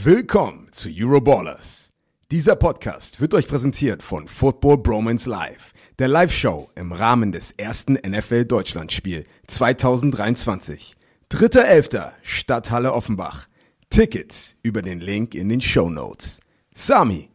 [0.00, 1.92] Willkommen zu Euroballers.
[2.30, 7.94] Dieser Podcast wird euch präsentiert von Football Bromance Live, der Live-Show im Rahmen des ersten
[7.94, 10.94] NFL Deutschlandspiel 2023.
[11.32, 12.12] 3.11.
[12.22, 13.48] Stadthalle Offenbach.
[13.90, 16.38] Tickets über den Link in den Show Notes.
[16.72, 17.30] Sami,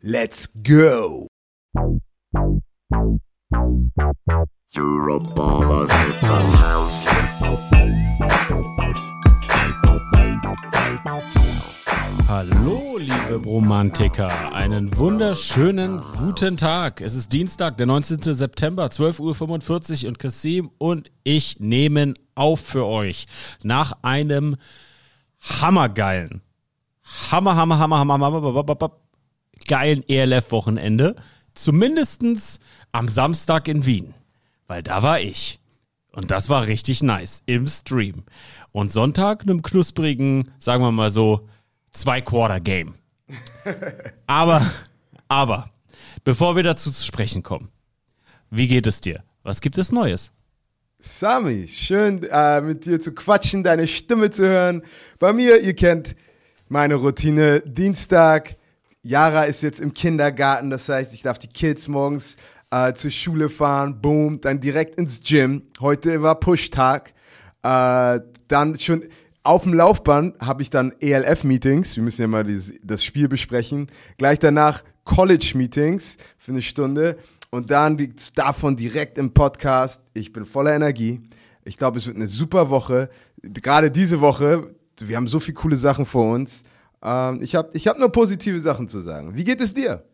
[0.00, 1.28] let's go!
[4.76, 7.06] Euroballers in the house.
[12.26, 14.52] Hallo, liebe Bromantiker.
[14.52, 17.00] Einen wunderschönen guten Tag.
[17.00, 18.20] Es ist Dienstag, der 19.
[18.34, 23.26] September, 12.45 Uhr und Kasim und ich nehmen auf für euch
[23.62, 24.56] nach einem
[25.40, 26.42] hammergeilen,
[27.30, 28.92] hammer, hammer, hammer, hammer, hammer, hammer, hammer, hammer
[29.66, 31.16] geilen ELF-Wochenende.
[31.54, 32.60] Zumindestens
[32.92, 34.14] am Samstag in Wien.
[34.66, 35.60] Weil da war ich.
[36.12, 38.24] Und das war richtig nice im Stream.
[38.72, 41.48] Und Sonntag einem knusprigen, sagen wir mal so,
[41.92, 42.94] Zwei-Quarter-Game.
[44.26, 44.62] aber,
[45.28, 45.70] aber,
[46.24, 47.70] bevor wir dazu zu sprechen kommen,
[48.50, 49.22] wie geht es dir?
[49.42, 50.32] Was gibt es Neues?
[51.00, 54.82] Sami, schön äh, mit dir zu quatschen, deine Stimme zu hören.
[55.18, 56.16] Bei mir, ihr kennt
[56.68, 57.60] meine Routine.
[57.60, 58.56] Dienstag,
[59.02, 62.36] Yara ist jetzt im Kindergarten, das heißt, ich darf die Kids morgens
[62.70, 65.62] äh, zur Schule fahren, boom, dann direkt ins Gym.
[65.80, 67.14] Heute war Pushtag.
[67.62, 69.04] Äh, dann schon
[69.42, 71.96] auf dem Laufband habe ich dann ELF-Meetings.
[71.96, 73.88] Wir müssen ja mal dieses, das Spiel besprechen.
[74.18, 77.16] Gleich danach College-Meetings für eine Stunde.
[77.50, 80.02] Und dann die, davon direkt im Podcast.
[80.12, 81.22] Ich bin voller Energie.
[81.64, 83.08] Ich glaube, es wird eine super Woche.
[83.42, 84.74] Gerade diese Woche.
[85.00, 86.62] Wir haben so viele coole Sachen vor uns.
[87.02, 89.34] Ähm, ich habe ich hab nur positive Sachen zu sagen.
[89.34, 90.04] Wie geht es dir?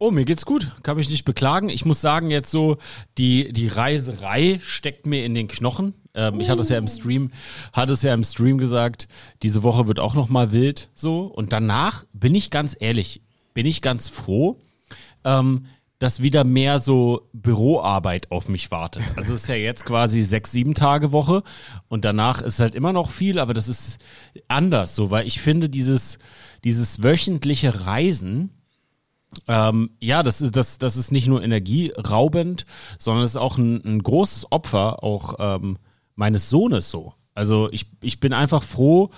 [0.00, 0.70] Oh, mir geht's gut.
[0.84, 1.70] Kann mich nicht beklagen.
[1.70, 2.76] Ich muss sagen, jetzt so,
[3.18, 5.94] die, die Reiserei steckt mir in den Knochen.
[6.14, 7.32] Ähm, ich hatte es ja im Stream,
[7.72, 9.08] hatte es ja im Stream gesagt,
[9.42, 11.22] diese Woche wird auch noch mal wild so.
[11.22, 13.22] Und danach bin ich ganz ehrlich,
[13.54, 14.60] bin ich ganz froh,
[15.24, 15.66] ähm,
[15.98, 19.02] dass wieder mehr so Büroarbeit auf mich wartet.
[19.16, 21.42] Also es ist ja jetzt quasi sechs, sieben Tage Woche
[21.88, 23.98] und danach ist halt immer noch viel, aber das ist
[24.46, 26.20] anders so, weil ich finde dieses,
[26.62, 28.57] dieses wöchentliche Reisen,
[29.46, 32.64] ähm, ja, das ist, das, das ist nicht nur energieraubend,
[32.98, 35.78] sondern es ist auch ein, ein großes Opfer auch ähm,
[36.14, 37.14] meines Sohnes so.
[37.34, 39.10] Also ich, ich bin einfach froh,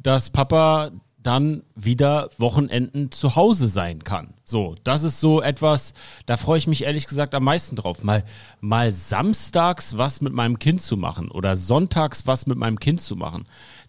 [0.00, 0.90] dass Papa
[1.22, 4.34] dann wieder Wochenenden zu Hause sein kann.
[4.44, 5.92] So, das ist so etwas,
[6.26, 8.02] da freue ich mich ehrlich gesagt am meisten drauf.
[8.02, 8.24] Mal,
[8.60, 13.16] mal samstags was mit meinem Kind zu machen oder sonntags was mit meinem Kind zu
[13.16, 13.46] machen.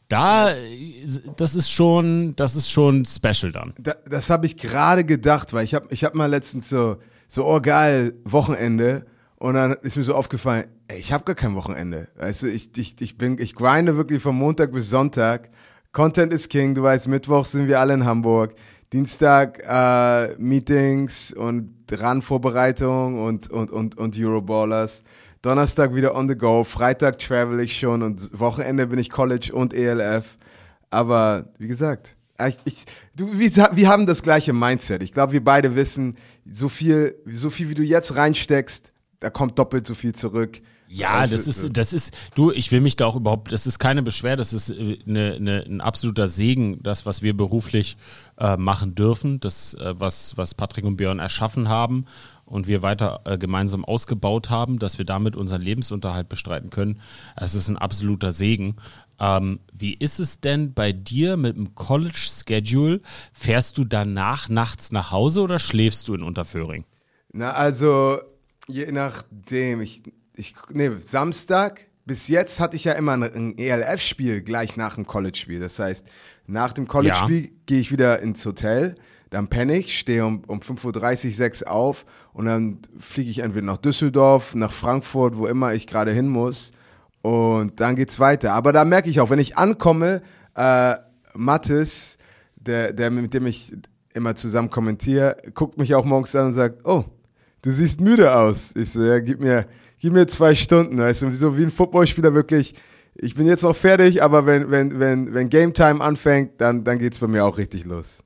[0.10, 0.56] Da,
[1.38, 3.74] das ist schon, das ist schon special dann.
[3.78, 6.98] Da, das habe ich gerade gedacht, weil ich habe ich hab mal letztens so,
[7.28, 9.06] so, oh geil, Wochenende.
[9.38, 12.10] Und dann ist mir so aufgefallen, ey, ich habe gar kein Wochenende.
[12.18, 15.52] Weißt du, ich, ich, ich bin, ich grinde wirklich von Montag bis Sonntag.
[15.92, 18.56] Content is King, du weißt, Mittwoch sind wir alle in Hamburg.
[18.92, 25.04] Dienstag äh, Meetings und Run-Vorbereitung und, und, und, und Euroballers.
[25.42, 26.64] Donnerstag wieder on the go.
[26.64, 30.38] Freitag travel ich schon und Wochenende bin ich College und ELF.
[30.90, 32.16] Aber wie gesagt,
[32.48, 32.86] ich, ich,
[33.16, 35.04] du, wir, wir haben das gleiche Mindset.
[35.04, 36.18] Ich glaube, wir beide wissen,
[36.50, 40.62] so viel, so viel wie du jetzt reinsteckst, da kommt doppelt so viel zurück.
[40.92, 44.02] Ja, das ist, das ist, du, ich will mich da auch überhaupt, das ist keine
[44.02, 47.96] Beschwerde, das ist eine, eine, ein absoluter Segen, das, was wir beruflich
[48.40, 52.06] äh, machen dürfen, das, äh, was, was Patrick und Björn erschaffen haben
[52.50, 57.00] und wir weiter äh, gemeinsam ausgebaut haben, dass wir damit unseren Lebensunterhalt bestreiten können.
[57.36, 58.76] Es ist ein absoluter Segen.
[59.20, 63.02] Ähm, wie ist es denn bei dir mit dem College-Schedule?
[63.34, 66.86] Fährst du danach nachts nach Hause oder schläfst du in Unterföhring?
[67.32, 68.20] Na, also,
[68.68, 70.02] je nachdem, ich,
[70.36, 75.60] ich, nee, Samstag, bis jetzt hatte ich ja immer ein ELF-Spiel gleich nach dem College-Spiel.
[75.60, 76.08] Das heißt,
[76.48, 77.50] nach dem College-Spiel ja.
[77.68, 78.96] gehe ich wieder ins Hotel,
[79.30, 83.66] dann penne ich, stehe um, um 5.30 Uhr, 6 auf und dann fliege ich entweder
[83.66, 86.72] nach Düsseldorf, nach Frankfurt, wo immer ich gerade hin muss
[87.22, 88.54] und dann geht's weiter.
[88.54, 90.22] Aber da merke ich auch, wenn ich ankomme,
[90.56, 90.96] äh,
[91.36, 92.18] Mathis,
[92.56, 93.74] der, der mit dem ich
[94.14, 97.06] immer zusammen kommentiere, guckt mich auch morgens an und sagt, oh,
[97.62, 98.76] du siehst müde aus.
[98.76, 99.68] Ich so, ja, gib mir,
[100.00, 102.74] gib mir zwei Stunden, weißt du, so wie ein Footballspieler wirklich,
[103.16, 107.00] ich bin jetzt noch fertig, aber wenn, wenn, wenn, wenn Game Time anfängt, dann, dann
[107.00, 108.24] geht's bei mir auch richtig los.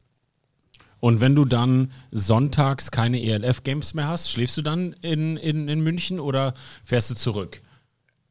[1.04, 5.82] Und wenn du dann sonntags keine ELF-Games mehr hast, schläfst du dann in, in, in
[5.82, 6.54] München oder
[6.86, 7.62] fährst du zurück?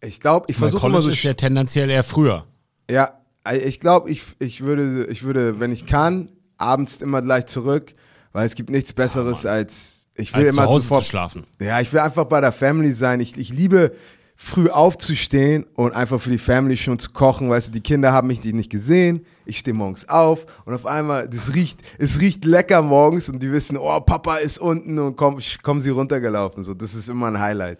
[0.00, 1.10] Ich glaube, ich versuche immer so.
[1.10, 2.46] ist ja tendenziell eher früher.
[2.90, 3.20] Ja,
[3.52, 7.94] ich glaube, ich, ich, würde, ich würde, wenn ich kann, abends immer gleich zurück,
[8.32, 11.10] weil es gibt nichts Besseres ah, als ich will als immer zu Hause sofort zu
[11.10, 11.44] schlafen.
[11.60, 13.20] Ja, ich will einfach bei der Family sein.
[13.20, 13.92] Ich, ich liebe
[14.34, 17.50] früh aufzustehen und einfach für die Family schon zu kochen.
[17.50, 19.26] Weißt du, die Kinder haben mich nicht gesehen.
[19.44, 23.52] Ich stehe morgens auf und auf einmal, das riecht, es riecht lecker morgens und die
[23.52, 26.62] wissen, oh, Papa ist unten und komm, kommen sie runtergelaufen.
[26.62, 27.78] So, das ist immer ein Highlight.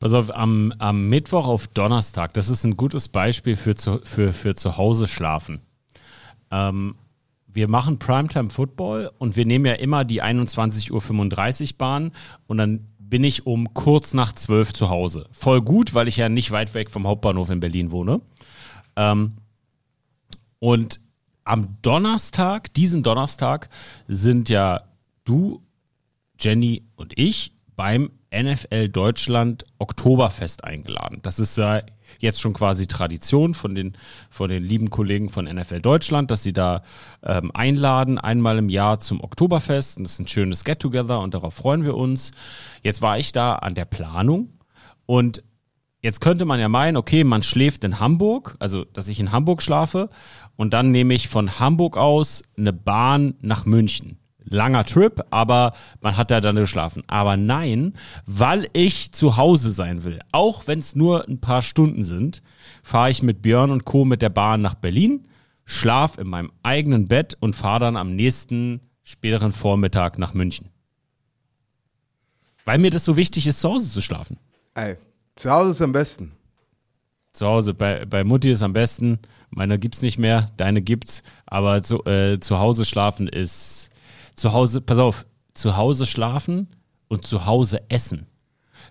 [0.00, 4.32] Pass auf, am, am Mittwoch auf Donnerstag, das ist ein gutes Beispiel für zu, für,
[4.32, 5.60] für zu Hause schlafen.
[6.50, 6.94] Ähm,
[7.46, 10.92] wir machen Primetime Football und wir nehmen ja immer die 21.35
[11.72, 12.12] Uhr Bahn
[12.46, 15.26] und dann bin ich um kurz nach 12 zu Hause.
[15.32, 18.20] Voll gut, weil ich ja nicht weit weg vom Hauptbahnhof in Berlin wohne.
[18.96, 19.37] Ähm,
[20.58, 21.00] und
[21.44, 23.70] am Donnerstag, diesen Donnerstag,
[24.06, 24.82] sind ja
[25.24, 25.62] du,
[26.38, 31.20] Jenny und ich beim NFL Deutschland Oktoberfest eingeladen.
[31.22, 31.80] Das ist ja
[32.18, 33.96] jetzt schon quasi Tradition von den,
[34.30, 36.82] von den lieben Kollegen von NFL Deutschland, dass sie da
[37.22, 39.96] ähm, einladen, einmal im Jahr zum Oktoberfest.
[39.96, 42.32] Und das ist ein schönes Get-Together und darauf freuen wir uns.
[42.82, 44.52] Jetzt war ich da an der Planung
[45.06, 45.42] und
[46.00, 49.62] jetzt könnte man ja meinen, okay, man schläft in Hamburg, also dass ich in Hamburg
[49.62, 50.10] schlafe
[50.58, 54.18] und dann nehme ich von Hamburg aus eine Bahn nach München
[54.50, 57.02] langer Trip, aber man hat da dann geschlafen.
[57.06, 57.94] Aber nein,
[58.26, 62.42] weil ich zu Hause sein will, auch wenn es nur ein paar Stunden sind,
[62.82, 64.04] fahre ich mit Björn und Co.
[64.04, 65.26] mit der Bahn nach Berlin,
[65.64, 70.68] schlaf in meinem eigenen Bett und fahre dann am nächsten späteren Vormittag nach München.
[72.64, 74.38] Weil mir das so wichtig ist, zu Hause zu schlafen.
[74.74, 74.96] Ey,
[75.36, 76.32] zu Hause ist am besten.
[77.32, 79.18] Zu Hause, bei, bei Mutti ist am besten.
[79.50, 81.22] Meine gibt's nicht mehr, deine gibt's.
[81.46, 83.90] Aber zu, äh, zu Hause schlafen ist
[84.34, 86.68] zu Hause, pass auf, zu Hause schlafen
[87.08, 88.26] und zu Hause essen.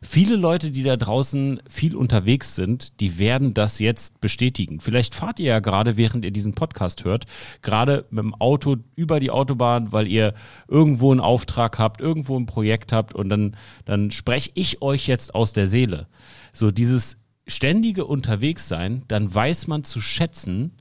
[0.02, 4.80] Viele Leute, die da draußen viel unterwegs sind, die werden das jetzt bestätigen.
[4.80, 7.26] Vielleicht fahrt ihr ja gerade, während ihr diesen Podcast hört,
[7.62, 10.34] gerade mit dem Auto über die Autobahn, weil ihr
[10.68, 13.56] irgendwo einen Auftrag habt, irgendwo ein Projekt habt und dann,
[13.86, 16.08] dann spreche ich euch jetzt aus der Seele.
[16.52, 17.18] So dieses
[17.48, 20.72] ständige Unterwegssein, dann weiß man zu schätzen,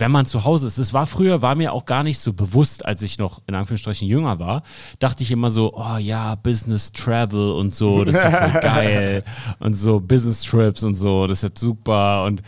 [0.00, 0.78] wenn man zu Hause ist.
[0.78, 4.08] Das war früher, war mir auch gar nicht so bewusst, als ich noch in Anführungsstrichen
[4.08, 4.62] jünger war,
[4.98, 9.24] dachte ich immer so, oh ja, Business Travel und so, das ist ja voll geil
[9.58, 12.42] und so Business Trips und so, das ist ja super und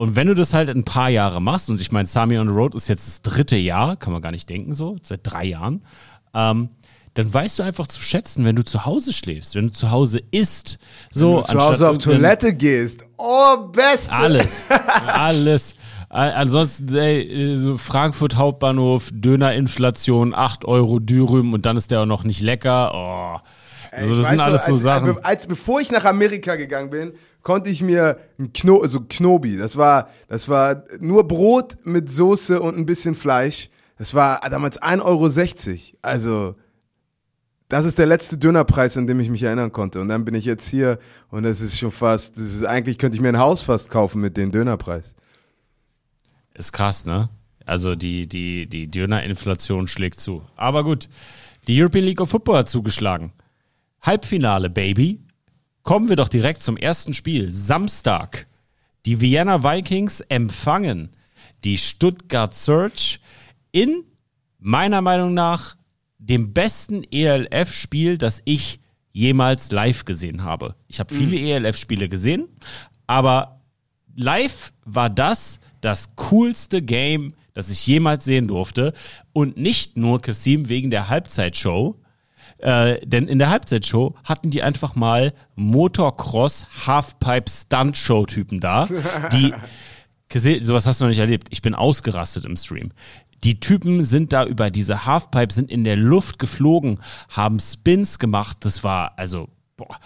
[0.00, 2.54] und wenn du das halt ein paar Jahre machst, und ich meine, Sami on the
[2.54, 5.82] Road ist jetzt das dritte Jahr, kann man gar nicht denken so, seit drei Jahren,
[6.34, 6.68] ähm,
[7.18, 10.22] dann weißt du einfach zu schätzen, wenn du zu Hause schläfst, wenn du zu Hause
[10.30, 10.78] isst,
[11.10, 13.10] so Wenn du zu Hause auf Toilette gehst.
[13.16, 14.08] Oh, best.
[14.08, 14.62] alles,
[15.08, 15.74] alles.
[16.10, 22.22] Ansonsten, ey, so Frankfurt Hauptbahnhof, Dönerinflation, 8 Euro Dürüm und dann ist der auch noch
[22.22, 22.92] nicht lecker.
[22.94, 23.40] Oh.
[23.90, 25.16] Also das sind alles du, so Sachen.
[25.16, 29.56] Als, als, bevor ich nach Amerika gegangen bin, konnte ich mir ein Kno also Knobi,
[29.56, 33.70] das war, das war nur Brot mit Soße und ein bisschen Fleisch.
[33.98, 35.98] Das war damals 1,60 Euro.
[36.02, 36.54] Also,
[37.68, 40.00] das ist der letzte Dönerpreis, an dem ich mich erinnern konnte.
[40.00, 40.98] Und dann bin ich jetzt hier
[41.30, 44.20] und das ist schon fast, das ist eigentlich könnte ich mir ein Haus fast kaufen
[44.20, 45.14] mit dem Dönerpreis.
[46.54, 47.28] Ist krass, ne?
[47.66, 50.42] Also die, die, die Dönerinflation schlägt zu.
[50.56, 51.08] Aber gut,
[51.66, 53.32] die European League of Football hat zugeschlagen.
[54.00, 55.20] Halbfinale, Baby.
[55.82, 57.50] Kommen wir doch direkt zum ersten Spiel.
[57.50, 58.46] Samstag.
[59.04, 61.10] Die Vienna Vikings empfangen
[61.64, 63.20] die Stuttgart Search
[63.72, 64.04] in
[64.58, 65.77] meiner Meinung nach
[66.18, 68.80] dem besten ELF-Spiel, das ich
[69.12, 70.74] jemals live gesehen habe.
[70.86, 71.64] Ich habe viele mhm.
[71.64, 72.48] ELF-Spiele gesehen,
[73.06, 73.60] aber
[74.14, 78.92] live war das das coolste Game, das ich jemals sehen durfte.
[79.32, 81.96] Und nicht nur Kasim wegen der Halbzeitshow.
[82.58, 88.88] Äh, denn in der Halbzeitshow hatten die einfach mal Motocross Halfpipe Stunt Show Typen da,
[89.32, 89.54] die
[90.60, 91.48] sowas hast du noch nicht erlebt.
[91.50, 92.90] Ich bin ausgerastet im Stream.
[93.44, 98.58] Die Typen sind da über diese Halfpipe, sind in der Luft geflogen, haben Spins gemacht.
[98.60, 99.96] Das war also, boah.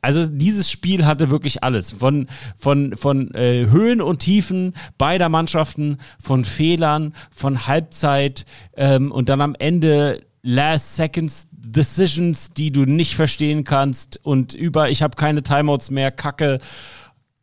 [0.00, 1.92] Also dieses Spiel hatte wirklich alles.
[1.92, 8.44] Von, von, von äh, Höhen und Tiefen beider Mannschaften, von Fehlern, von Halbzeit
[8.76, 14.90] ähm, und dann am Ende Last Seconds Decisions, die du nicht verstehen kannst und über
[14.90, 16.58] ich habe keine Timeouts mehr, Kacke.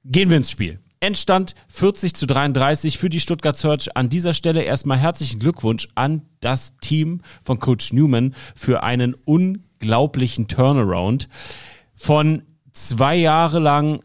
[0.04, 0.80] Gehen wir ins Spiel.
[1.02, 3.96] Endstand 40 zu 33 für die Stuttgart Search.
[3.96, 10.48] An dieser Stelle erstmal herzlichen Glückwunsch an das Team von Coach Newman für einen unglaublichen
[10.48, 11.30] Turnaround
[11.96, 14.02] von zwei Jahre lang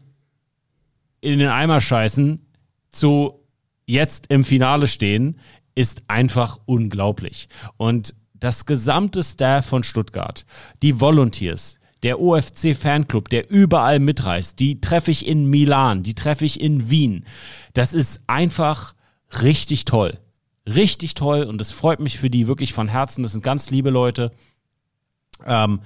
[1.19, 2.45] in den Eimer scheißen
[2.91, 3.41] zu
[3.85, 5.39] jetzt im Finale stehen,
[5.75, 7.49] ist einfach unglaublich.
[7.77, 10.45] Und das gesamte Staff von Stuttgart,
[10.81, 16.45] die Volunteers, der OFC Fanclub, der überall mitreist, die treffe ich in Milan, die treffe
[16.45, 17.25] ich in Wien.
[17.73, 18.93] Das ist einfach
[19.41, 20.19] richtig toll.
[20.67, 23.23] Richtig toll und es freut mich für die wirklich von Herzen.
[23.23, 24.31] Das sind ganz liebe Leute.
[25.47, 25.81] Ähm,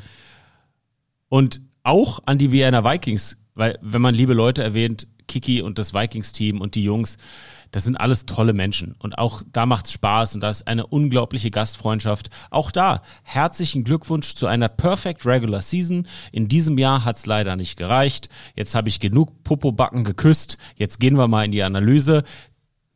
[1.30, 5.94] und auch an die Vienna Vikings, weil wenn man liebe Leute erwähnt, Kiki und das
[5.94, 7.18] Vikings-Team und die Jungs,
[7.72, 11.52] das sind alles tolle Menschen und auch da macht's Spaß und da ist eine unglaubliche
[11.52, 12.30] Gastfreundschaft.
[12.50, 16.08] Auch da herzlichen Glückwunsch zu einer Perfect Regular Season.
[16.32, 18.30] In diesem Jahr hat's leider nicht gereicht.
[18.56, 20.58] Jetzt habe ich genug Popobacken geküsst.
[20.76, 22.24] Jetzt gehen wir mal in die Analyse.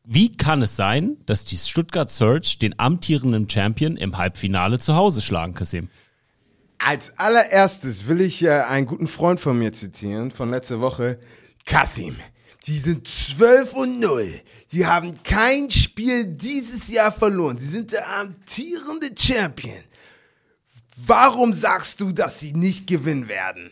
[0.06, 5.22] Wie kann es sein, dass die Stuttgart Surge den amtierenden Champion im Halbfinale zu Hause
[5.22, 5.88] schlagen, Kasim?
[6.78, 11.20] Als allererstes will ich äh, einen guten Freund von mir zitieren, von letzter Woche.
[11.66, 12.18] Kasim,
[12.66, 14.42] die sind 12 und 0.
[14.72, 17.58] Die haben kein Spiel dieses Jahr verloren.
[17.58, 19.84] Sie sind der amtierende Champion.
[21.06, 23.72] Warum sagst du, dass sie nicht gewinnen werden?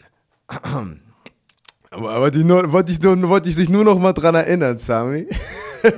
[1.90, 4.78] Aber wollte ich, nur, wollte, ich nur, wollte ich dich nur noch mal dran erinnern,
[4.78, 5.28] Sami.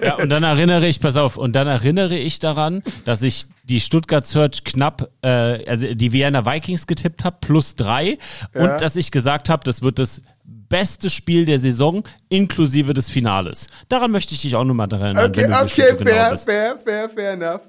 [0.03, 3.79] Ja, und dann erinnere ich, pass auf, und dann erinnere ich daran, dass ich die
[3.81, 5.27] Stuttgart Search knapp, äh,
[5.69, 8.17] also die Vienna Vikings getippt habe, plus drei,
[8.53, 8.61] Ja.
[8.61, 13.67] und dass ich gesagt habe, das wird das beste Spiel der Saison, inklusive des Finales.
[13.89, 16.77] Daran möchte ich dich auch nur mal daran erinnern, Okay, okay, so genau fair, fair,
[16.83, 17.61] fair, fair enough.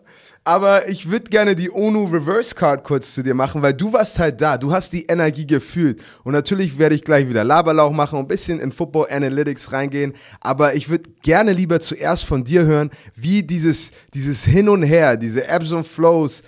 [0.46, 4.18] Aber ich würde gerne die ONU Reverse Card kurz zu dir machen, weil du warst
[4.18, 4.58] halt da.
[4.58, 6.02] Du hast die Energie gefühlt.
[6.22, 10.12] Und natürlich werde ich gleich wieder Laberlauch machen und ein bisschen in Football Analytics reingehen.
[10.40, 15.16] Aber ich würde gerne lieber zuerst von dir hören, wie dieses, dieses Hin und Her,
[15.16, 16.42] diese Ebbs und Flows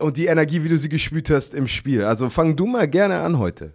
[0.00, 2.04] und die Energie, wie du sie gespürt hast im Spiel.
[2.04, 3.72] Also fang du mal gerne an heute.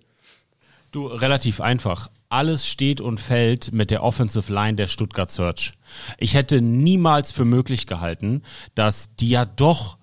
[0.92, 2.12] Du, relativ einfach.
[2.34, 5.74] Alles steht und fällt mit der Offensive Line der Stuttgart Search.
[6.18, 8.42] Ich hätte niemals für möglich gehalten,
[8.74, 10.00] dass die ja doch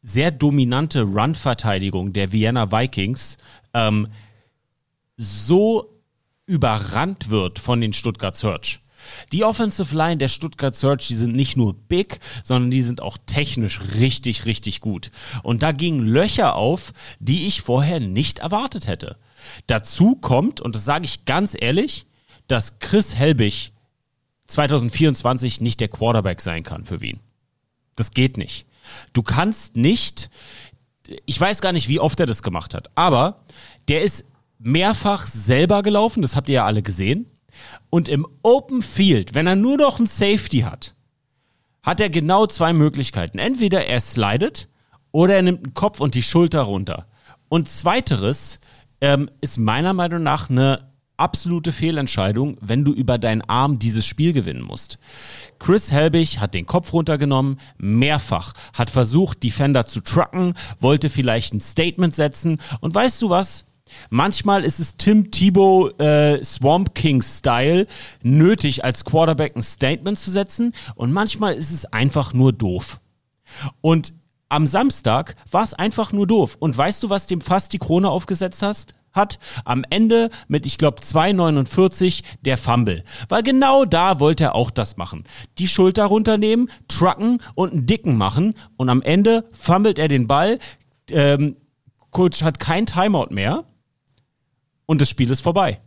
[0.00, 3.36] sehr dominante Run-Verteidigung der Vienna Vikings
[3.74, 4.08] ähm,
[5.18, 6.00] so
[6.46, 8.80] überrannt wird von den Stuttgart Search.
[9.32, 13.18] Die Offensive Line der Stuttgart Search, die sind nicht nur big, sondern die sind auch
[13.26, 15.10] technisch richtig, richtig gut.
[15.42, 19.18] Und da gingen Löcher auf, die ich vorher nicht erwartet hätte.
[19.66, 22.06] Dazu kommt, und das sage ich ganz ehrlich,
[22.46, 23.72] dass Chris Helbig
[24.46, 27.20] 2024 nicht der Quarterback sein kann für Wien.
[27.96, 28.66] Das geht nicht.
[29.12, 30.30] Du kannst nicht,
[31.26, 33.44] ich weiß gar nicht, wie oft er das gemacht hat, aber
[33.88, 34.24] der ist
[34.58, 37.30] mehrfach selber gelaufen, das habt ihr ja alle gesehen.
[37.90, 40.94] Und im Open Field, wenn er nur noch einen Safety hat,
[41.82, 43.38] hat er genau zwei Möglichkeiten.
[43.38, 44.68] Entweder er slidet
[45.10, 47.06] oder er nimmt den Kopf und die Schulter runter.
[47.48, 48.60] Und zweiteres
[49.00, 50.88] ähm, ist meiner Meinung nach eine
[51.18, 54.98] absolute Fehlentscheidung, wenn du über deinen Arm dieses Spiel gewinnen musst.
[55.58, 61.60] Chris Helbig hat den Kopf runtergenommen, mehrfach, hat versucht, Defender zu trucken, wollte vielleicht ein
[61.60, 63.66] Statement setzen und weißt du was?
[64.10, 67.86] Manchmal ist es Tim Tebow äh, Swamp King Style
[68.22, 73.00] nötig, als Quarterback ein Statement zu setzen und manchmal ist es einfach nur doof.
[73.80, 74.12] Und
[74.48, 76.56] am Samstag war es einfach nur doof.
[76.58, 78.94] Und weißt du, was dem fast die Krone aufgesetzt hast?
[79.12, 83.04] Hat am Ende mit, ich glaube, 2,49 der Fumble.
[83.28, 85.24] Weil genau da wollte er auch das machen.
[85.58, 88.54] Die Schulter runternehmen, trucken und einen dicken machen.
[88.76, 90.58] Und am Ende fummelt er den Ball.
[91.10, 91.56] Ähm,
[92.10, 93.64] Coach hat kein Timeout mehr.
[94.86, 95.80] Und das Spiel ist vorbei.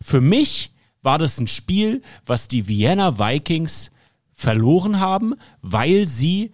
[0.00, 3.90] Für mich war das ein Spiel, was die Vienna Vikings
[4.32, 6.52] verloren haben, weil sie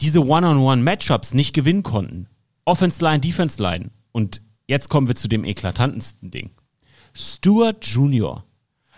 [0.00, 2.28] diese One-on-One-Matchups nicht gewinnen konnten.
[2.64, 3.90] Offense Line, Defense Line.
[4.12, 6.50] Und jetzt kommen wir zu dem eklatantesten Ding.
[7.12, 8.44] Stuart Jr.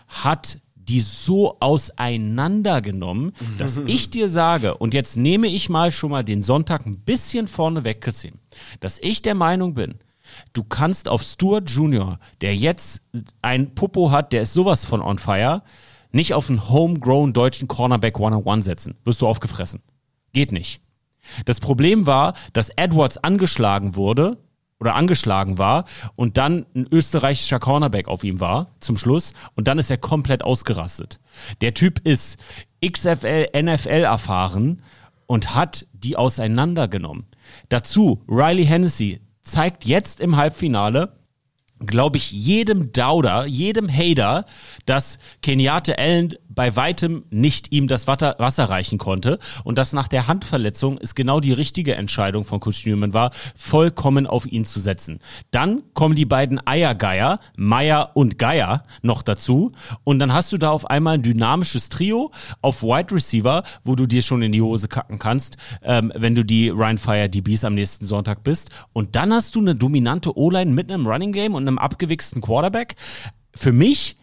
[0.09, 6.23] hat die so auseinandergenommen, dass ich dir sage, und jetzt nehme ich mal schon mal
[6.23, 8.35] den Sonntag ein bisschen vorne weg, Kassim,
[8.79, 9.97] dass ich der Meinung bin,
[10.53, 13.03] du kannst auf Stuart Jr., der jetzt
[13.43, 15.62] ein Popo hat, der ist sowas von on fire,
[16.12, 18.95] nicht auf einen homegrown deutschen Cornerback One-on-One setzen.
[19.05, 19.83] Wirst du aufgefressen.
[20.33, 20.81] Geht nicht.
[21.45, 24.38] Das Problem war, dass Edwards angeschlagen wurde
[24.78, 29.78] oder angeschlagen war und dann ein österreichischer Cornerback auf ihm war zum Schluss und dann
[29.78, 31.18] ist er komplett ausgerastet.
[31.61, 32.38] Der Typ ist
[32.85, 34.83] XFL, NFL erfahren
[35.26, 37.26] und hat die auseinandergenommen.
[37.68, 41.16] Dazu Riley Hennessy zeigt jetzt im Halbfinale
[41.85, 44.47] glaube ich, jedem Dauder, jedem Hater,
[44.87, 50.09] dass Kenyatte Allen bei weitem nicht ihm das Wasser, Wasser reichen konnte und dass nach
[50.09, 54.80] der Handverletzung es genau die richtige Entscheidung von Coach Newman war, vollkommen auf ihn zu
[54.80, 55.21] setzen.
[55.50, 60.71] Dann kommen die beiden Eiergeier, Meier und Geier, noch dazu und dann hast du da
[60.71, 64.88] auf einmal ein dynamisches Trio auf Wide Receiver, wo du dir schon in die Hose
[64.88, 69.30] kacken kannst, ähm, wenn du die Ryan Fire DBs am nächsten Sonntag bist und dann
[69.35, 72.97] hast du eine dominante O-Line mit einem Running Game und einem abgewichsten Quarterback.
[73.55, 74.17] Für mich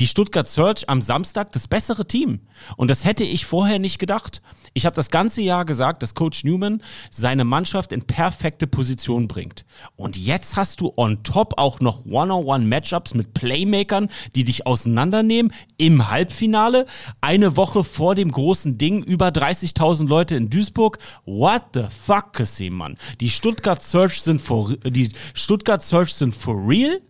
[0.00, 2.40] die Stuttgart Search am Samstag das bessere Team.
[2.76, 4.42] Und das hätte ich vorher nicht gedacht.
[4.74, 9.64] Ich habe das ganze Jahr gesagt, dass Coach Newman seine Mannschaft in perfekte Position bringt.
[9.96, 16.10] Und jetzt hast du on top auch noch One-on-One-Matchups mit Playmakern, die dich auseinandernehmen im
[16.10, 16.86] Halbfinale.
[17.20, 20.98] Eine Woche vor dem großen Ding, über 30.000 Leute in Duisburg.
[21.24, 22.98] What the fuck, Kassim, Mann?
[23.20, 27.00] Die Stuttgart Search sind for, die Stuttgart Search sind for real.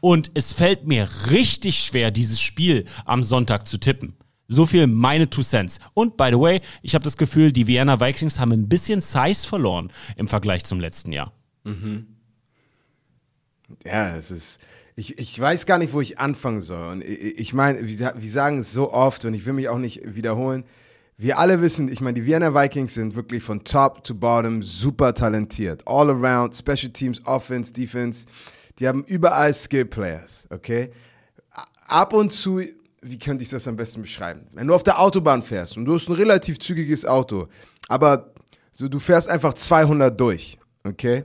[0.00, 4.16] Und es fällt mir richtig schwer, dieses Spiel am Sonntag zu tippen.
[4.48, 5.78] So viel meine Two Cents.
[5.92, 9.46] Und by the way, ich habe das Gefühl, die Vienna Vikings haben ein bisschen Size
[9.46, 11.32] verloren im Vergleich zum letzten Jahr.
[13.84, 14.60] Ja, es ist.
[14.96, 16.90] Ich, ich weiß gar nicht, wo ich anfangen soll.
[16.90, 20.64] Und ich, meine, wir sagen es so oft und ich will mich auch nicht wiederholen.
[21.16, 25.14] Wir alle wissen, ich meine, die Vienna Vikings sind wirklich von top to bottom super
[25.14, 25.82] talentiert.
[25.86, 28.26] All around, Special Teams, Offense, Defense.
[28.78, 30.90] Die haben überall Skill Players, okay?
[31.86, 32.60] Ab und zu,
[33.02, 34.46] wie könnte ich das am besten beschreiben?
[34.52, 37.48] Wenn du auf der Autobahn fährst und du hast ein relativ zügiges Auto,
[37.88, 38.32] aber
[38.72, 41.24] so, du fährst einfach 200 durch, okay?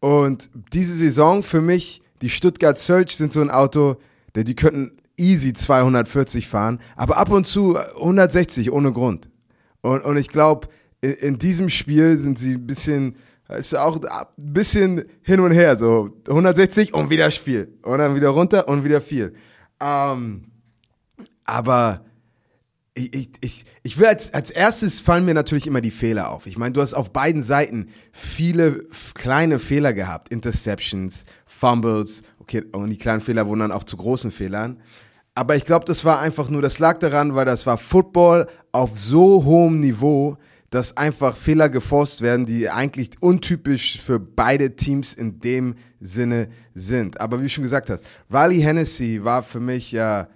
[0.00, 3.96] Und diese Saison für mich, die Stuttgart Search sind so ein Auto,
[4.34, 9.28] die könnten easy 240 fahren, aber ab und zu 160 ohne Grund.
[9.80, 10.68] Und, und ich glaube,
[11.00, 13.16] in, in diesem Spiel sind sie ein bisschen,
[13.56, 17.78] ist auch ein bisschen hin und her, so 160 und wieder viel.
[17.82, 19.34] Und dann wieder runter und wieder viel.
[19.80, 20.50] Ähm,
[21.44, 22.04] aber
[22.94, 26.46] ich, ich, ich, ich will als, als erstes fallen mir natürlich immer die Fehler auf.
[26.46, 30.30] Ich meine, du hast auf beiden Seiten viele kleine Fehler gehabt.
[30.30, 34.78] Interceptions, Fumbles, okay, und die kleinen Fehler wurden dann auch zu großen Fehlern.
[35.34, 38.98] Aber ich glaube, das war einfach nur, das lag daran, weil das war Football auf
[38.98, 40.36] so hohem Niveau,
[40.70, 47.20] dass einfach Fehler geforst werden, die eigentlich untypisch für beide Teams in dem Sinne sind.
[47.20, 50.28] Aber wie du schon gesagt hast, Riley Hennessy war für mich ja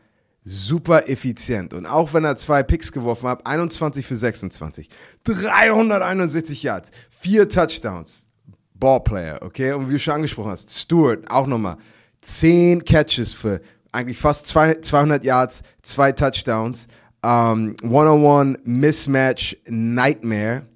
[0.45, 1.75] super effizient.
[1.75, 4.89] Und auch wenn er zwei Picks geworfen hat, 21 für 26,
[5.25, 8.27] 361 Yards, vier Touchdowns,
[8.75, 9.73] Ballplayer, okay?
[9.73, 11.77] Und wie du schon angesprochen hast, Stewart auch nochmal
[12.23, 13.61] 10 Catches für
[13.93, 16.89] eigentlich fast zwei, 200 Yards, zwei Touchdowns,
[17.23, 20.67] ähm, One-on-One Mismatch Nightmare.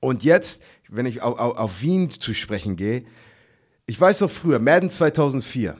[0.00, 3.04] Und jetzt, wenn ich auf, auf, auf Wien zu sprechen gehe,
[3.86, 5.76] ich weiß noch früher, Madden 2004,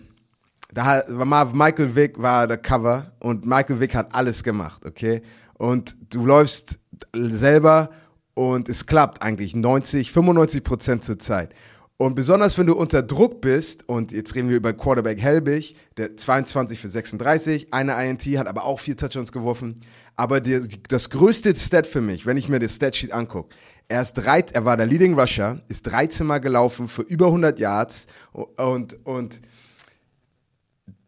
[0.73, 5.23] da war Michael Vick war der Cover und Michael Vick hat alles gemacht, okay?
[5.55, 6.79] Und du läufst
[7.15, 7.91] selber
[8.35, 11.55] und es klappt eigentlich 90, 95 Prozent zur Zeit.
[12.01, 16.17] Und besonders wenn du unter Druck bist, und jetzt reden wir über Quarterback Helbig, der
[16.17, 19.75] 22 für 36, eine INT, hat aber auch vier Touchdowns geworfen.
[20.15, 23.55] Aber die, das größte Stat für mich, wenn ich mir das Statsheet angucke,
[23.89, 27.59] er, ist drei, er war der Leading Rusher, ist 13 Mal gelaufen für über 100
[27.59, 29.41] Yards und, und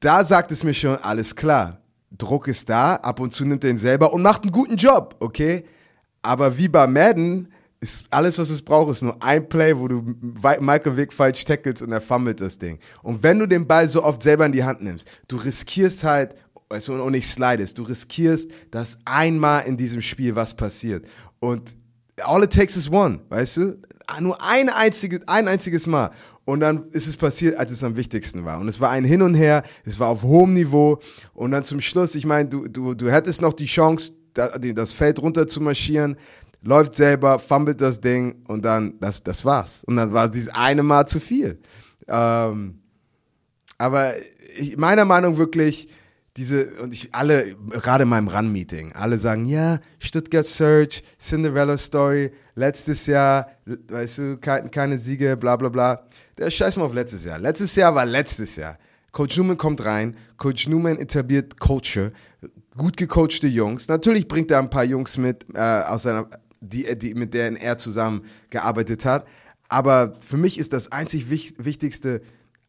[0.01, 1.83] da sagt es mir schon, alles klar.
[2.11, 5.15] Druck ist da, ab und zu nimmt er ihn selber und macht einen guten Job,
[5.21, 5.65] okay?
[6.21, 10.03] Aber wie bei Madden ist alles, was es braucht, ist nur ein Play, wo du
[10.61, 12.79] Michael Vick falsch tackelst und er fummelt das Ding.
[13.03, 16.35] Und wenn du den Ball so oft selber in die Hand nimmst, du riskierst halt,
[16.69, 21.07] du, und nicht slidest, du riskierst, dass einmal in diesem Spiel was passiert.
[21.39, 21.75] Und
[22.23, 23.79] all it takes is one, weißt du?
[24.21, 26.11] Nur ein, einzige, ein einziges Mal.
[26.45, 28.59] Und dann ist es passiert, als es am wichtigsten war.
[28.59, 30.99] Und es war ein Hin und Her, es war auf hohem Niveau.
[31.33, 35.21] Und dann zum Schluss, ich meine, du, du, du hättest noch die Chance, das Feld
[35.21, 36.17] runter zu marschieren,
[36.63, 39.85] läuft selber, fummelt das Ding und dann, das, das war's.
[39.85, 41.59] Und dann war dieses eine Mal zu viel.
[42.09, 42.81] Ähm,
[43.79, 44.15] aber
[44.59, 45.89] ich, meiner Meinung wirklich,
[46.37, 52.31] diese, und ich alle, gerade in meinem Run-Meeting, alle sagen, ja, Stuttgart Search, Cinderella Story,
[52.55, 56.07] letztes Jahr, weißt du, keine, keine Siege, bla bla bla.
[56.39, 57.39] Der scheiß mal auf letztes Jahr.
[57.39, 58.79] Letztes Jahr war letztes Jahr.
[59.13, 62.13] Coach Newman kommt rein, Coach Newman etabliert Culture,
[62.77, 63.89] gut gecoachte Jungs.
[63.89, 66.29] Natürlich bringt er ein paar Jungs mit, äh, aus seiner,
[66.61, 69.27] die, die, mit denen er zusammen gearbeitet hat.
[69.69, 72.23] Aber für mich ist das einzig wich Wichtigste,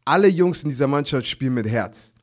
[0.04, 2.14] alle Jungs in dieser Mannschaft spielen mit Herz.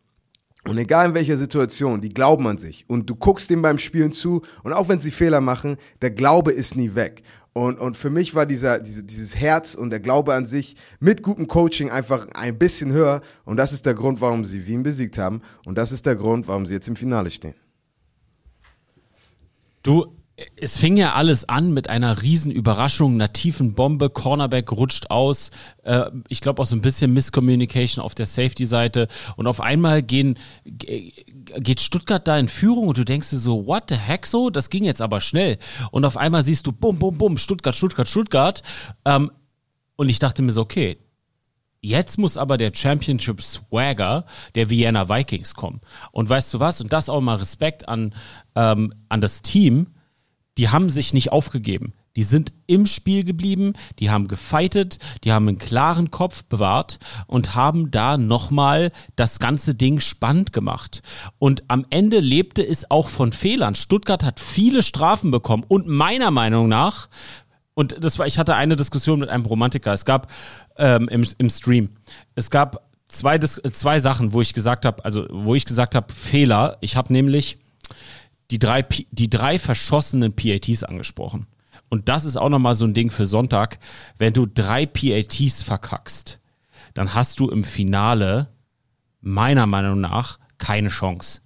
[0.67, 2.86] Und egal in welcher Situation, die glauben an sich.
[2.88, 6.51] Und du guckst dem beim Spielen zu und auch wenn sie Fehler machen, der Glaube
[6.51, 7.23] ist nie weg.
[7.53, 11.23] Und, und für mich war dieser, diese, dieses Herz und der Glaube an sich mit
[11.23, 13.21] gutem Coaching einfach ein bisschen höher.
[13.45, 15.41] Und das ist der Grund, warum sie Wien besiegt haben.
[15.65, 17.55] Und das ist der Grund, warum sie jetzt im Finale stehen.
[19.82, 20.13] Du,
[20.56, 24.10] es fing ja alles an mit einer riesen Überraschung, einer tiefen Bombe.
[24.10, 25.52] Cornerback rutscht aus.
[25.84, 29.08] Äh, ich glaube auch so ein bisschen Misscommunication auf der Safety-Seite.
[29.36, 31.13] Und auf einmal gehen, ge-
[31.58, 34.49] geht Stuttgart da in Führung und du denkst dir so, what the heck so?
[34.49, 35.58] Das ging jetzt aber schnell.
[35.91, 38.63] Und auf einmal siehst du, bum, bum, bum, Stuttgart, Stuttgart, Stuttgart.
[39.06, 39.32] Ähm,
[39.95, 40.97] und ich dachte mir so, okay,
[41.82, 45.80] Jetzt muss aber der Championship Swagger der Vienna Vikings kommen.
[46.12, 46.82] Und weißt du was?
[46.82, 48.13] Und das auch mal Respekt an,
[48.56, 49.88] ähm, an das Team.
[50.60, 51.93] Die haben sich nicht aufgegeben.
[52.17, 57.56] Die sind im Spiel geblieben, die haben gefightet, die haben einen klaren Kopf bewahrt und
[57.56, 61.02] haben da nochmal das ganze Ding spannend gemacht.
[61.38, 63.74] Und am Ende lebte es auch von Fehlern.
[63.74, 67.08] Stuttgart hat viele Strafen bekommen und meiner Meinung nach
[67.74, 69.93] und das war, ich hatte eine Diskussion mit einem Romantiker.
[69.93, 70.30] Es gab
[70.76, 71.91] ähm, im, im Stream,
[72.36, 76.76] es gab zwei, zwei Sachen, wo ich gesagt habe, also wo ich gesagt habe, Fehler.
[76.82, 77.60] Ich habe nämlich
[78.51, 81.47] die drei, die drei verschossenen PATs angesprochen.
[81.89, 83.79] Und das ist auch nochmal so ein Ding für Sonntag.
[84.17, 86.39] Wenn du drei PATs verkackst,
[86.93, 88.49] dann hast du im Finale
[89.21, 91.41] meiner Meinung nach keine Chance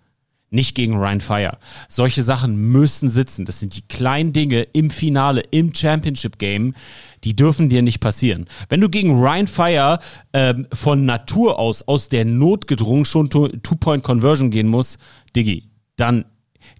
[0.53, 1.57] nicht gegen Ryan Fire.
[1.89, 3.45] Solche Sachen müssen sitzen.
[3.45, 6.75] Das sind die kleinen Dinge im Finale, im Championship Game,
[7.23, 8.45] die dürfen dir nicht passieren.
[8.69, 9.99] Wenn du gegen Ryan Fire
[10.31, 14.99] ähm, von Natur aus, aus der Not gedrungen schon Two-Point-Conversion gehen musst,
[15.35, 16.25] Diggi, dann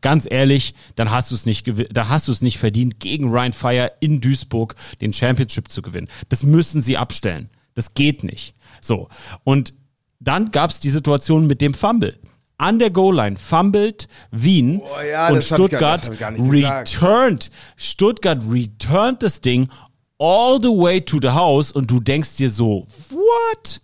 [0.03, 3.53] ganz ehrlich, dann hast du es nicht, dann hast du es nicht verdient, gegen Ryan
[3.53, 6.07] Fire in Duisburg den Championship zu gewinnen.
[6.29, 7.49] Das müssen sie abstellen.
[7.73, 8.53] Das geht nicht.
[8.81, 9.09] So.
[9.43, 9.73] Und
[10.19, 12.19] dann gab es die Situation mit dem Fumble
[12.57, 17.51] an der Goal-Line fummelt Wien Oh ja, und Stuttgart gar returned.
[17.75, 19.69] Stuttgart returned das Ding
[20.17, 23.81] all the way to the house und du denkst dir so, what?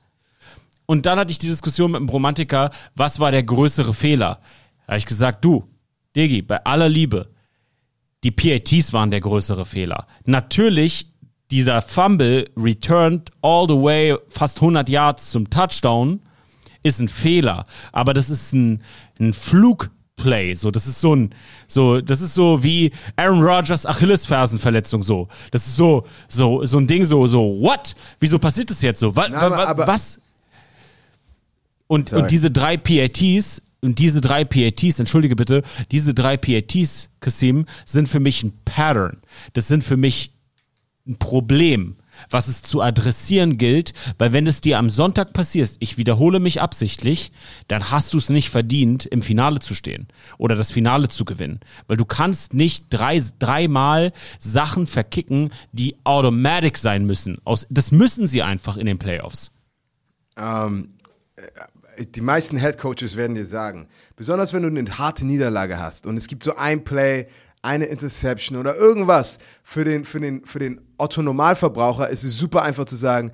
[0.86, 4.39] Und dann hatte ich die Diskussion mit dem Romantiker, was war der größere Fehler?
[4.86, 5.67] Da habe ich gesagt, du,
[6.15, 7.30] Digi, bei aller Liebe,
[8.24, 10.08] die PATs waren der größere Fehler.
[10.26, 11.08] Natürlich,
[11.52, 16.22] dieser Fumble returned all the way fast 100 Yards zum Touchdown
[16.84, 18.84] ist ein Fehler, aber das ist ein,
[19.19, 21.34] ein Flugplay, so das ist so ein
[21.67, 25.28] so das ist so wie Aaron Rodgers Achillesfersenverletzung so.
[25.52, 27.95] Das ist so so so ein Ding so so what?
[28.19, 29.15] Wieso passiert das jetzt so?
[29.15, 30.22] Wa, Na, was?
[31.88, 32.22] Und Sorry.
[32.22, 38.10] und diese drei PATs und diese drei PATs, entschuldige bitte, diese drei PATs, Kasim, sind
[38.10, 39.22] für mich ein Pattern.
[39.54, 40.34] Das sind für mich
[41.08, 41.96] ein Problem,
[42.30, 46.62] was es zu adressieren gilt, weil wenn es dir am Sonntag passiert, ich wiederhole mich
[46.62, 47.32] absichtlich,
[47.68, 51.62] dann hast du es nicht verdient, im Finale zu stehen oder das Finale zu gewinnen.
[51.88, 57.38] Weil du kannst nicht drei, dreimal Sachen verkicken, die automatic sein müssen.
[57.46, 59.52] Aus, das müssen sie einfach in den Playoffs.
[60.38, 60.96] Ähm,
[61.38, 61.42] äh,
[62.00, 66.18] die meisten Head Coaches werden dir sagen, besonders wenn du eine harte Niederlage hast und
[66.18, 67.28] es gibt so ein Play,
[67.62, 72.64] eine Interception oder irgendwas für den, für den, für den Otto Normalverbraucher ist es super
[72.64, 73.32] einfach zu sagen,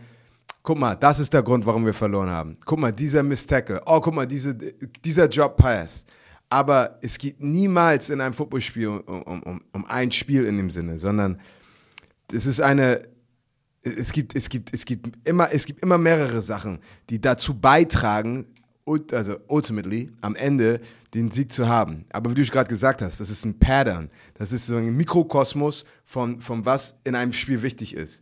[0.63, 2.53] guck mal, das ist der Grund, warum wir verloren haben.
[2.65, 3.81] Guck mal, dieser Miss Tackle.
[3.85, 6.05] Oh, guck mal, diese, dieser Job Pass.
[6.49, 10.71] Aber es geht niemals in einem Footballspiel um, um, um, um ein Spiel in dem
[10.71, 11.39] Sinne, sondern
[12.31, 13.03] es ist eine,
[13.83, 18.47] es gibt, es gibt, es gibt immer, es gibt immer mehrere Sachen, die dazu beitragen,
[18.85, 20.79] also ultimately am Ende
[21.13, 22.05] den Sieg zu haben.
[22.11, 24.09] Aber wie du gerade gesagt hast, das ist ein Pattern.
[24.35, 28.21] Das ist so ein Mikrokosmos von, von was in einem Spiel wichtig ist.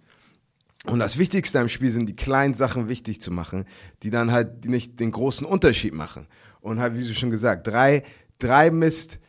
[0.86, 3.66] Und das Wichtigste am Spiel sind die kleinen Sachen wichtig zu machen,
[4.04, 6.28] die dann halt nicht den großen Unterschied machen.
[6.60, 8.04] Und halt, wie du schon gesagt, drei,
[8.38, 9.20] drei Mist,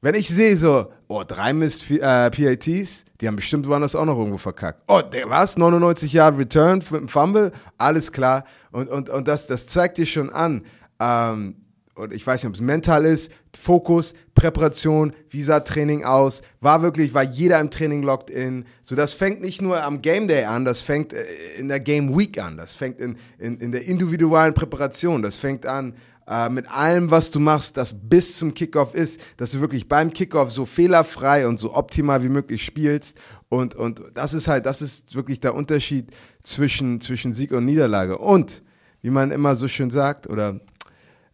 [0.00, 1.98] wenn ich sehe so, oh, drei Mist äh,
[2.30, 4.82] PATs, die haben bestimmt woanders auch noch irgendwo verkackt.
[4.88, 5.56] Oh, der was?
[5.56, 7.52] 99 Jahre Return mit dem Fumble?
[7.78, 8.44] Alles klar.
[8.72, 10.64] Und, und, und das, das zeigt dir schon an,
[11.02, 11.56] ähm,
[11.94, 16.82] und ich weiß nicht, ob es mental ist, Fokus, Präparation, wie sah Training aus, war
[16.82, 18.64] wirklich, war jeder im Training locked in.
[18.80, 21.24] So, das fängt nicht nur am Game Day an, das fängt äh,
[21.58, 25.66] in der Game Week an, das fängt in, in, in der individuellen Präparation, das fängt
[25.66, 25.94] an
[26.26, 30.12] äh, mit allem, was du machst, das bis zum Kickoff ist, dass du wirklich beim
[30.12, 33.18] Kickoff so fehlerfrei und so optimal wie möglich spielst.
[33.48, 36.10] Und, und das ist halt, das ist wirklich der Unterschied
[36.42, 38.16] zwischen, zwischen Sieg und Niederlage.
[38.18, 38.62] Und,
[39.02, 40.60] wie man immer so schön sagt, oder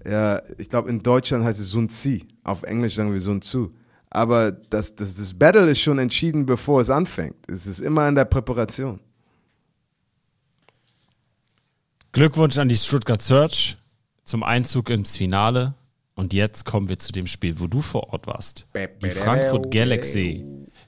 [0.05, 2.21] ja, ich glaube, in Deutschland heißt es Sun Tzu.
[2.45, 3.75] Auf Englisch sagen wir Sun Tzu.
[4.11, 7.37] Aber das, das, das Battle ist schon entschieden, bevor es anfängt.
[7.47, 9.01] Es ist immer in der Präparation.
[12.13, 13.77] Glückwunsch an die Stuttgart Search
[14.25, 15.75] zum Einzug ins Finale.
[16.15, 18.67] Und jetzt kommen wir zu dem Spiel, wo du vor Ort warst.
[19.03, 20.45] Die Frankfurt Galaxy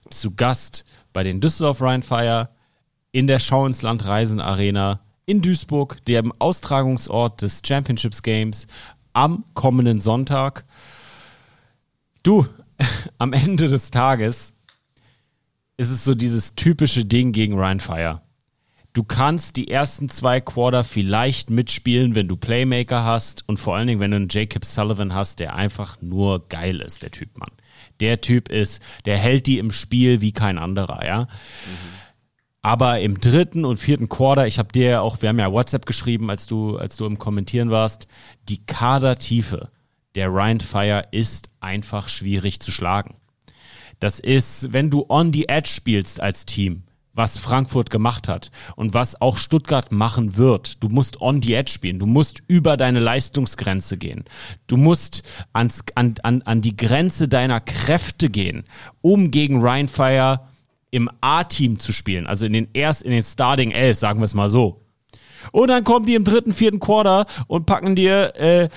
[0.09, 2.49] zu Gast bei den Düsseldorf Rheinfire
[3.13, 8.67] in der Schau ins Land Reisen Arena in Duisburg, dem Austragungsort des Championships Games
[9.13, 10.65] am kommenden Sonntag.
[12.23, 12.47] Du,
[13.19, 14.55] am Ende des Tages
[15.77, 18.21] ist es so dieses typische Ding gegen Rheinfire.
[18.93, 23.87] Du kannst die ersten zwei Quarter vielleicht mitspielen, wenn du Playmaker hast und vor allen
[23.87, 27.53] Dingen, wenn du einen Jacob Sullivan hast, der einfach nur geil ist, der Typ, Mann.
[28.01, 31.29] Der Typ ist, der hält die im Spiel wie kein anderer, ja.
[32.63, 35.87] Aber im dritten und vierten Quarter, ich habe dir ja auch, wir haben ja WhatsApp
[35.87, 38.07] geschrieben, als du, als du im Kommentieren warst,
[38.49, 39.71] die Kadertiefe
[40.15, 43.15] der Ryan Fire ist einfach schwierig zu schlagen.
[43.99, 48.95] Das ist, wenn du on the edge spielst als Team, was Frankfurt gemacht hat und
[48.95, 50.83] was auch Stuttgart machen wird.
[50.83, 51.99] Du musst on the edge spielen.
[51.99, 54.25] Du musst über deine Leistungsgrenze gehen.
[54.69, 58.65] Du musst ans, an, an, an die Grenze deiner Kräfte gehen,
[59.03, 60.41] um gegen Ryan Fire
[60.91, 62.27] im A-Team zu spielen.
[62.27, 64.81] Also in den erst in den Starting 11, sagen wir es mal so.
[65.53, 68.69] Und dann kommen die im dritten, vierten Quarter und packen dir äh,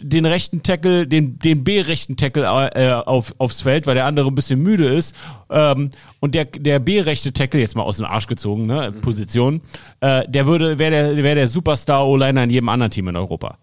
[0.00, 4.34] den rechten Tackle, den, den B-rechten Tackle äh, auf, aufs Feld, weil der andere ein
[4.34, 5.14] bisschen müde ist.
[5.50, 9.60] Ähm, und der, der B-rechte Tackle, jetzt mal aus dem Arsch gezogen, ne, Position,
[10.00, 13.58] äh, der würde, wäre der, wär der Superstar-O-Liner in jedem anderen Team in Europa.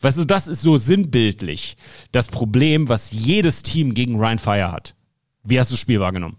[0.00, 1.76] Weißt du, das ist so sinnbildlich
[2.10, 4.94] das Problem, was jedes Team gegen Ryan Fire hat.
[5.44, 6.36] Wie hast du das Spiel wahrgenommen?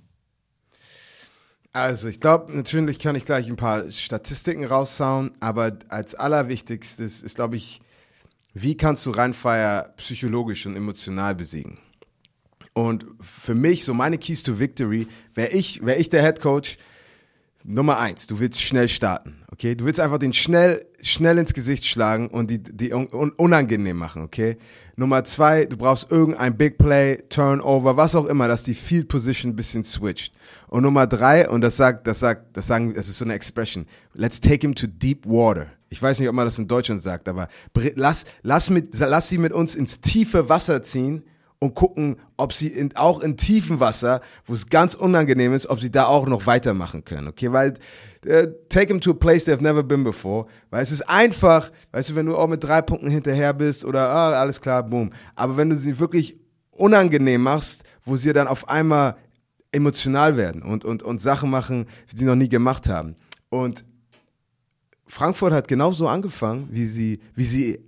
[1.73, 7.35] Also, ich glaube, natürlich kann ich gleich ein paar Statistiken raushauen, aber als allerwichtigstes ist,
[7.35, 7.81] glaube ich,
[8.53, 11.79] wie kannst du Rheinfire psychologisch und emotional besiegen?
[12.73, 16.77] Und für mich, so meine Keys to Victory, wäre ich, wär ich der Head Coach,
[17.65, 19.73] Nummer eins, du willst schnell starten, okay?
[19.73, 24.21] Du willst einfach den schnell, schnell ins Gesicht schlagen und die, die un unangenehm machen,
[24.21, 24.57] okay?
[24.97, 29.53] Nummer zwei, du brauchst irgendein Big Play, Turnover, was auch immer, dass die Field Position
[29.53, 30.33] ein bisschen switcht.
[30.73, 33.85] Und Nummer drei, und das sagt, das sagt, das sagen, das ist so eine Expression,
[34.15, 35.67] let's take him to deep water.
[35.89, 37.47] Ich weiß nicht, ob man das in Deutschland sagt, aber
[37.93, 41.21] lass, lass, mit, lass sie mit uns ins tiefe Wasser ziehen
[41.59, 45.79] und gucken, ob sie in, auch in tiefem Wasser, wo es ganz unangenehm ist, ob
[45.79, 47.51] sie da auch noch weitermachen können, okay?
[47.51, 47.75] Weil
[48.25, 52.09] äh, take them to a place they've never been before, weil es ist einfach, weißt
[52.09, 55.11] du, wenn du auch mit drei Punkten hinterher bist oder ah, alles klar, boom.
[55.35, 56.39] Aber wenn du sie wirklich
[56.77, 59.17] unangenehm machst, wo sie dann auf einmal
[59.73, 63.15] emotional werden und, und, und Sachen machen, die sie noch nie gemacht haben.
[63.49, 63.83] Und
[65.05, 67.79] Frankfurt hat genauso angefangen, wie sie, wie sie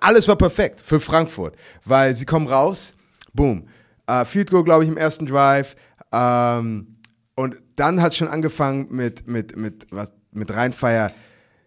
[0.00, 2.96] alles war perfekt für Frankfurt, weil sie kommen raus,
[3.32, 3.68] boom,
[4.10, 5.76] uh, Field Goal, glaube ich, im ersten Drive,
[6.12, 6.92] ähm,
[7.34, 11.10] und dann hat schon angefangen mit, mit, mit, was, mit Rheinfeier.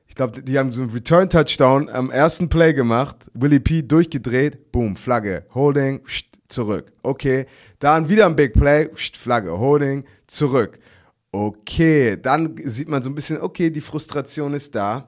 [0.08, 3.30] Ich glaube, die haben so einen Return-Touchdown am ersten Play gemacht.
[3.34, 6.02] Willie P durchgedreht, boom, Flagge, Holding,
[6.48, 6.92] zurück.
[7.04, 7.46] Okay,
[7.80, 10.80] dann wieder ein Big Play, Flagge, Holding, zurück.
[11.32, 15.08] Okay, dann sieht man so ein bisschen, okay, die Frustration ist da.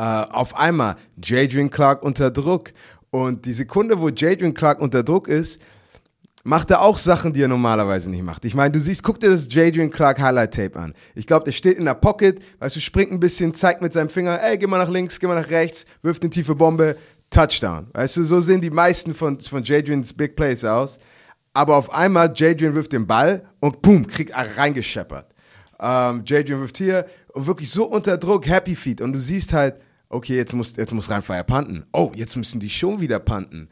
[0.00, 2.72] Uh, auf einmal Jadrian Clark unter Druck.
[3.10, 5.60] Und die Sekunde, wo Jadrian Clark unter Druck ist,
[6.44, 8.44] macht er auch Sachen, die er normalerweise nicht macht.
[8.44, 10.94] Ich meine, du siehst, guck dir das Jadrian Clark Highlight Tape an.
[11.14, 14.08] Ich glaube, der steht in der Pocket, weißt du, springt ein bisschen, zeigt mit seinem
[14.08, 16.96] Finger, ey, geh mal nach links, geh mal nach rechts, wirft eine tiefe Bombe,
[17.32, 17.88] Touchdown.
[17.92, 20.98] Weißt du, so sehen die meisten von, von Jadrians Big Plays aus.
[21.54, 25.26] Aber auf einmal, Jadrian wirft den Ball und boom, kriegt er reingescheppert.
[25.80, 29.00] Ähm, Jadrian wirft hier und wirklich so unter Druck, Happy Feet.
[29.00, 31.84] Und du siehst halt, okay, jetzt muss, jetzt muss Rheinfire panten.
[31.92, 33.68] Oh, jetzt müssen die schon wieder panten.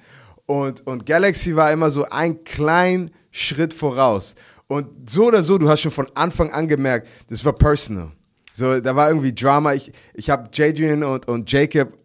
[0.47, 4.35] Und, und Galaxy war immer so ein klein Schritt voraus.
[4.67, 8.11] Und so oder so, du hast schon von Anfang an gemerkt, das war personal.
[8.53, 9.75] So, da war irgendwie Drama.
[9.75, 11.97] Ich, ich habe Jadrian und, und Jacob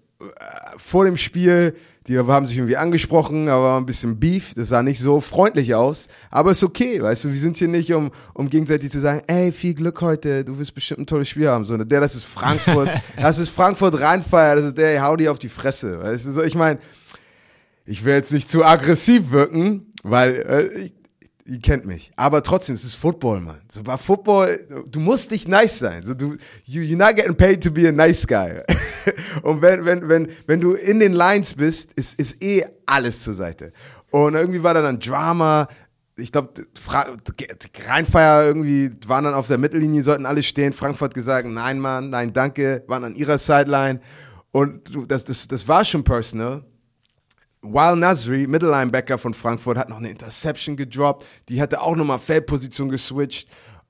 [0.78, 1.75] vor dem Spiel
[2.08, 4.54] die haben sich irgendwie angesprochen, aber ein bisschen Beef.
[4.54, 6.08] Das sah nicht so freundlich aus.
[6.30, 9.51] Aber ist okay, weißt du, wir sind hier nicht, um, um gegenseitig zu sagen, ey,
[9.51, 11.65] viel Glück heute, du wirst bestimmt ein tolles Spiel haben.
[11.65, 15.39] Sondern der, das ist Frankfurt, das ist Frankfurt Rheinfeier, das ist der, hau die auf
[15.39, 15.99] die Fresse.
[15.99, 16.80] Weißt du, ich meine,
[17.88, 20.93] ich will jetzt nicht zu aggressiv wirken, weil äh, ich,
[21.45, 22.12] ihr kennt mich.
[22.15, 23.62] Aber trotzdem, es ist Football, man.
[23.69, 26.03] So bei Football, du musst nicht nice sein.
[26.03, 28.62] So, du, you, you're not getting paid to be a nice guy.
[29.43, 33.36] Und wenn, wenn, wenn, wenn du in den Lines bist, ist, ist eh alles zur
[33.36, 33.71] Seite.
[34.10, 35.67] Und irgendwie war da dann Drama.
[36.17, 36.53] Ich glaube,
[37.88, 40.73] Rheinfeier irgendwie waren dann auf der Mittellinie, sollten alle stehen.
[40.73, 43.99] Frankfurt gesagt, nein, Mann, nein, danke, waren an ihrer Sideline.
[44.51, 46.63] Und das, das, das war schon personal.
[47.73, 51.25] Wild Nasri, Mittellinebacker von Frankfurt, hat noch eine Interception gedroppt.
[51.49, 53.47] Die hatte auch nochmal Feldposition geswitcht.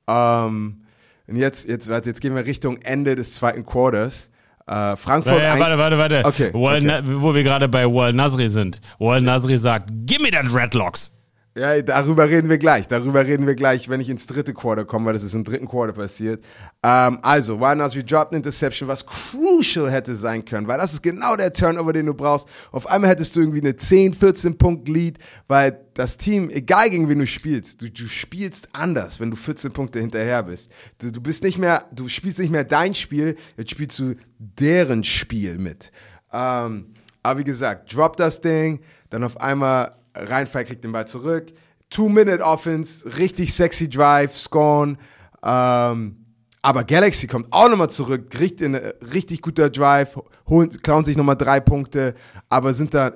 [0.07, 0.83] Ähm,
[1.27, 4.29] und jetzt, jetzt, warte, jetzt gehen wir Richtung Ende des zweiten Quarters.
[4.67, 5.37] Äh, Frankfurt.
[5.37, 6.25] Ja, ja, warte, warte, warte.
[6.25, 6.49] Okay.
[6.53, 7.01] okay.
[7.05, 8.81] wo wir gerade bei Wild Nasri sind.
[8.99, 11.14] Wild Nasri sagt, give me that Redlocks.
[11.57, 12.89] Ja, darüber reden wir gleich.
[12.89, 15.69] Darüber reden wir gleich, wenn ich ins dritte Quarter komme, weil das ist im dritten
[15.69, 16.43] Quarter passiert.
[16.83, 21.01] Ähm, also, Wild Nasri dropped an Interception, was crucial hätte sein können, weil das ist
[21.01, 22.49] genau der Turnover, den du brauchst.
[22.73, 27.07] Auf einmal hättest du irgendwie eine 10, 14 Punkt Lead, weil das Team, egal gegen
[27.07, 30.69] wen du spielst, du, du spielst anders, wenn du 14 Punkte hinterher bist.
[30.97, 35.05] Du, du bist nicht mehr, du spielst nicht mehr dein Spiel, jetzt spielst du deren
[35.05, 35.93] Spiel mit.
[36.33, 36.87] Ähm,
[37.23, 41.53] aber wie gesagt, drop das Ding, dann auf einmal Rheinfall kriegt den Ball zurück.
[41.89, 44.97] Two-Minute-Offense, richtig sexy Drive, Scorn.
[45.43, 46.25] Ähm,
[46.61, 51.37] Aber Galaxy kommt auch nochmal zurück, richtig, in, richtig guter Drive, holen, klauen sich nochmal
[51.37, 52.15] drei Punkte,
[52.49, 53.13] aber sind da,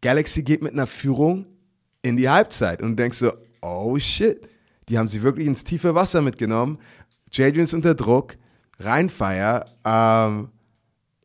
[0.00, 1.46] Galaxy geht mit einer Führung
[2.02, 4.48] in die Halbzeit und denkst so, oh shit,
[4.88, 6.78] die haben sie wirklich ins tiefe Wasser mitgenommen.
[7.32, 8.36] Jadrian ist unter Druck,
[8.78, 10.50] Rheinfire, ähm,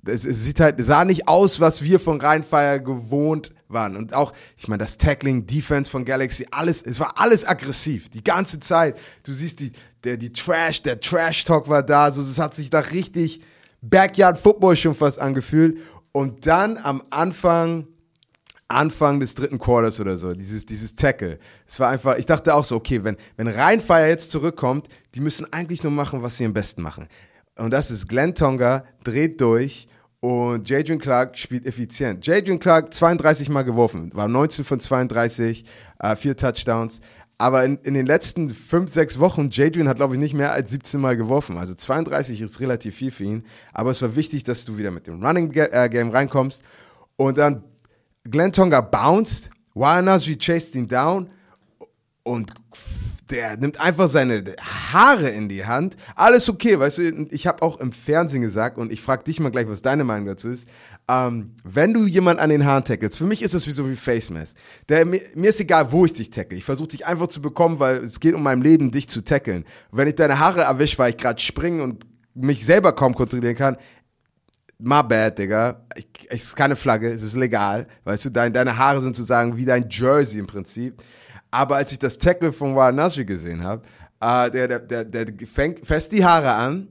[0.03, 3.95] es, es sieht halt, sah nicht aus, was wir von Rheinfire gewohnt waren.
[3.95, 8.23] Und auch, ich meine, das Tackling, Defense von Galaxy, alles, es war alles aggressiv, die
[8.23, 8.97] ganze Zeit.
[9.23, 9.71] Du siehst die,
[10.03, 13.41] der, die Trash, der Trash-Talk war da, so, es hat sich da richtig
[13.81, 15.79] Backyard-Football schon fast angefühlt.
[16.11, 17.87] Und dann am Anfang,
[18.67, 21.39] Anfang des dritten Quarters oder so, dieses, dieses Tackle.
[21.67, 25.51] Es war einfach, ich dachte auch so, okay, wenn, wenn Rheinfire jetzt zurückkommt, die müssen
[25.53, 27.07] eigentlich nur machen, was sie am besten machen.
[27.57, 29.87] Und das ist Glenn Tonga, dreht durch
[30.19, 32.25] und Jadrian Clark spielt effizient.
[32.25, 35.63] Jadrian Clark 32 Mal geworfen, war 19 von 32,
[35.99, 37.01] äh, vier Touchdowns.
[37.39, 40.71] Aber in, in den letzten fünf, sechs Wochen, Jadrian hat, glaube ich, nicht mehr als
[40.71, 41.59] 17 Mal geworfen.
[41.59, 43.43] Also 32 ist relativ viel für ihn.
[43.73, 46.63] Aber es war wichtig, dass du wieder mit dem Running äh, Game reinkommst.
[47.15, 47.63] Und dann
[48.23, 51.29] Glenn Tonga bounced, Wanasri chased ihn down
[52.23, 52.53] und
[53.29, 54.43] der nimmt einfach seine
[54.91, 55.97] Haare in die Hand.
[56.15, 59.49] Alles okay, weißt du, ich habe auch im Fernsehen gesagt und ich frage dich mal
[59.49, 60.69] gleich, was deine Meinung dazu ist.
[61.09, 63.95] Ähm, wenn du jemanden an den Haaren tackelst, für mich ist das wie so wie
[63.95, 64.55] Face Mask.
[64.89, 66.57] Der, mir, mir ist egal, wo ich dich tackle.
[66.57, 69.65] Ich versuche dich einfach zu bekommen, weil es geht um mein Leben, dich zu tackeln.
[69.91, 73.77] Wenn ich deine Haare erwische, weil ich gerade springe und mich selber kaum kontrollieren kann,
[74.79, 75.85] my bad, Digga.
[76.29, 77.87] Es ist keine Flagge, es ist legal.
[78.03, 81.01] Weißt du, dein, deine Haare sind sozusagen wie dein Jersey im Prinzip.
[81.51, 83.83] Aber als ich das Tackle von Wild Nasri gesehen habe,
[84.19, 86.87] äh, der, der, der, der fängt fest die Haare an,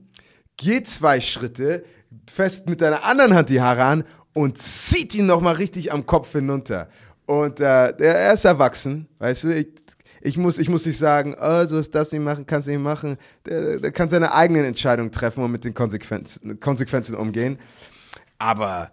[0.55, 1.83] geht zwei Schritte,
[2.31, 6.31] fest mit deiner anderen Hand die Haare an und zieht ihn nochmal richtig am Kopf
[6.31, 6.89] hinunter.
[7.25, 9.67] Und äh, er ist erwachsen, weißt du, ich,
[10.21, 13.17] ich muss, ich muss nicht sagen, oh, du hast das nicht machen, kannst nicht machen.
[13.45, 17.59] Der, der kann seine eigenen Entscheidungen treffen und mit den Konsequenzen, Konsequenzen umgehen.
[18.37, 18.91] Aber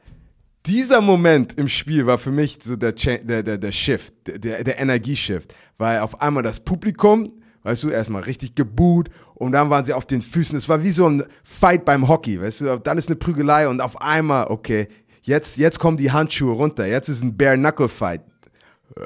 [0.66, 4.79] dieser Moment im Spiel war für mich so der, der, der, der Shift, der, der
[4.79, 9.92] Energieshift, weil auf einmal das Publikum, weißt du, erstmal richtig geboot und dann waren sie
[9.92, 10.57] auf den Füßen.
[10.57, 13.81] Es war wie so ein Fight beim Hockey, weißt du, dann ist eine Prügelei und
[13.81, 14.88] auf einmal, okay,
[15.22, 18.22] jetzt, jetzt kommen die Handschuhe runter, jetzt ist ein Bare-Knuckle-Fight.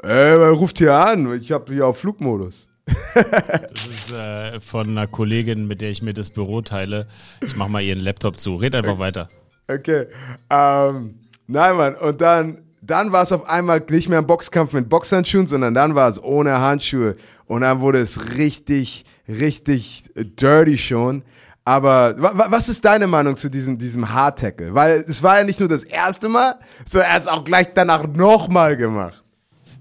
[0.03, 1.33] Ey, wer ruft hier an?
[1.41, 2.69] Ich habe hier auf Flugmodus.
[3.13, 7.07] das ist äh, von einer Kollegin, mit der ich mir das Büro teile.
[7.41, 8.55] Ich mach mal ihren Laptop zu.
[8.55, 9.29] Red einfach weiter.
[9.67, 10.07] Okay.
[10.49, 11.15] Ähm,
[11.51, 11.95] Nein, Mann.
[11.95, 15.95] Und dann, dann war es auf einmal nicht mehr ein Boxkampf mit Boxhandschuhen, sondern dann
[15.95, 17.15] war es ohne Handschuhe.
[17.47, 21.23] Und dann wurde es richtig, richtig dirty schon.
[21.65, 24.75] Aber was ist deine Meinung zu diesem, diesem Hard-Tackle?
[24.75, 26.55] Weil es war ja nicht nur das erste Mal,
[26.87, 29.23] sondern er hat es auch gleich danach nochmal gemacht.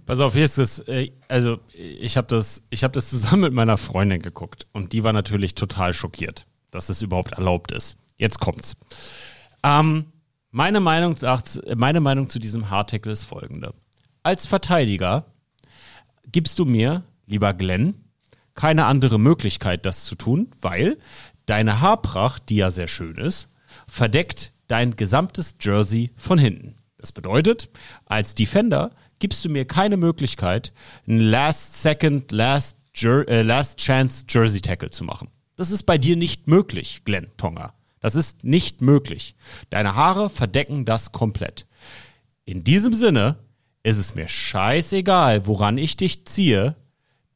[0.06, 3.76] Pass auf, hier ist es, äh, also ich habe das, hab das zusammen mit meiner
[3.76, 7.98] Freundin geguckt und die war natürlich total schockiert, dass es überhaupt erlaubt ist.
[8.16, 8.74] Jetzt kommt's.
[9.62, 10.06] Ähm,
[10.50, 11.16] meine Meinung,
[11.76, 13.74] meine Meinung zu diesem Hardtackle ist folgende.
[14.22, 15.26] Als Verteidiger
[16.30, 18.04] gibst du mir, lieber Glenn,
[18.54, 20.98] keine andere Möglichkeit, das zu tun, weil
[21.46, 23.48] deine Haarpracht, die ja sehr schön ist,
[23.86, 26.76] verdeckt dein gesamtes Jersey von hinten.
[26.98, 27.70] Das bedeutet,
[28.06, 30.72] als Defender gibst du mir keine Möglichkeit,
[31.06, 35.28] einen Last Second, Last, Jer äh, Last Chance Jersey Tackle zu machen.
[35.56, 37.74] Das ist bei dir nicht möglich, Glenn Tonga.
[38.00, 39.34] Das ist nicht möglich.
[39.70, 41.66] Deine Haare verdecken das komplett.
[42.44, 43.38] In diesem Sinne
[43.82, 46.76] ist es mir scheißegal, woran ich dich ziehe,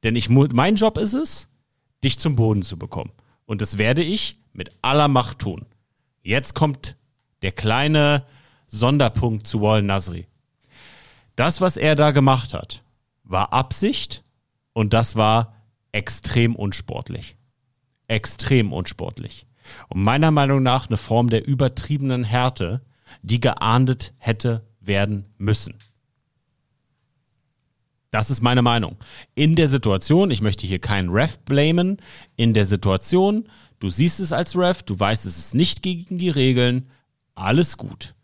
[0.03, 1.48] denn ich, mein Job ist es,
[2.03, 3.12] dich zum Boden zu bekommen.
[3.46, 5.66] Und das werde ich mit aller Macht tun.
[6.22, 6.96] Jetzt kommt
[7.42, 8.25] der kleine
[8.66, 10.27] Sonderpunkt zu Wal Nasri.
[11.37, 12.83] Das, was er da gemacht hat,
[13.25, 14.25] war Absicht
[14.72, 15.57] und das war
[15.92, 17.37] extrem unsportlich.
[18.07, 19.46] Extrem unsportlich.
[19.88, 22.82] Und meiner Meinung nach eine Form der übertriebenen Härte,
[23.22, 25.74] die geahndet hätte werden müssen.
[28.11, 28.96] Das ist meine Meinung.
[29.35, 31.96] In der Situation, ich möchte hier keinen Ref blamen,
[32.37, 33.48] in der Situation,
[33.80, 36.90] du siehst es als Ref, du weißt, es ist nicht gegen die Regeln,
[37.35, 38.14] alles gut.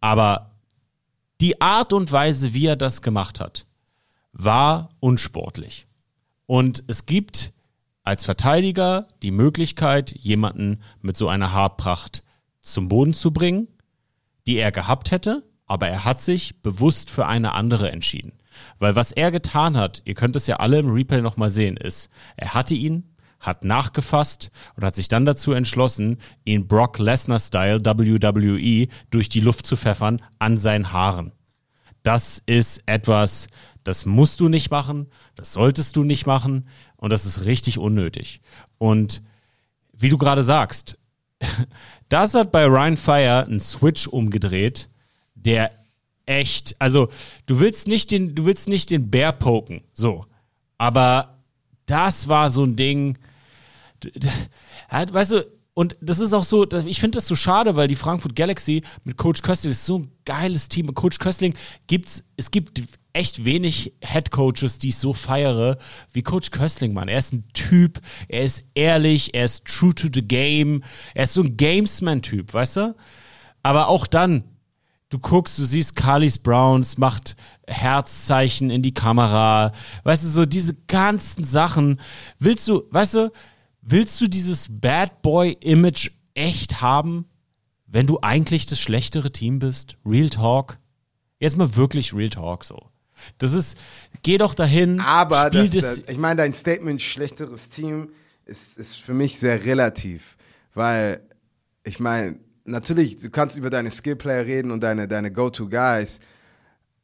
[0.00, 0.52] Aber
[1.40, 3.66] die Art und Weise, wie er das gemacht hat,
[4.32, 5.88] war unsportlich.
[6.46, 7.53] Und es gibt
[8.04, 12.22] als Verteidiger die Möglichkeit, jemanden mit so einer Haarpracht
[12.60, 13.66] zum Boden zu bringen,
[14.46, 18.32] die er gehabt hätte, aber er hat sich bewusst für eine andere entschieden.
[18.78, 22.10] Weil was er getan hat, ihr könnt es ja alle im Replay nochmal sehen, ist,
[22.36, 28.88] er hatte ihn, hat nachgefasst und hat sich dann dazu entschlossen, ihn Brock Lesnar-Style WWE
[29.10, 31.32] durch die Luft zu pfeffern an seinen Haaren.
[32.02, 33.48] Das ist etwas,
[33.82, 36.68] das musst du nicht machen, das solltest du nicht machen
[37.04, 38.40] und das ist richtig unnötig.
[38.78, 39.22] Und
[39.92, 40.96] wie du gerade sagst,
[42.08, 44.88] das hat bei Ryan Fire einen Switch umgedreht,
[45.34, 45.70] der
[46.24, 47.10] echt, also
[47.44, 50.24] du willst nicht den, du willst nicht den Bär poken, so.
[50.78, 51.42] Aber
[51.84, 53.18] das war so ein Ding,
[54.88, 57.96] halt, weißt du, und das ist auch so, ich finde das so schade, weil die
[57.96, 60.94] Frankfurt Galaxy mit Coach Köstling ist so ein geiles Team.
[60.94, 61.52] Coach Köstling
[61.86, 62.80] gibt's, es gibt
[63.14, 65.78] echt wenig Head Coaches, die ich so feiere
[66.12, 67.08] wie Coach Köstling, Mann.
[67.08, 70.84] Er ist ein Typ, er ist ehrlich, er ist true to the game,
[71.14, 72.96] er ist so ein Gamesman-Typ, weißt du?
[73.62, 74.44] Aber auch dann,
[75.08, 77.36] du guckst, du siehst Carlis Browns, macht
[77.66, 79.72] Herzzeichen in die Kamera.
[80.02, 82.00] Weißt du, so diese ganzen Sachen.
[82.38, 83.32] Willst du, weißt du,
[83.80, 87.26] willst du dieses Bad Boy-Image echt haben,
[87.86, 89.96] wenn du eigentlich das schlechtere Team bist?
[90.04, 90.78] Real Talk?
[91.38, 92.90] Jetzt mal wirklich Real Talk so.
[93.38, 93.76] Das ist,
[94.22, 95.00] geh doch dahin.
[95.00, 98.10] Aber das, das, ich meine, dein Statement schlechteres Team
[98.44, 100.36] ist, ist für mich sehr relativ.
[100.74, 101.20] Weil,
[101.82, 106.20] ich meine, natürlich, du kannst über deine Skillplayer reden und deine, deine Go-To-Guys,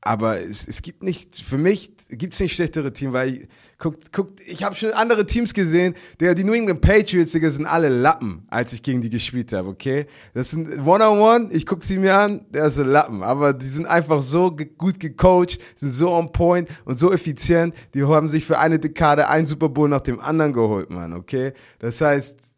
[0.00, 3.48] aber es, es gibt nicht, für mich gibt es nicht schlechtere Team, weil ich,
[3.78, 7.66] guck, guck, ich habe schon andere Teams gesehen, der, die New England Patriots, Digga, sind
[7.66, 10.06] alle Lappen, als ich gegen die gespielt habe, okay?
[10.34, 13.86] Das sind One-on-One, ich guck sie mir an, der ist ein Lappen, aber die sind
[13.86, 18.44] einfach so ge gut gecoacht, sind so on point und so effizient, die haben sich
[18.44, 21.52] für eine Dekade ein Super Bowl nach dem anderen geholt, Mann, okay?
[21.78, 22.49] Das heißt,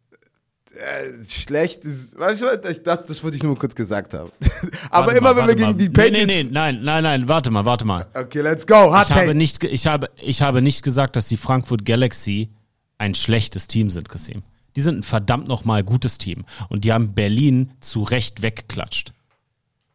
[0.75, 4.13] äh, schlecht ist, weißt du, was, ich, das, das wollte ich nur mal kurz gesagt
[4.13, 4.31] haben.
[4.89, 5.75] aber Warte immer mal, wenn wir gegen mal.
[5.75, 6.33] die Nee, Patriots...
[6.33, 8.07] nee, nee, nein, nein, nein, warte mal, warte mal.
[8.13, 11.37] Okay, let's go, Hot Ich habe, nicht, ich, habe, ich habe nicht gesagt, dass die
[11.37, 12.49] Frankfurt Galaxy
[12.97, 14.43] ein schlechtes Team sind, Kasim.
[14.75, 16.45] Die sind ein verdammt nochmal gutes Team.
[16.69, 19.13] Und die haben Berlin zu Recht weggeklatscht.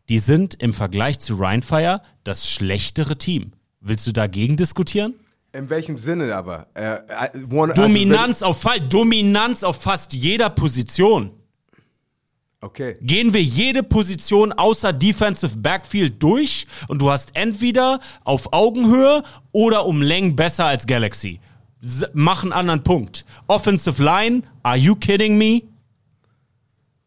[0.09, 3.53] Die sind im Vergleich zu Rheinfire das schlechtere Team.
[3.81, 5.15] Willst du dagegen diskutieren?
[5.53, 6.67] In welchem Sinne aber?
[6.75, 11.31] Äh, äh, one, Dominanz auf, fa- Dominanz auf fast jeder Position.
[11.31, 11.37] Also,
[12.61, 12.97] okay.
[13.01, 19.23] Gehen wir jede Position außer Defensive Backfield durch und du hast entweder auf Augenhöhe
[19.53, 21.41] oder um Längen besser als Galaxy.
[21.83, 23.25] S mach einen anderen Punkt.
[23.47, 25.63] Offensive Line, are you kidding me?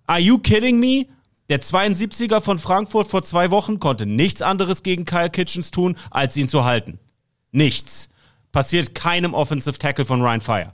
[0.08, 1.06] Are you kidding me?
[1.50, 6.38] Der 72er von Frankfurt vor zwei Wochen konnte nichts anderes gegen Kyle Kitchens tun, als
[6.38, 6.98] ihn zu halten.
[7.52, 8.10] Nichts.
[8.52, 10.74] Passiert keinem Offensive Tackle von Ryan Fire.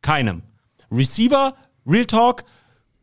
[0.00, 0.42] Keinem.
[0.90, 1.54] Receiver,
[1.86, 2.44] Real Talk,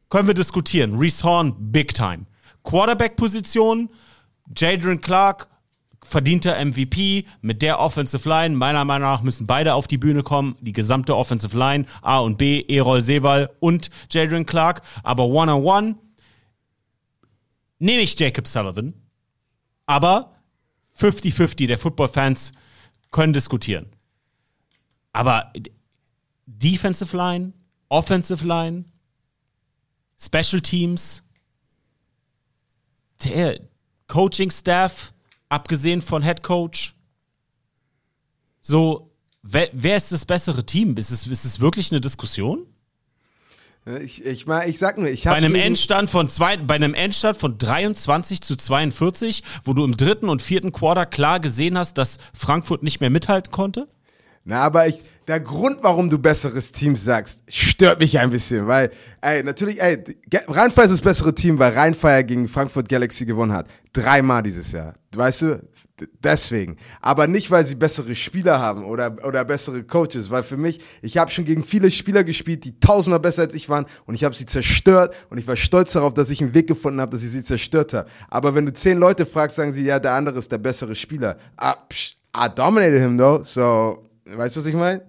[0.09, 0.95] können wir diskutieren.
[0.97, 2.25] Reese Horn, big time.
[2.63, 3.89] Quarterback-Position,
[4.55, 5.47] Jadron Clark,
[6.03, 8.55] verdienter MVP mit der Offensive Line.
[8.55, 10.55] Meiner Meinung nach müssen beide auf die Bühne kommen.
[10.61, 14.81] Die gesamte Offensive Line, A und B, Erol Sewal und Jadron Clark.
[15.03, 15.95] Aber one-on-one
[17.79, 18.93] nehme ich Jacob Sullivan.
[19.85, 20.35] Aber
[20.97, 22.53] 50-50 der Football-Fans
[23.11, 23.87] können diskutieren.
[25.11, 25.51] Aber
[26.45, 27.53] Defensive Line,
[27.89, 28.85] Offensive Line,
[30.17, 31.23] Special Teams,
[33.23, 33.59] der
[34.07, 35.13] Coaching Staff,
[35.49, 36.95] abgesehen von Head Coach.
[38.61, 40.95] So, wer, wer ist das bessere Team?
[40.97, 42.65] Ist es, ist es wirklich eine Diskussion?
[44.01, 46.93] Ich, ich, mal, ich sag nur, ich Bei habe einem Endstand von zwei, bei einem
[46.93, 51.97] Endstand von 23 zu 42, wo du im dritten und vierten Quarter klar gesehen hast,
[51.97, 53.87] dass Frankfurt nicht mehr mithalten konnte?
[54.45, 58.89] Na, aber ich, der Grund, warum du besseres Team sagst, stört mich ein bisschen, weil,
[59.21, 60.03] ey, natürlich, ey,
[60.47, 63.67] Rheinfire ist das bessere Team, weil Rheinfire gegen Frankfurt Galaxy gewonnen hat.
[63.93, 64.95] Dreimal dieses Jahr.
[65.15, 65.67] Weißt du?
[66.23, 66.77] Deswegen.
[67.01, 71.17] Aber nicht, weil sie bessere Spieler haben oder, oder bessere Coaches, weil für mich, ich
[71.17, 74.35] habe schon gegen viele Spieler gespielt, die tausendmal besser als ich waren und ich habe
[74.35, 77.31] sie zerstört und ich war stolz darauf, dass ich einen Weg gefunden habe, dass ich
[77.31, 78.09] sie zerstört habe.
[78.29, 81.37] Aber wenn du zehn Leute fragst, sagen sie, ja, der andere ist der bessere Spieler.
[81.57, 85.01] Ah, psch, I dominated him though, so, weißt du, was ich meine?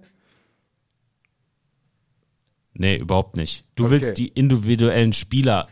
[2.73, 3.65] Nee, überhaupt nicht.
[3.75, 3.91] Du Okay.
[3.91, 5.67] willst die individuellen Spieler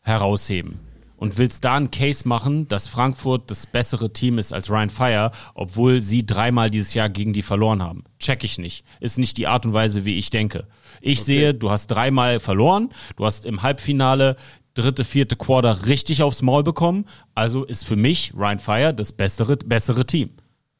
[0.00, 0.78] herausheben
[1.16, 5.30] und willst da einen Case machen, dass Frankfurt das bessere Team ist als Ryan Fire,
[5.54, 8.04] obwohl sie dreimal dieses Jahr gegen die verloren haben.
[8.18, 8.84] Check ich nicht.
[9.00, 10.66] Ist nicht die Art und Weise, wie ich denke.
[11.00, 14.36] Ich sehe, du hast dreimal verloren, du hast im Halbfinale
[14.74, 19.56] dritte, vierte Quarter richtig aufs Maul bekommen, also ist für mich Ryan Fire das bessere,
[19.56, 20.30] bessere Team.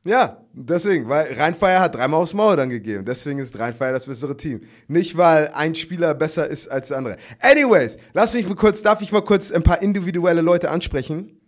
[0.07, 3.07] Ja, deswegen, weil Rheinfire hat dreimal aufs Maul dann gegeben.
[3.07, 4.61] Deswegen ist Rheinfire das bessere Team.
[4.87, 7.17] Nicht, weil ein Spieler besser ist als der andere.
[7.41, 11.41] Anyways, lass mich mal kurz, darf ich mal kurz ein paar individuelle Leute ansprechen?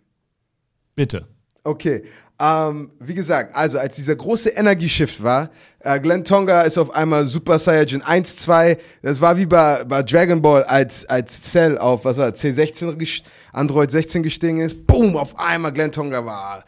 [0.95, 1.27] Bitte.
[1.63, 2.03] Okay.
[2.39, 5.49] Ähm, wie gesagt, also als dieser große Energy-Shift war,
[5.79, 8.77] äh, Glenn Tonga ist auf einmal Super Saiyajin 1, 2.
[9.01, 12.95] Das war wie bei, bei Dragon Ball, als, als Cell auf, was war das, C16,
[12.95, 14.85] gest- Android 16 gestiegen ist.
[14.85, 16.63] Boom, auf einmal Glenn Tonga war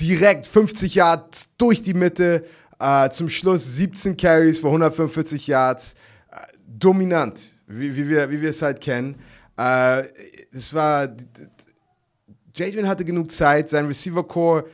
[0.00, 2.44] direkt 50 Yards durch die Mitte.
[2.78, 5.94] Äh, zum Schluss 17 Carries für 145 Yards.
[6.30, 6.36] Äh,
[6.66, 7.50] dominant.
[7.66, 9.16] wie, wie, wir, wie wir es halt kennen.
[9.56, 10.04] Äh,
[10.52, 11.08] es war,
[12.54, 14.66] Jadwin hatte genug Zeit, sein Receiver-Core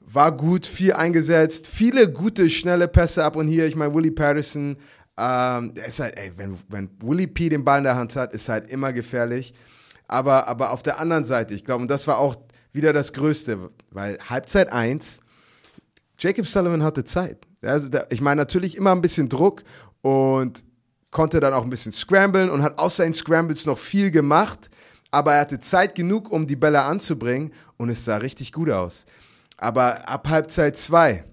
[0.00, 3.66] war gut, viel eingesetzt, viele gute, schnelle Pässe ab und hier.
[3.66, 4.76] Ich meine, Willie Patterson,
[5.16, 8.48] ähm, ist halt, ey, wenn, wenn Willie P den Ball in der Hand hat, ist
[8.48, 9.54] halt immer gefährlich.
[10.08, 12.36] Aber, aber auf der anderen Seite, ich glaube, und das war auch
[12.74, 15.20] wieder das Größte, weil Halbzeit 1,
[16.18, 17.38] Jacob Sullivan hatte Zeit.
[17.62, 19.62] Also der, ich meine, natürlich immer ein bisschen Druck
[20.02, 20.64] und
[21.10, 24.68] konnte dann auch ein bisschen scramblen und hat aus seinen Scrambles noch viel gemacht,
[25.12, 29.06] aber er hatte Zeit genug, um die Bälle anzubringen und es sah richtig gut aus.
[29.56, 31.24] Aber ab Halbzeit 2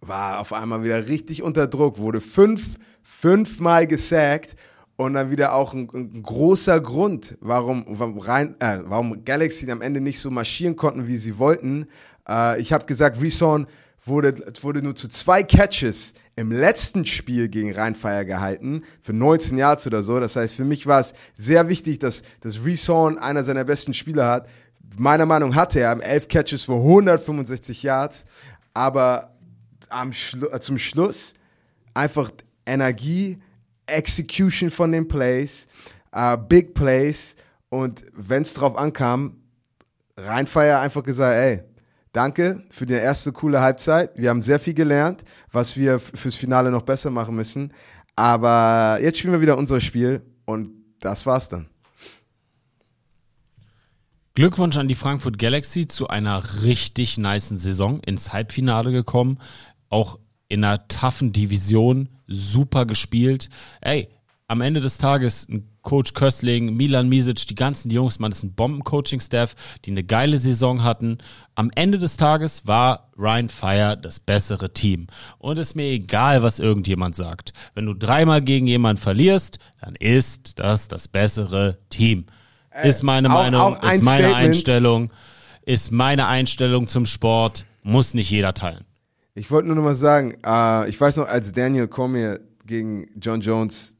[0.00, 4.56] war auf einmal wieder richtig unter Druck, wurde fünf, fünfmal gesackt
[4.98, 9.80] und dann wieder auch ein, ein großer Grund, warum, warum, rein, äh, warum Galaxy am
[9.80, 11.86] Ende nicht so marschieren konnten, wie sie wollten.
[12.28, 13.68] Äh, ich habe gesagt, Reson
[14.04, 19.86] wurde, wurde nur zu zwei Catches im letzten Spiel gegen Rheinfire gehalten, für 19 Yards
[19.86, 20.18] oder so.
[20.18, 24.26] Das heißt, für mich war es sehr wichtig, dass, dass Reson einer seiner besten Spieler
[24.26, 24.48] hat.
[24.98, 28.26] Meiner Meinung hatte er elf Catches für 165 Yards,
[28.74, 29.32] aber
[29.90, 31.34] am Schlu zum Schluss
[31.94, 32.32] einfach
[32.66, 33.38] Energie,
[33.88, 35.66] Execution von den Plays,
[36.14, 37.36] uh, Big Plays
[37.68, 39.36] und wenn es drauf ankam,
[40.16, 41.62] Rheinfire einfach gesagt, ey,
[42.12, 44.10] danke für die erste coole Halbzeit.
[44.16, 47.72] Wir haben sehr viel gelernt, was wir fürs Finale noch besser machen müssen.
[48.16, 50.70] Aber jetzt spielen wir wieder unser Spiel und
[51.00, 51.68] das war's dann.
[54.34, 59.38] Glückwunsch an die Frankfurt Galaxy zu einer richtig niceen Saison ins Halbfinale gekommen.
[59.88, 60.18] Auch
[60.48, 63.48] in einer toughen Division super gespielt.
[63.80, 64.08] Ey,
[64.46, 65.46] am Ende des Tages
[65.82, 69.54] Coach Köstling, Milan Misic, die ganzen Jungs, man ist ein Bomben-Coaching-Staff,
[69.84, 71.18] die eine geile Saison hatten.
[71.54, 75.06] Am Ende des Tages war Ryan Fire das bessere Team.
[75.38, 77.52] Und es ist mir egal, was irgendjemand sagt.
[77.74, 82.26] Wenn du dreimal gegen jemanden verlierst, dann ist das das bessere Team.
[82.82, 84.34] Ist meine auch- Meinung, auch ist meine Statement.
[84.36, 85.10] Einstellung,
[85.62, 88.84] ist meine Einstellung zum Sport, muss nicht jeder teilen.
[89.38, 93.40] Ich wollte nur noch mal sagen, äh, ich weiß noch, als Daniel Cormier gegen John
[93.40, 93.96] Jones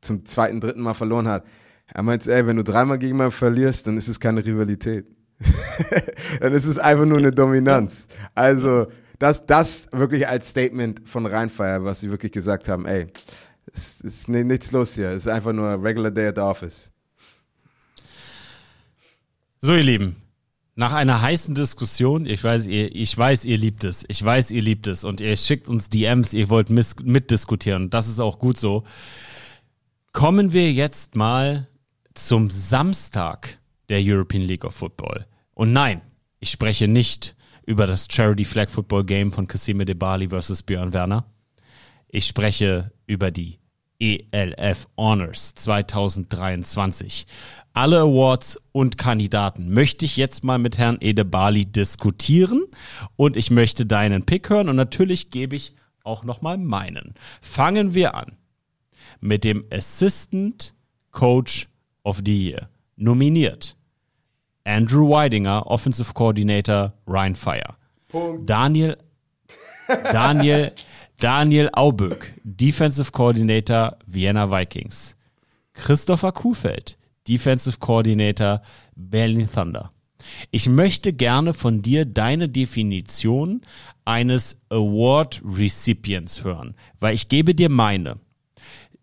[0.00, 1.44] zum zweiten, dritten Mal verloren hat,
[1.92, 5.06] er meinte, ey, wenn du dreimal gegen jemanden verlierst, dann ist es keine Rivalität.
[6.40, 8.06] dann ist es einfach nur eine Dominanz.
[8.34, 8.86] Also,
[9.18, 13.08] das, das wirklich als Statement von Rheinfire, was sie wirklich gesagt haben, ey,
[13.70, 16.40] es ist ni- nichts los hier, es ist einfach nur a regular day at the
[16.42, 16.90] office.
[19.60, 20.16] So, ihr Lieben,
[20.78, 24.62] nach einer heißen Diskussion, ich weiß, ihr, ich weiß, ihr liebt es, ich weiß, ihr
[24.62, 28.58] liebt es und ihr schickt uns DMs, ihr wollt mis- mitdiskutieren das ist auch gut
[28.58, 28.84] so.
[30.12, 31.66] Kommen wir jetzt mal
[32.14, 33.58] zum Samstag
[33.88, 35.26] der European League of Football.
[35.54, 36.00] Und nein,
[36.38, 37.34] ich spreche nicht
[37.66, 41.24] über das Charity Flag Football Game von Cassime de Bali versus Björn Werner.
[42.08, 43.58] Ich spreche über die
[44.00, 47.26] ELF Honors 2023.
[47.72, 52.64] Alle Awards und Kandidaten möchte ich jetzt mal mit Herrn Edebali diskutieren
[53.16, 55.74] und ich möchte deinen Pick hören und natürlich gebe ich
[56.04, 57.14] auch noch mal meinen.
[57.40, 58.36] Fangen wir an
[59.20, 60.74] mit dem Assistant
[61.10, 61.68] Coach
[62.04, 62.68] of the Year.
[62.96, 63.76] Nominiert
[64.64, 67.76] Andrew Weidinger, Offensive Coordinator, Ryan Fire.
[68.44, 68.96] Daniel,
[69.88, 70.72] Daniel,
[71.18, 75.16] Daniel Auböck, Defensive Coordinator, Vienna Vikings.
[75.72, 76.96] Christopher Kuhfeld,
[77.26, 78.62] Defensive Coordinator,
[78.94, 79.90] Berlin Thunder.
[80.52, 83.62] Ich möchte gerne von dir deine Definition
[84.04, 88.18] eines Award Recipients hören, weil ich gebe dir meine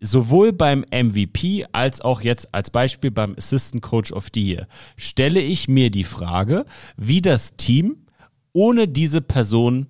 [0.00, 5.40] sowohl beim MVP als auch jetzt als Beispiel beim Assistant Coach of the Year stelle
[5.40, 6.64] ich mir die Frage,
[6.96, 8.06] wie das Team
[8.52, 9.86] ohne diese Person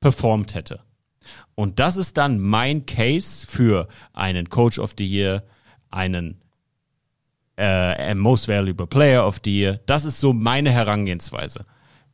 [0.00, 0.85] performt hätte.
[1.56, 5.42] Und das ist dann mein Case für einen Coach of the Year,
[5.90, 6.40] einen
[7.56, 9.80] äh, Most Valuable Player of the Year.
[9.86, 11.64] Das ist so meine Herangehensweise.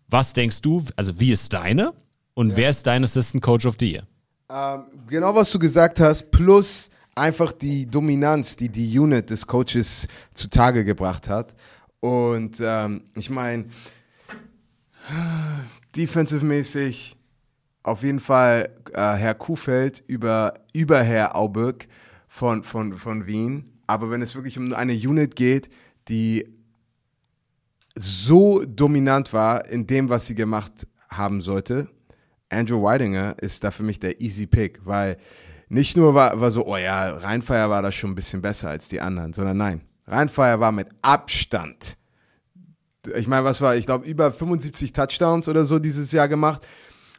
[0.08, 1.92] Was denkst du, also wie ist deine
[2.34, 4.06] und wer ist dein Assistant Coach of the Year?
[4.48, 10.06] Ähm, genau, was du gesagt hast, plus einfach die Dominanz, die die Unit des Coaches
[10.34, 11.54] zutage gebracht hat.
[11.98, 13.64] Und ähm, ich meine,
[15.96, 17.16] defensive-mäßig
[17.82, 21.88] auf jeden Fall äh, Herr Kuhfeld über, über Herr Auböck
[22.28, 23.64] von, von, von Wien.
[23.86, 25.68] Aber wenn es wirklich um eine Unit geht,
[26.08, 26.46] die
[27.94, 31.88] so dominant war in dem, was sie gemacht haben sollte,
[32.48, 35.16] Andrew Weidinger ist da für mich der easy pick, weil
[35.68, 38.88] nicht nur war, war so, oh ja, Rheinfire war da schon ein bisschen besser als
[38.88, 41.96] die anderen, sondern nein, Rheinfire war mit Abstand.
[43.16, 46.66] Ich meine, was war, ich glaube, über 75 Touchdowns oder so dieses Jahr gemacht.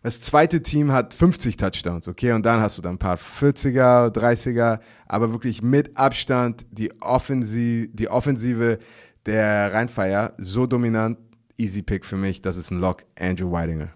[0.04, 4.14] Das zweite Team hat 50 Touchdowns, okay, und dann hast du dann ein paar 40er,
[4.14, 8.80] 30er, aber wirklich mit Abstand die, Offensiv, die Offensive
[9.26, 11.18] der Rheinfeier so dominant,
[11.58, 13.93] easy pick für mich, das ist ein Lock, Andrew Weidinger.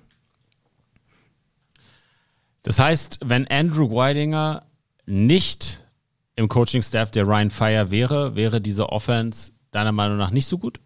[2.63, 4.65] Das heißt, wenn Andrew Weidinger
[5.05, 5.85] nicht
[6.37, 10.79] im Coaching-Staff der Ryan Fire wäre, wäre diese Offense deiner Meinung nach nicht so gut?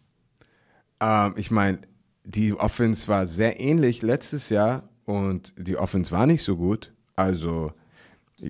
[0.99, 1.81] Ähm, ich meine,
[2.23, 6.93] die Offense war sehr ähnlich letztes Jahr und die Offense war nicht so gut.
[7.15, 7.71] Also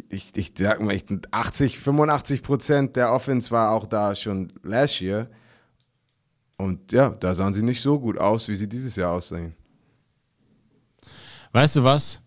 [0.09, 0.97] ich, ich sag mal,
[1.31, 5.29] 80, 85 Prozent der Offense war auch da schon last year.
[6.57, 9.55] Und ja, da sahen sie nicht so gut aus, wie sie dieses Jahr aussehen.
[11.51, 12.21] Weißt du was?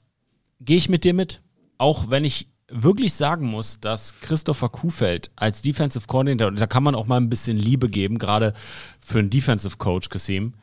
[0.61, 1.41] Gehe ich mit dir mit?
[1.79, 6.95] Auch wenn ich wirklich sagen muss, dass Christopher Kuhfeld als Defensive Coordinator, da kann man
[6.95, 8.55] auch mal ein bisschen Liebe geben, gerade
[9.01, 10.55] für einen Defensive Coach, Kasim,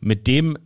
[0.00, 0.58] mit dem,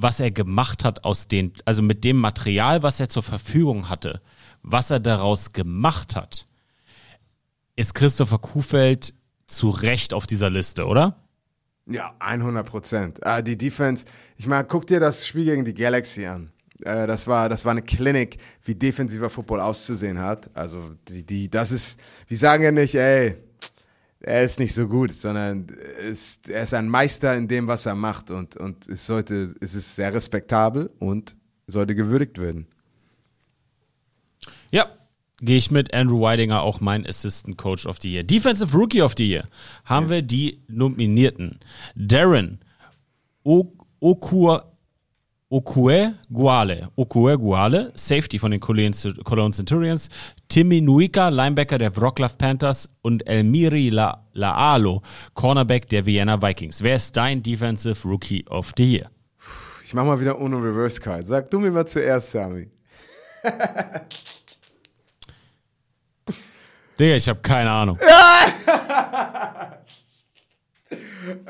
[0.00, 4.22] was er gemacht hat aus den, also mit dem Material, was er zur Verfügung hatte,
[4.62, 6.46] was er daraus gemacht hat,
[7.74, 9.12] ist Christopher Kuhfeld
[9.48, 11.16] zu Recht auf dieser Liste, oder?
[11.86, 13.26] Ja, 100 Prozent.
[13.26, 14.04] Ah, die Defense,
[14.36, 16.52] ich meine, guck dir das Spiel gegen die Galaxy an.
[16.84, 20.48] Äh, das, war, das war eine Klinik, wie defensiver Football auszusehen hat.
[20.54, 23.36] Also, die, die, das ist, wir sagen ja nicht, ey,
[24.20, 25.66] er ist nicht so gut, sondern
[26.02, 28.30] ist, er ist ein Meister in dem, was er macht.
[28.30, 32.66] Und, und es, sollte, es ist sehr respektabel und sollte gewürdigt werden.
[34.72, 34.86] Ja,
[35.40, 38.24] gehe ich mit Andrew Weidinger, auch mein Assistant Coach of the Year.
[38.24, 39.44] Defensive Rookie of the Year
[39.84, 40.10] haben ja.
[40.10, 41.60] wir die Nominierten.
[41.94, 42.60] Darren
[43.44, 44.67] Okur.
[45.50, 48.92] Okue Guale, Okue Guale, Safety von den Cologne
[49.52, 50.10] Centurions,
[50.50, 55.00] Timmy Nuika, Linebacker der Wroclaw Panthers und Elmiri La Laalo,
[55.32, 56.82] Cornerback der Vienna Vikings.
[56.82, 59.10] Wer ist dein Defensive Rookie of the Year?
[59.82, 61.26] Ich mach mal wieder ohne Reverse Card.
[61.26, 62.68] Sag du mir mal zuerst, Sami.
[67.00, 67.98] Digga, ich habe keine Ahnung.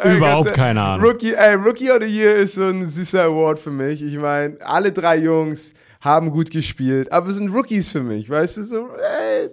[0.04, 1.06] Überhaupt keine Ahnung.
[1.06, 4.02] Rookie, ey, Rookie of the Year ist so ein süßer Award für mich.
[4.02, 8.58] Ich meine, alle drei Jungs haben gut gespielt, aber es sind Rookies für mich, weißt
[8.58, 8.64] du?
[8.64, 9.50] So, ey,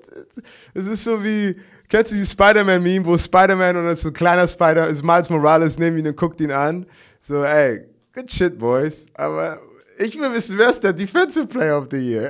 [0.74, 1.56] es ist so wie,
[1.90, 5.98] kennst du die Spider-Man-Meme, wo Spider-Man und so ein kleiner Spider ist Miles Morales neben
[5.98, 6.86] ihn und guckt ihn an?
[7.20, 7.82] So, ey,
[8.14, 9.08] good shit, boys.
[9.16, 9.60] Aber
[9.98, 12.30] ich will wissen, wer ist der Defensive Player of the Year?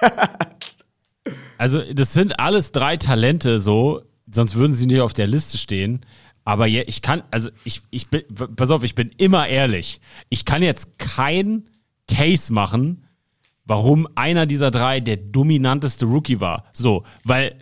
[1.58, 6.04] also, das sind alles drei Talente so, sonst würden sie nicht auf der Liste stehen.
[6.44, 8.22] Aber ja, ich kann, also ich, ich bin,
[8.56, 10.00] pass auf, ich bin immer ehrlich.
[10.28, 11.64] Ich kann jetzt kein
[12.08, 13.06] Case machen,
[13.64, 16.64] warum einer dieser drei der dominanteste Rookie war.
[16.72, 17.56] So, weil,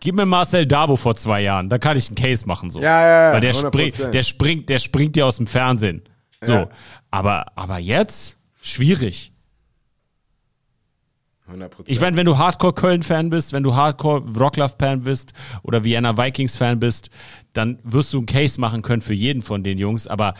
[0.00, 2.80] gib mir Marcel Dabo vor zwei Jahren, da kann ich einen Case machen, so.
[2.80, 3.32] Ja, ja, ja.
[3.34, 6.02] Weil der springt, der springt, der springt dir aus dem Fernsehen.
[6.40, 6.52] So.
[6.52, 6.68] Ja.
[7.10, 9.32] Aber, aber jetzt, schwierig.
[11.50, 11.84] 100%.
[11.86, 15.32] Ich meine, wenn du Hardcore Köln-Fan bist, wenn du Hardcore Wroclaw-Fan bist
[15.62, 17.10] oder Vienna Vikings-Fan bist,
[17.52, 20.06] dann wirst du einen Case machen können für jeden von den Jungs.
[20.06, 20.34] Aber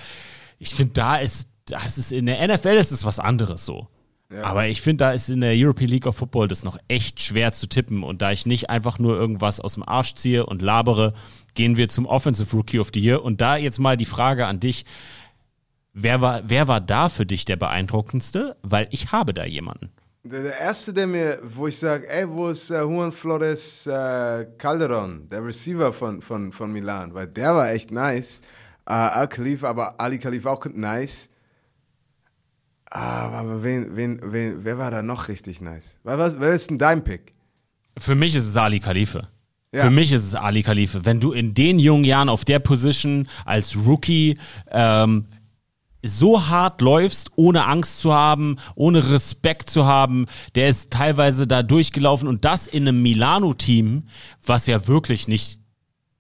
[0.58, 3.88] ich finde, da ist, das ist in der NFL ist es was anderes so.
[4.30, 4.42] Ja.
[4.42, 7.52] Aber ich finde, da ist in der European League of Football das noch echt schwer
[7.52, 8.02] zu tippen.
[8.02, 11.14] Und da ich nicht einfach nur irgendwas aus dem Arsch ziehe und labere,
[11.54, 13.24] gehen wir zum Offensive Rookie of the Year.
[13.24, 14.84] Und da jetzt mal die Frage an dich.
[15.94, 18.56] Wer war, wer war da für dich der beeindruckendste?
[18.62, 19.90] Weil ich habe da jemanden.
[20.30, 24.46] Der, der, erste, der mir, wo ich sage, ey, wo ist äh, Juan Flores äh,
[24.58, 28.42] Calderon, der Receiver von, von, von Milan, weil der war echt nice.
[28.86, 31.30] Äh, Al Khalif, aber Ali Khalif auch nice.
[32.90, 35.98] Aber wen, wen, wen, wer war da noch richtig nice?
[36.04, 37.32] Wer, was, wer ist denn dein Pick?
[37.96, 39.28] Für mich ist es Ali Khalife.
[39.72, 39.84] Ja.
[39.84, 41.04] Für mich ist es Ali Khalife.
[41.04, 44.38] Wenn du in den jungen Jahren auf der Position als Rookie
[44.70, 45.26] ähm,
[46.02, 50.26] so hart läufst, ohne Angst zu haben, ohne Respekt zu haben.
[50.54, 54.04] Der ist teilweise da durchgelaufen und das in einem Milano-Team,
[54.44, 55.58] was ja wirklich nicht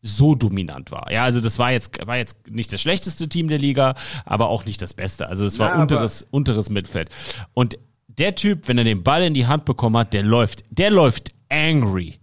[0.00, 1.10] so dominant war.
[1.10, 4.64] Ja, also das war jetzt, war jetzt nicht das schlechteste Team der Liga, aber auch
[4.64, 5.28] nicht das Beste.
[5.28, 7.10] Also es war ja, unteres, unteres Mittelfeld.
[7.54, 10.90] Und der Typ, wenn er den Ball in die Hand bekommen hat, der läuft, der
[10.90, 12.18] läuft angry.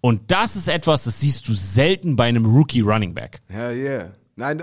[0.00, 3.40] Und das ist etwas, das siehst du selten bei einem Rookie Running Back.
[3.52, 4.12] Ja, yeah.
[4.36, 4.62] Nein,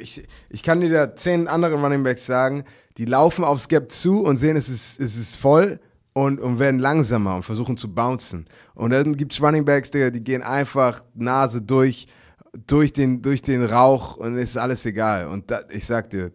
[0.00, 2.64] ich, ich kann dir da zehn andere Runningbacks sagen,
[2.98, 5.78] die laufen aufs Gap zu und sehen, es ist, es ist voll
[6.14, 8.46] und, und werden langsamer und versuchen zu bouncen.
[8.74, 12.08] Und dann gibt es Runningbacks, Digga, die gehen einfach Nase durch,
[12.66, 15.28] durch den, durch den Rauch und ist alles egal.
[15.28, 16.32] Und da, ich sag dir,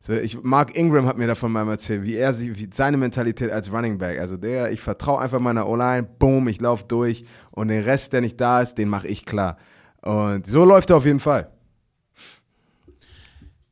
[0.00, 3.50] so, ich, Mark Ingram hat mir davon mal erzählt, wie er sie, wie seine Mentalität
[3.50, 4.20] als Running Back.
[4.20, 8.20] Also der, ich vertraue einfach meiner O-Line, boom, ich laufe durch und den Rest, der
[8.20, 9.56] nicht da ist, den mache ich klar.
[10.00, 11.50] Und so läuft er auf jeden Fall.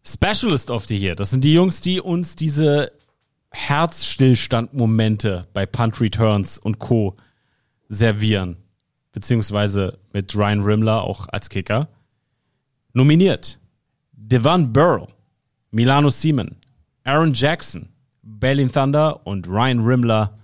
[0.05, 1.15] Specialist of the Year.
[1.15, 2.93] Das sind die Jungs, die uns diese
[3.51, 7.17] Herzstillstand-Momente bei Punt Returns und Co.
[7.89, 8.57] servieren,
[9.13, 11.89] beziehungsweise mit Ryan Rimler auch als Kicker,
[12.93, 13.59] nominiert
[14.13, 15.09] Devan Burrow,
[15.71, 16.57] Milano Seaman,
[17.05, 17.89] Aaron Jackson,
[18.23, 20.39] Berlin Thunder und Ryan Rimler,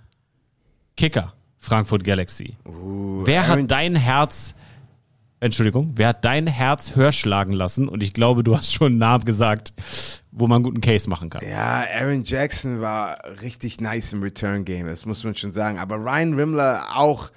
[0.97, 2.55] Kicker, Frankfurt Galaxy.
[2.65, 4.55] wer Aaron- hat dein Herz,
[5.39, 7.87] Entschuldigung, wer hat dein Herz höher schlagen lassen?
[7.87, 9.73] Und ich glaube, du hast schon einen Namen gesagt,
[10.31, 11.43] wo man einen guten Case machen kann.
[11.47, 15.77] Ja, Aaron Jackson war richtig nice im Return Game, das muss man schon sagen.
[15.77, 17.31] Aber Ryan Rimler auch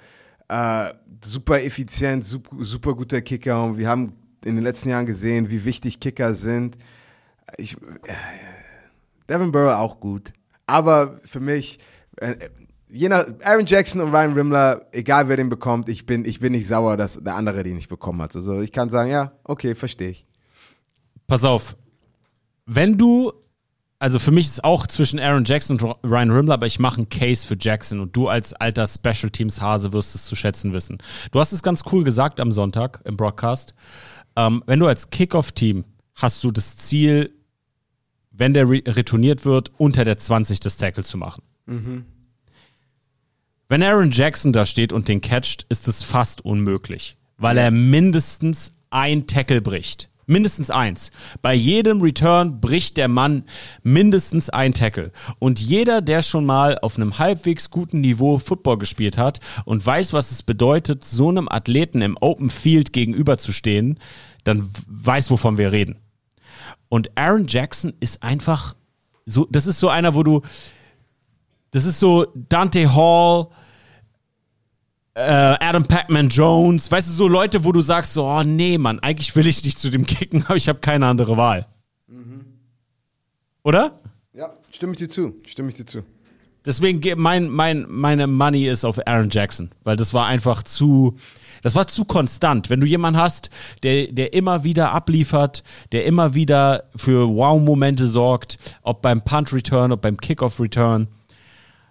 [0.47, 0.91] äh,
[1.23, 3.63] super effizient, super, super guter Kicker.
[3.63, 6.77] Und wir haben in den letzten Jahren gesehen, wie wichtig Kicker sind.
[7.57, 8.13] Ich, äh,
[9.27, 10.31] Devin Burrow auch gut.
[10.65, 11.79] Aber für mich,
[12.17, 12.35] äh,
[12.89, 16.51] je nach Aaron Jackson und Ryan Rimler, egal wer den bekommt, ich bin, ich bin
[16.51, 18.35] nicht sauer, dass der andere den nicht bekommen hat.
[18.35, 20.25] Also ich kann sagen, ja, okay, verstehe ich.
[21.27, 21.77] Pass auf,
[22.65, 23.31] wenn du,
[23.99, 27.09] also für mich ist auch zwischen Aaron Jackson und Ryan Rimler, aber ich mache einen
[27.09, 30.97] Case für Jackson und du als alter Special Teams Hase wirst es zu schätzen wissen.
[31.31, 33.73] Du hast es ganz cool gesagt am Sonntag im Broadcast.
[34.35, 35.85] Ähm, wenn du als Kickoff-Team
[36.15, 37.31] hast du das Ziel,
[38.31, 41.43] wenn der re retourniert wird, unter der 20 des Tackles zu machen.
[43.71, 48.73] Wenn Aaron Jackson da steht und den catcht, ist es fast unmöglich, weil er mindestens
[48.89, 50.09] ein Tackle bricht.
[50.25, 51.11] Mindestens eins.
[51.43, 53.43] Bei jedem Return bricht der Mann
[53.83, 55.11] mindestens ein Tackle.
[55.37, 60.13] Und jeder, der schon mal auf einem halbwegs guten Niveau Football gespielt hat und weiß,
[60.13, 63.99] was es bedeutet, so einem Athleten im Open Field gegenüberzustehen,
[64.45, 65.97] dann weiß, wovon wir reden.
[66.89, 68.75] Und Aaron Jackson ist einfach
[69.27, 70.41] so, das ist so einer, wo du,
[71.71, 73.47] das ist so Dante Hall,
[75.15, 78.99] äh, Adam Pac-Man Jones, weißt du, so Leute, wo du sagst, so, oh nee, Mann,
[78.99, 81.67] eigentlich will ich nicht zu dem kicken, aber ich habe keine andere Wahl.
[83.63, 83.99] Oder?
[84.33, 86.03] Ja, stimme ich dir zu, stimme ich dir zu.
[86.65, 91.15] Deswegen ge- mein, mein, meine Money ist auf Aaron Jackson, weil das war einfach zu,
[91.61, 92.69] das war zu konstant.
[92.69, 93.49] Wenn du jemanden hast,
[93.83, 100.01] der, der immer wieder abliefert, der immer wieder für Wow-Momente sorgt, ob beim Punt-Return, ob
[100.01, 101.07] beim Kickoff-Return,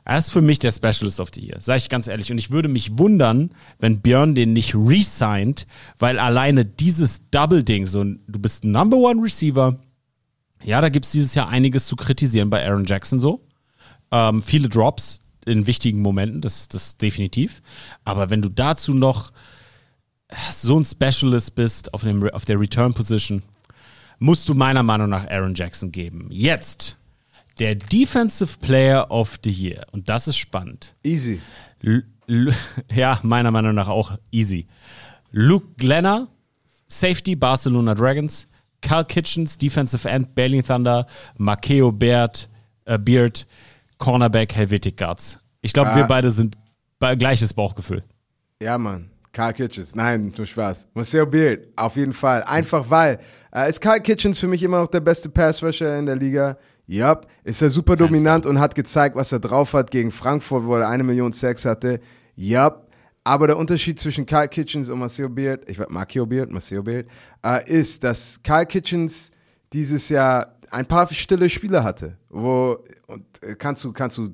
[0.09, 2.33] er ist für mich der Specialist of the Year, sag ich ganz ehrlich.
[2.33, 5.67] Und ich würde mich wundern, wenn Björn den nicht resigned,
[5.99, 9.79] weil alleine dieses Double-Ding, so du bist Number One Receiver,
[10.65, 13.47] ja, da gibt's dieses Jahr einiges zu kritisieren bei Aaron Jackson so.
[14.11, 17.61] Ähm, viele Drops in wichtigen Momenten, das, das definitiv.
[18.07, 19.31] Aber wenn du dazu noch
[20.51, 23.43] so ein Specialist bist auf, dem, auf der Return Position,
[24.19, 26.29] musst du meiner Meinung nach Aaron Jackson geben.
[26.31, 26.97] Jetzt
[27.59, 29.87] der Defensive Player of the Year.
[29.93, 30.95] Und das ist spannend.
[31.03, 31.41] Easy.
[31.83, 32.53] L L
[32.93, 34.67] ja, meiner Meinung nach auch easy.
[35.31, 36.29] Luke Glenner,
[36.87, 38.49] Safety, Barcelona Dragons.
[38.81, 41.07] Carl Kitchens, Defensive End, Berlin Thunder.
[41.37, 42.49] Makeo Beard,
[42.85, 43.47] äh, Beard,
[43.99, 45.41] Cornerback, Helvetic Guards.
[45.61, 45.97] Ich glaube, Ah.
[45.97, 46.57] wir beide sind
[46.99, 48.05] bei gleiches Bauchgefühl.
[48.63, 49.11] Ja, Mann.
[49.33, 49.95] Karl Kitchens.
[49.95, 50.89] Nein, nur Spaß.
[50.95, 52.43] Marcel Beard, auf jeden Fall.
[52.45, 53.21] Einfach weil.
[53.55, 56.57] Äh, ist Karl Kitchens für mich immer noch der beste Passrusher in der Liga?
[56.89, 57.27] Yup.
[57.45, 60.89] Ist er super dominant und hat gezeigt, was er drauf hat gegen Frankfurt, wo er
[60.89, 62.01] eine Million Sex hatte?
[62.35, 62.89] Yup.
[63.25, 67.07] Aber der Unterschied zwischen Karl Kitchens und Marcel Beard, ich weiß, Marcio Beard, Marcel Beard,
[67.45, 69.31] äh, ist, dass Karl Kitchens
[69.71, 74.33] dieses Jahr ein paar stille Spiele hatte, wo und äh, kannst du kannst du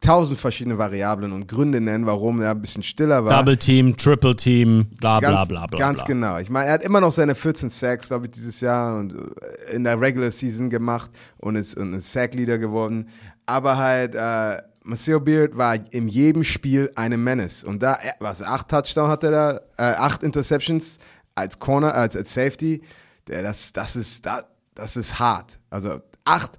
[0.00, 3.38] tausend verschiedene Variablen und Gründe nennen, warum er ein bisschen stiller war.
[3.38, 5.78] Double Team, Triple Team, bla bla Ganz, bla bla.
[5.78, 6.06] ganz bla.
[6.06, 6.38] genau.
[6.38, 9.74] Ich meine, er hat immer noch seine 14 Sacks, glaube ich, dieses Jahr und äh,
[9.74, 13.08] in der Regular Season gemacht und ist, und ist Sack-Leader geworden.
[13.46, 17.64] Aber halt, äh, Marcel Beard war in jedem Spiel eine Menace.
[17.64, 20.98] Und da, was, acht Touchdowns hat er da, äh, acht Interceptions
[21.34, 22.82] als Corner, als, als Safety.
[23.26, 24.44] Der, das, das ist, das,
[24.74, 25.58] das ist hart.
[25.70, 26.52] Also acht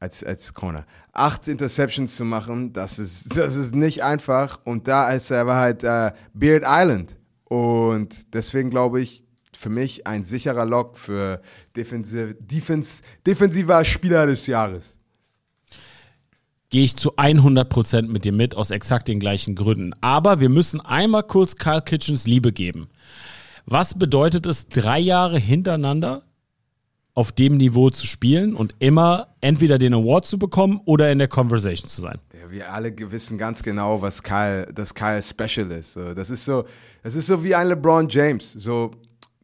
[0.00, 0.84] als, als Corner.
[1.18, 4.60] Acht Interceptions zu machen, das ist, das ist nicht einfach.
[4.64, 7.16] Und da ist er war halt äh, Beard Island.
[7.44, 11.42] Und deswegen glaube ich, für mich ein sicherer Lock für
[11.74, 14.96] defensiv, defens, defensiver Spieler des Jahres.
[16.70, 19.92] gehe ich zu 100% mit dir mit, aus exakt den gleichen Gründen.
[20.00, 22.88] Aber wir müssen einmal kurz Carl Kitchens Liebe geben.
[23.66, 26.22] Was bedeutet es, drei Jahre hintereinander
[27.18, 31.26] auf dem Niveau zu spielen und immer entweder den Award zu bekommen oder in der
[31.26, 32.18] Conversation zu sein?
[32.32, 35.96] Ja, wir alle wissen ganz genau, was Kyle, dass Kyle special ist.
[35.96, 36.64] Das ist so,
[37.02, 38.52] das ist so wie ein LeBron James.
[38.52, 38.92] So,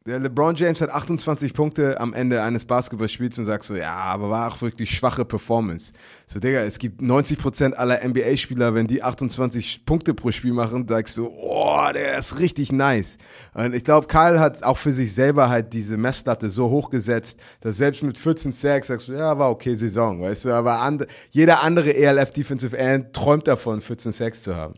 [0.07, 4.29] Der LeBron James hat 28 Punkte am Ende eines Basketballspiels und sagst so, ja, aber
[4.29, 5.95] war auch wirklich schwache Performance.
[6.27, 11.17] So, Digga, es gibt 90% aller NBA-Spieler, wenn die 28 Punkte pro Spiel machen, sagst
[11.17, 13.17] du, oh, der ist richtig nice.
[13.55, 17.79] Und ich glaube, Kyle hat auch für sich selber halt diese Messlatte so hochgesetzt, dass
[17.79, 21.63] selbst mit 14 Sacks sagst du, ja, war okay Saison, weißt du, aber and jeder
[21.63, 24.75] andere ELF Defensive End träumt davon, 14 Sacks zu haben.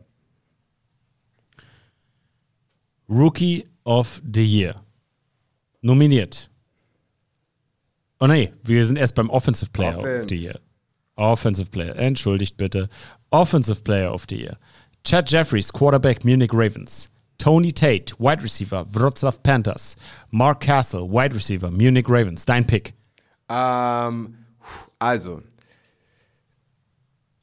[3.08, 4.85] Rookie of the Year.
[5.86, 6.50] Nominiert.
[8.18, 10.22] Oh nee, wir sind erst beim Offensive Player Offense.
[10.22, 10.60] of the Year.
[11.14, 12.88] Offensive Player, entschuldigt bitte.
[13.30, 14.58] Offensive Player of the Year.
[15.04, 17.08] Chad Jeffries, Quarterback Munich Ravens.
[17.38, 19.94] Tony Tate, Wide Receiver, Wroclaw Panthers.
[20.32, 22.44] Mark Castle, Wide Receiver, Munich Ravens.
[22.44, 22.92] Dein Pick.
[23.48, 24.34] Ähm,
[24.98, 25.40] also,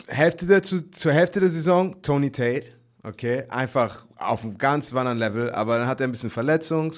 [0.07, 2.73] Hälfte der, zu, zur Hälfte der Saison Tony Tate,
[3.03, 6.91] okay, einfach auf einem ganz anderen Level, aber dann hat er ein bisschen Verletzung,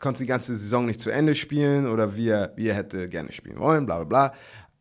[0.00, 3.32] konnte die ganze Saison nicht zu Ende spielen oder wie er, wie er hätte gerne
[3.32, 4.32] spielen wollen, bla bla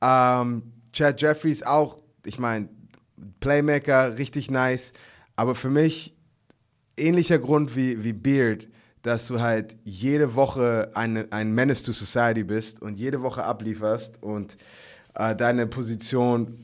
[0.02, 0.42] bla.
[0.42, 0.64] Ähm,
[0.94, 2.70] Chad Jeffries auch, ich meine,
[3.40, 4.94] Playmaker, richtig nice,
[5.36, 6.16] aber für mich
[6.98, 8.68] ähnlicher Grund wie, wie Beard,
[9.02, 14.22] dass du halt jede Woche eine, ein Menace to Society bist und jede Woche ablieferst
[14.24, 14.58] und
[15.14, 16.58] äh, deine Position,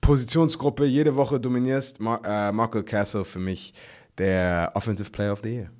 [0.00, 2.00] Positionsgruppe jede Woche dominierst.
[2.00, 3.74] Mar äh, Marco Castle für mich
[4.16, 5.70] der Offensive Player of the Year.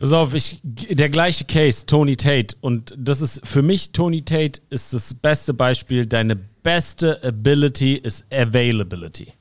[0.00, 2.56] Pass auf, ich, der gleiche Case, Tony Tate.
[2.62, 6.06] Und das ist für mich, Tony Tate ist das beste Beispiel.
[6.06, 9.34] Deine beste Ability ist Availability.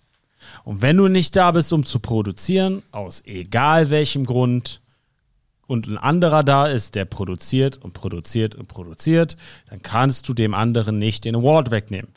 [0.66, 4.82] Und wenn du nicht da bist, um zu produzieren, aus egal welchem Grund,
[5.66, 9.38] und ein anderer da ist, der produziert und produziert und produziert,
[9.70, 12.12] dann kannst du dem anderen nicht den Award wegnehmen.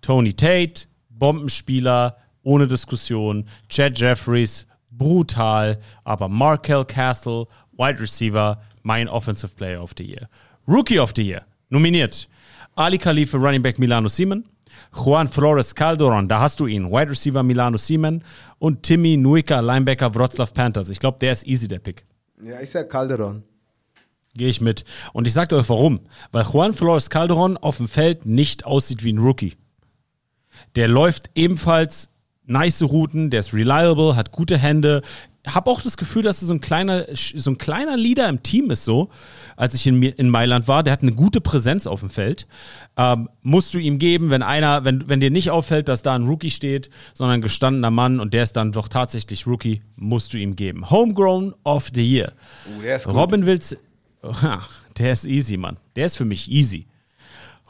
[0.00, 3.46] Tony Tate, Bombenspieler, ohne Diskussion.
[3.68, 5.78] Chad Jeffries, brutal.
[6.04, 10.28] Aber Markel Castle, Wide Receiver, mein Offensive Player of the Year.
[10.66, 12.28] Rookie of the Year, nominiert.
[12.76, 14.44] Ali Khalifa, Running Back Milano Siemen.
[14.92, 16.90] Juan Flores Calderon, da hast du ihn.
[16.90, 18.24] Wide Receiver Milano Siemen.
[18.58, 20.88] Und Timmy Nuika, Linebacker Wroclaw Panthers.
[20.88, 22.04] Ich glaube, der ist easy, der Pick.
[22.42, 23.44] Ja, ich sag Calderon.
[24.36, 24.84] Gehe ich mit.
[25.12, 26.00] Und ich sag dir euch warum.
[26.32, 29.54] Weil Juan Flores Calderon auf dem Feld nicht aussieht wie ein Rookie.
[30.74, 32.10] Der läuft ebenfalls
[32.44, 35.02] nice Routen, der ist reliable, hat gute Hände.
[35.46, 38.84] Hab auch das Gefühl, dass so ein kleiner, so ein kleiner Leader im Team ist,
[38.84, 39.10] so,
[39.56, 40.82] als ich in, in Mailand war.
[40.82, 42.46] Der hat eine gute Präsenz auf dem Feld.
[42.96, 46.26] Ähm, musst du ihm geben, wenn einer, wenn, wenn dir nicht auffällt, dass da ein
[46.26, 50.38] Rookie steht, sondern ein gestandener Mann und der ist dann doch tatsächlich Rookie, musst du
[50.38, 50.88] ihm geben.
[50.90, 52.32] Homegrown of the Year.
[52.66, 53.14] Uh, der ist gut.
[53.14, 53.76] Robin Wills,
[54.42, 55.78] Ach, der ist easy, Mann.
[55.96, 56.86] Der ist für mich easy.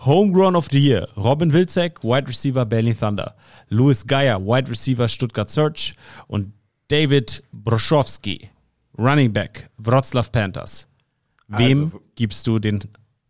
[0.05, 1.09] Homegrown of the Year.
[1.17, 3.35] Robin Wilczek, Wide Receiver Berlin Thunder.
[3.69, 5.95] Louis Geier, Wide Receiver Stuttgart Search.
[6.27, 6.53] Und
[6.89, 8.51] David Broschowski,
[8.99, 10.87] Running Back Wroclaw Panthers.
[11.49, 12.81] Wem Also- gibst du den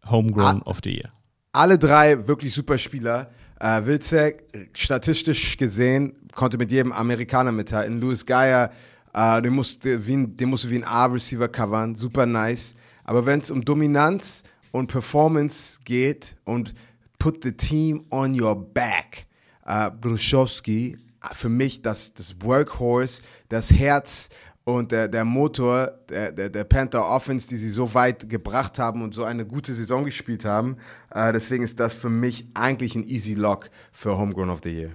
[0.08, 1.10] Homegrown of the Year?
[1.52, 3.30] Alle drei wirklich super Spieler.
[3.60, 8.00] Äh, Wilczek, statistisch gesehen, konnte mit jedem Amerikaner mithalten.
[8.00, 8.72] Louis Geier,
[9.14, 12.74] äh, den, musste wie ein, den musste wie ein A-Receiver covern, super nice.
[13.04, 14.42] Aber wenn es um Dominanz
[14.72, 16.74] und Performance geht und
[17.20, 19.26] put the team on your back,
[19.64, 20.98] äh, Bruschowski,
[21.32, 24.28] für mich das, das Workhorse, das Herz
[24.64, 29.02] und der, der Motor der, der, der Panther Offense, die sie so weit gebracht haben
[29.02, 30.76] und so eine gute Saison gespielt haben.
[31.10, 34.90] Äh, deswegen ist das für mich eigentlich ein easy Lock für Homegrown of the Year.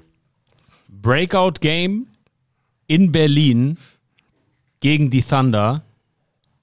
[0.88, 2.08] Breakout Game
[2.88, 3.78] in Berlin
[4.80, 5.84] gegen die Thunder.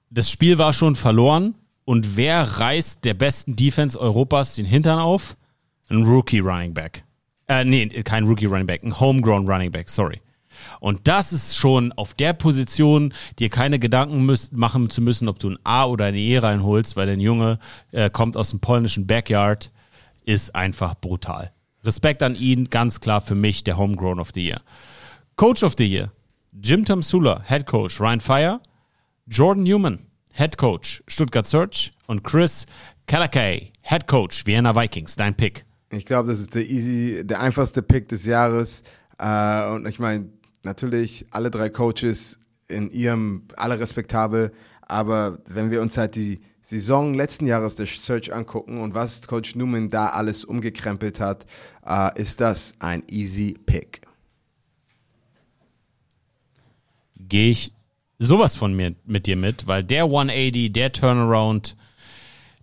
[0.09, 1.55] Das Spiel war schon verloren.
[1.85, 5.37] Und wer reißt der besten Defense Europas den Hintern auf?
[5.87, 7.05] Ein Rookie Running Back.
[7.47, 10.21] Äh, nee, kein Rookie Running Back, ein Homegrown Running Back, sorry.
[10.79, 15.51] Und das ist schon auf der Position, dir keine Gedanken machen zu müssen, ob du
[15.51, 17.59] ein A oder eine E reinholst, weil dein Junge
[17.91, 19.71] äh, kommt aus dem polnischen Backyard,
[20.25, 21.51] ist einfach brutal.
[21.83, 24.61] Respekt an ihn, ganz klar für mich der Homegrown of the Year.
[25.35, 26.11] Coach of the Year,
[26.61, 28.59] Jim Tamsula, Head Coach, Ryan Fire,
[29.27, 29.99] Jordan Newman,
[30.33, 32.65] Head Coach, Stuttgart Search und Chris
[33.05, 35.66] Kalakay, Head Coach, Vienna Vikings, dein Pick.
[35.91, 38.83] Ich glaube, das ist der easy, der einfachste Pick des Jahres.
[39.17, 40.29] Äh, und ich meine,
[40.63, 44.51] natürlich alle drei Coaches in ihrem, alle respektabel.
[44.81, 49.55] Aber wenn wir uns halt die Saison letzten Jahres der Search angucken und was Coach
[49.55, 51.45] Newman da alles umgekrempelt hat,
[51.85, 54.01] äh, ist das ein easy Pick.
[57.15, 57.73] Gehe ich
[58.19, 61.77] sowas von mir mit dir mit, weil der 180, der Turnaround,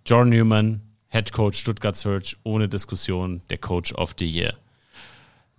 [0.05, 0.81] Jordan Newman,
[1.15, 4.51] Head Coach Stuttgart Search, ohne Diskussion, der Coach of the Year.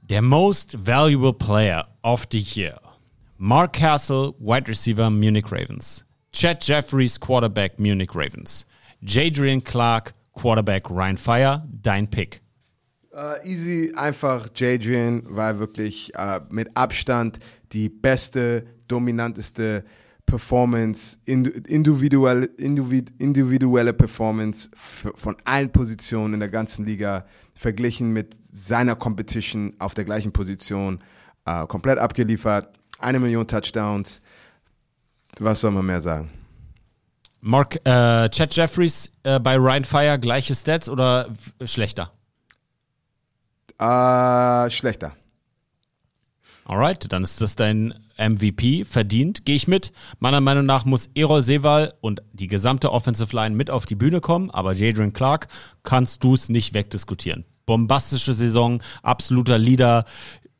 [0.03, 2.79] Der Most Valuable Player of the Year.
[3.39, 6.05] Mark Castle, Wide Receiver Munich Ravens.
[6.31, 8.67] Chad Jeffries, Quarterback Munich Ravens.
[9.03, 12.43] Jadrian Clark, Quarterback Ryan Fire, dein Pick.
[13.15, 17.39] Äh, easy, einfach Jadrian war wirklich äh, mit Abstand
[17.73, 19.87] die beste, dominanteste
[20.27, 28.37] Performance, ind- individuelle, individ- individuelle Performance von allen Positionen in der ganzen Liga verglichen mit
[28.53, 30.99] seiner Competition auf der gleichen Position.
[31.45, 34.21] Äh, komplett abgeliefert, eine Million Touchdowns.
[35.39, 36.31] Was soll man mehr sagen?
[37.41, 41.29] Mark, äh, Chad Jeffries äh, bei Ryan Fire, gleiche Stats oder
[41.65, 42.11] schlechter?
[43.79, 45.15] Äh, schlechter.
[46.65, 49.93] Alright, dann ist das dein MVP, verdient, gehe ich mit.
[50.19, 54.21] Meiner Meinung nach muss Erol Sewal und die gesamte Offensive Line mit auf die Bühne
[54.21, 55.49] kommen, aber Jadrian Clark
[55.83, 57.45] kannst du es nicht wegdiskutieren.
[57.67, 60.05] Bombastische Saison, absoluter Leader,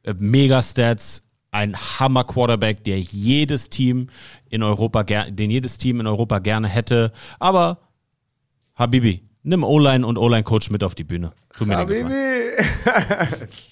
[0.03, 4.09] äh, Mega-Stats, ein Hammer-Quarterback, der jedes Team
[4.51, 7.13] in Europa, den jedes Team in Europa gerne hätte.
[7.39, 7.79] Aber
[8.75, 11.33] Habibi, nimm O-Line und O-Line-Coach mit auf die Bühne.
[11.59, 12.05] Habibi!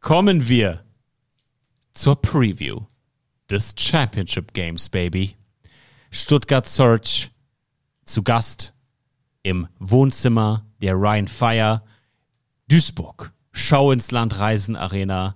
[0.00, 0.84] kommen wir
[1.98, 2.82] zur Preview
[3.50, 5.34] des Championship Games, Baby.
[6.12, 7.32] Stuttgart Search
[8.04, 8.72] zu Gast
[9.42, 11.82] im Wohnzimmer der Ryan Fire.
[12.68, 13.32] Duisburg.
[13.50, 15.34] Schau ins Land Reisen Arena.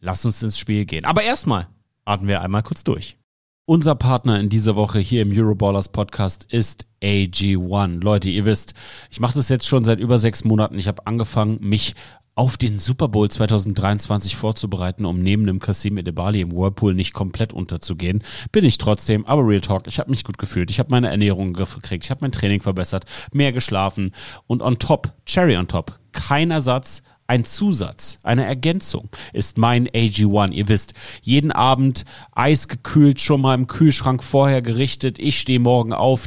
[0.00, 1.04] Lass uns ins Spiel gehen.
[1.04, 1.68] Aber erstmal
[2.04, 3.16] atmen wir einmal kurz durch.
[3.64, 8.02] Unser Partner in dieser Woche hier im Euroballers Podcast ist AG1.
[8.02, 8.74] Leute, ihr wisst,
[9.10, 10.78] ich mache das jetzt schon seit über sechs Monaten.
[10.78, 11.94] Ich habe angefangen, mich
[12.36, 17.54] auf den Super Bowl 2023 vorzubereiten, um neben dem Kasim Edebali im Whirlpool nicht komplett
[17.54, 18.22] unterzugehen.
[18.52, 20.70] Bin ich trotzdem, aber Real Talk, ich habe mich gut gefühlt.
[20.70, 24.12] Ich habe meine Ernährung gekriegt, ich habe mein Training verbessert, mehr geschlafen
[24.46, 30.52] und on top, Cherry on top, kein Ersatz, ein Zusatz, eine Ergänzung ist mein AG1.
[30.52, 35.18] Ihr wisst, jeden Abend eisgekühlt schon mal im Kühlschrank vorher gerichtet.
[35.18, 36.26] Ich stehe morgen auf,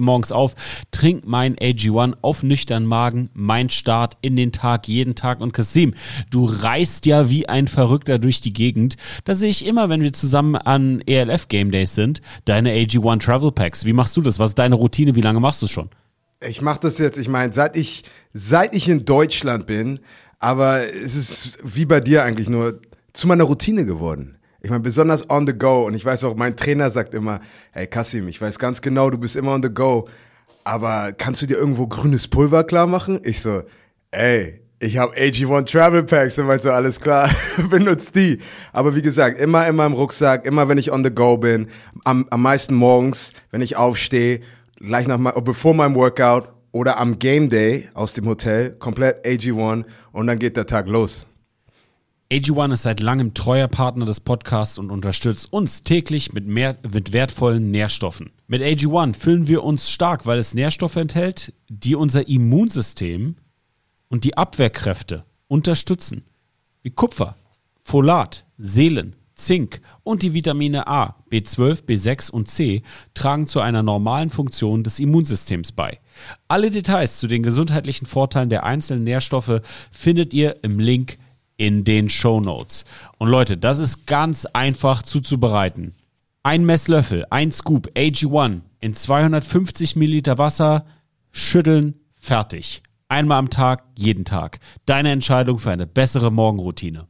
[0.00, 0.54] morgens auf,
[0.90, 5.40] trink mein AG1 auf nüchternen Magen, mein Start in den Tag, jeden Tag.
[5.40, 5.94] Und Kasim,
[6.30, 8.96] du reist ja wie ein Verrückter durch die Gegend.
[9.24, 13.52] Da sehe ich immer, wenn wir zusammen an ELF Game Days sind, deine AG1 Travel
[13.52, 13.84] Packs.
[13.84, 14.38] Wie machst du das?
[14.38, 15.14] Was ist deine Routine?
[15.14, 15.90] Wie lange machst du es schon?
[16.44, 18.02] Ich mache das jetzt, ich meine, seit ich,
[18.32, 20.00] seit ich in Deutschland bin,
[20.42, 22.80] aber es ist wie bei dir eigentlich nur
[23.12, 24.38] zu meiner Routine geworden.
[24.60, 25.86] Ich meine, besonders on the go.
[25.86, 27.40] Und ich weiß auch, mein Trainer sagt immer,
[27.70, 30.08] hey Kassim, ich weiß ganz genau, du bist immer on the go.
[30.64, 33.20] Aber kannst du dir irgendwo grünes Pulver klar machen?
[33.22, 33.62] Ich so,
[34.10, 37.30] ey, ich habe AG1 Travel Packs und meinte so, alles klar,
[37.70, 38.40] benutzt die.
[38.72, 41.68] Aber wie gesagt, immer in meinem Rucksack, immer wenn ich on the go bin,
[42.02, 44.40] am, am meisten morgens, wenn ich aufstehe,
[44.80, 50.26] gleich nach bevor meinem Workout oder am Game Day aus dem Hotel, komplett AG1 und
[50.26, 51.26] dann geht der Tag los.
[52.32, 57.12] AG1 ist seit langem treuer Partner des Podcasts und unterstützt uns täglich mit, mehr, mit
[57.12, 58.30] wertvollen Nährstoffen.
[58.46, 63.36] Mit AG1 fühlen wir uns stark, weil es Nährstoffe enthält, die unser Immunsystem
[64.08, 66.24] und die Abwehrkräfte unterstützen.
[66.82, 67.34] Wie Kupfer,
[67.82, 74.30] Folat, Selen, Zink und die Vitamine A, B12, B6 und C tragen zu einer normalen
[74.30, 75.98] Funktion des Immunsystems bei.
[76.48, 79.60] Alle Details zu den gesundheitlichen Vorteilen der einzelnen Nährstoffe
[79.90, 81.18] findet ihr im Link
[81.56, 82.84] in den Show Notes.
[83.18, 85.94] Und Leute, das ist ganz einfach zuzubereiten.
[86.42, 90.86] Ein Messlöffel, ein Scoop AG1 in 250 Milliliter Wasser,
[91.30, 92.82] schütteln, fertig.
[93.08, 94.58] Einmal am Tag, jeden Tag.
[94.86, 97.06] Deine Entscheidung für eine bessere Morgenroutine.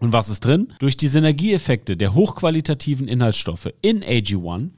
[0.00, 0.72] Und was ist drin?
[0.78, 4.70] Durch die Synergieeffekte der hochqualitativen Inhaltsstoffe in AG1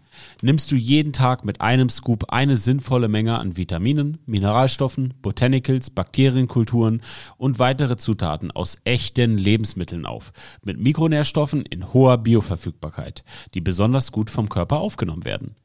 [0.43, 7.03] nimmst du jeden Tag mit einem Scoop eine sinnvolle Menge an Vitaminen, Mineralstoffen, Botanicals, Bakterienkulturen
[7.37, 10.33] und weitere Zutaten aus echten Lebensmitteln auf,
[10.65, 15.57] mit Mikronährstoffen in hoher Bioverfügbarkeit, die besonders gut vom Körper aufgenommen werden.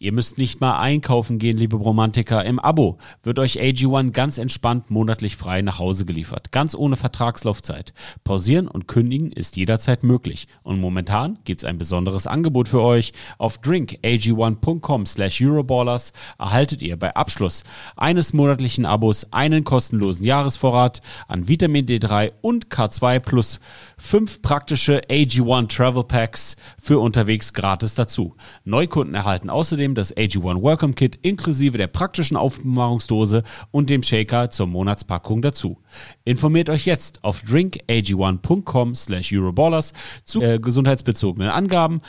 [0.00, 2.44] Ihr müsst nicht mal einkaufen gehen, liebe Romantiker.
[2.44, 6.52] Im Abo wird euch AG1 ganz entspannt monatlich frei nach Hause geliefert.
[6.52, 7.92] Ganz ohne Vertragslaufzeit.
[8.22, 10.46] Pausieren und kündigen ist jederzeit möglich.
[10.62, 13.12] Und momentan gibt's ein besonderes Angebot für euch.
[13.38, 17.64] Auf drinkag1.com slash Euroballers erhaltet ihr bei Abschluss
[17.96, 23.58] eines monatlichen Abos einen kostenlosen Jahresvorrat an Vitamin D3 und K2 plus
[23.96, 28.36] fünf praktische AG1 Travel Packs für unterwegs gratis dazu.
[28.64, 34.66] Neukunden erhalten außerdem das AG1 Welcome Kit inklusive der praktischen Aufbewahrungsdose und dem Shaker zur
[34.66, 35.78] Monatspackung dazu.
[36.24, 39.92] Informiert euch jetzt auf drinkag1.com slash Euroballers
[40.24, 42.00] zu äh, gesundheitsbezogenen Angaben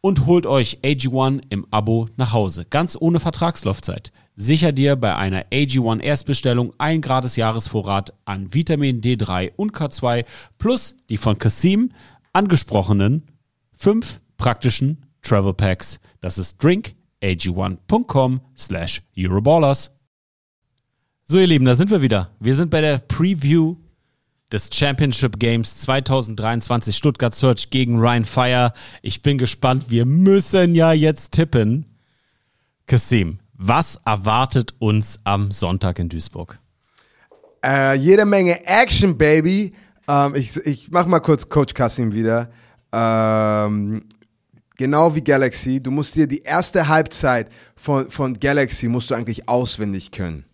[0.00, 4.12] und holt euch AG1 im Abo nach Hause, ganz ohne Vertragslaufzeit.
[4.34, 10.24] Sicher dir bei einer AG1 Erstbestellung ein gratis Jahresvorrat an Vitamin D3 und K2
[10.58, 11.90] plus die von Kasim
[12.32, 13.22] angesprochenen
[13.72, 16.00] fünf praktischen Travel Packs.
[16.20, 16.58] Das ist
[17.22, 19.90] drinkag1.com slash Euroballers.
[21.24, 22.30] So, ihr Lieben, da sind wir wieder.
[22.38, 23.76] Wir sind bei der Preview
[24.52, 28.72] des Championship Games 2023 Stuttgart Search gegen Ryan Fire.
[29.02, 29.86] Ich bin gespannt.
[29.88, 31.86] Wir müssen ja jetzt tippen.
[32.86, 36.60] Kasim, was erwartet uns am Sonntag in Duisburg?
[37.64, 39.72] Äh, jede Menge Action, Baby.
[40.06, 42.50] Ähm, ich, ich mach mal kurz Coach Kassim wieder.
[42.92, 44.04] Ähm,
[44.76, 45.82] genau wie Galaxy.
[45.82, 50.44] Du musst dir die erste Halbzeit von, von Galaxy musst du eigentlich auswendig können.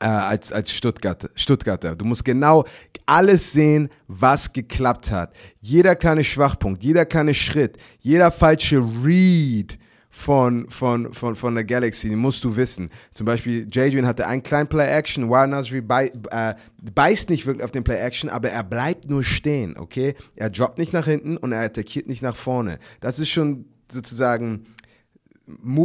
[0.00, 1.94] Äh, als, als Stuttgarter, Stuttgarter.
[1.94, 2.64] Du musst genau
[3.06, 5.32] alles sehen, was geklappt hat.
[5.60, 9.78] Jeder kleine Schwachpunkt, jeder kleine Schritt, jeder falsche Read
[10.16, 12.88] von, von, von, von der Galaxy, den musst du wissen.
[13.12, 16.54] Zum Beispiel, Jadrian hatte einen kleinen Play-Action, Wild Nasri bei, äh,
[16.94, 20.14] beißt nicht wirklich auf den Play-Action, aber er bleibt nur stehen, okay?
[20.34, 22.78] Er droppt nicht nach hinten und er attackiert nicht nach vorne.
[23.00, 24.64] Das ist schon sozusagen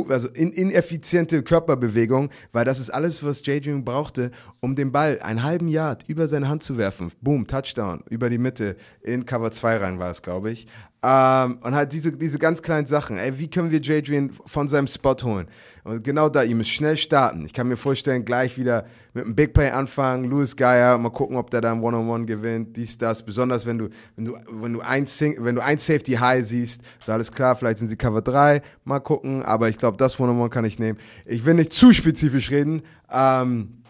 [0.09, 3.83] also in, ineffiziente Körperbewegung, weil das ist alles, was J.J.
[3.83, 7.11] brauchte, um den Ball einen halben Yard über seine Hand zu werfen.
[7.21, 10.67] Boom, Touchdown, über die Mitte, in Cover 2 rein war es, glaube ich.
[11.03, 13.17] Ähm, und halt diese, diese ganz kleinen Sachen.
[13.17, 14.31] Ey, wie können wir J.J.
[14.45, 15.47] von seinem Spot holen?
[15.83, 17.43] Und genau da, ihr müsst schnell starten.
[17.43, 18.85] Ich kann mir vorstellen, gleich wieder
[19.15, 22.77] mit einem Big Play anfangen, Louis Geyer, mal gucken, ob der da ein One-on-One gewinnt,
[22.77, 23.23] dies, das.
[23.23, 26.83] Besonders wenn du, wenn du, wenn du ein, Sing wenn du ein Safety High siehst,
[26.99, 30.51] ist alles klar, vielleicht sind sie Cover 3, mal gucken, aber ich glaube, das One-on-One
[30.51, 30.99] kann ich nehmen.
[31.25, 33.81] Ich will nicht zu spezifisch reden, ähm,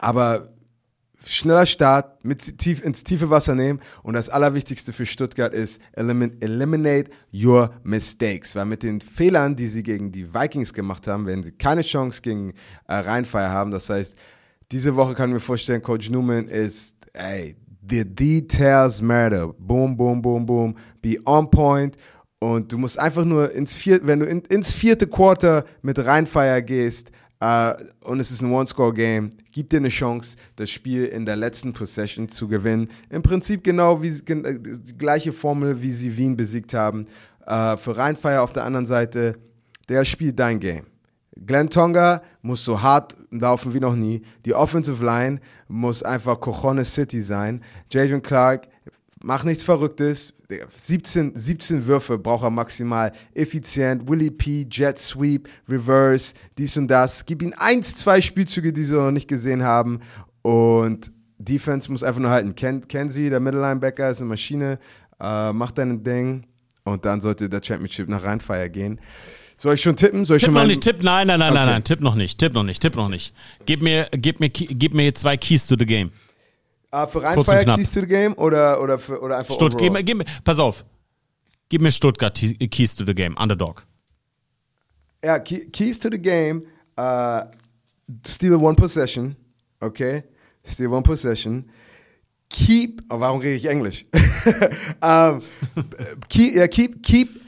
[0.00, 0.53] aber
[1.26, 3.80] schneller Start, mit tief, ins tiefe Wasser nehmen.
[4.02, 8.54] Und das Allerwichtigste für Stuttgart ist, elimin, eliminate your mistakes.
[8.54, 12.20] Weil mit den Fehlern, die sie gegen die Vikings gemacht haben, werden sie keine Chance
[12.22, 12.54] gegen
[12.88, 13.70] äh, Rheinfire haben.
[13.70, 14.16] Das heißt,
[14.72, 17.56] diese Woche kann ich mir vorstellen, Coach Newman ist, ey,
[17.88, 19.48] the details matter.
[19.58, 20.76] Boom, boom, boom, boom.
[21.02, 21.96] Be on point.
[22.38, 26.62] Und du musst einfach nur ins vierte, wenn du in, ins vierte Quarter mit Rheinfire
[26.62, 27.10] gehst,
[27.44, 27.74] Uh,
[28.04, 29.28] und es ist ein One-Score-Game.
[29.52, 32.88] Gib dir eine Chance, das Spiel in der letzten Possession zu gewinnen.
[33.10, 37.06] Im Prinzip genau wie äh, die gleiche Formel, wie sie Wien besiegt haben.
[37.42, 39.36] Uh, für Rheinfire auf der anderen Seite,
[39.90, 40.86] der spielt dein Game.
[41.44, 44.22] Glenn Tonga muss so hart laufen wie noch nie.
[44.46, 47.62] Die Offensive Line muss einfach Cojones City sein.
[47.90, 48.68] Jadon Clark,
[49.24, 50.34] mach nichts Verrücktes.
[50.76, 53.12] 17, 17 Würfe braucht er maximal.
[53.34, 57.24] Effizient, Willie P, Jet Sweep, Reverse, dies und das.
[57.24, 60.00] Gib ihm eins, zwei Spielzüge, die sie noch nicht gesehen haben.
[60.42, 62.54] Und Defense muss einfach nur halten.
[62.54, 64.78] Ken, Kenzie, der Middle Linebacker, ist eine Maschine.
[65.20, 66.46] Äh, macht dein Ding.
[66.84, 69.00] Und dann sollte der Championship nach Rheinfire gehen.
[69.56, 70.24] Soll ich schon tippen?
[70.24, 71.60] Soll ich tipp schon noch nicht, tipp, nein, nein, nein, Okay.
[71.60, 73.32] nein, nein, tipp noch nicht, tipp noch nicht, tipp noch nicht.
[73.64, 76.10] Gib mir, gib mir, gib mir zwei Keys to the game.
[76.94, 77.20] Ah, für.
[77.20, 80.84] Keys to the Game oder, oder, für, oder einfach Stutt, gib, gib pass auf.
[81.68, 82.38] Gib mir Stuttgart
[82.70, 83.82] Keys to the game, Underdog.
[85.24, 86.66] Ja, key, Keys to the Game.
[86.96, 87.46] Uh,
[88.24, 89.34] steal one possession.
[89.80, 90.22] Okay?
[90.62, 91.68] Steal one possession.
[92.48, 93.02] Keep.
[93.10, 94.06] Oh, warum rede ich Englisch?
[95.02, 95.42] um,
[96.28, 97.40] keep, ja, keep, keep,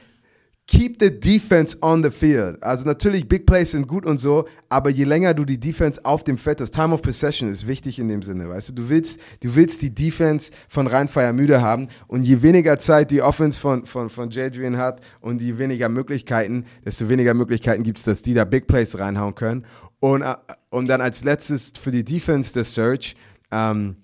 [0.67, 2.63] keep the defense on the field.
[2.63, 6.25] Also natürlich, Big Plays sind gut und so, aber je länger du die Defense auf
[6.25, 8.73] dem Feld hast, Time of Possession ist wichtig in dem Sinne, weißt du?
[8.73, 13.23] Du willst, du willst die Defense von Rheinfire müde haben und je weniger Zeit die
[13.23, 18.05] Offense von, von, von Jadrian hat und je weniger Möglichkeiten, desto weniger Möglichkeiten gibt es,
[18.05, 19.65] dass die da Big Plays reinhauen können.
[20.01, 20.35] Und, äh,
[20.71, 23.15] und dann als letztes für die Defense der Search,
[23.53, 23.97] ähm,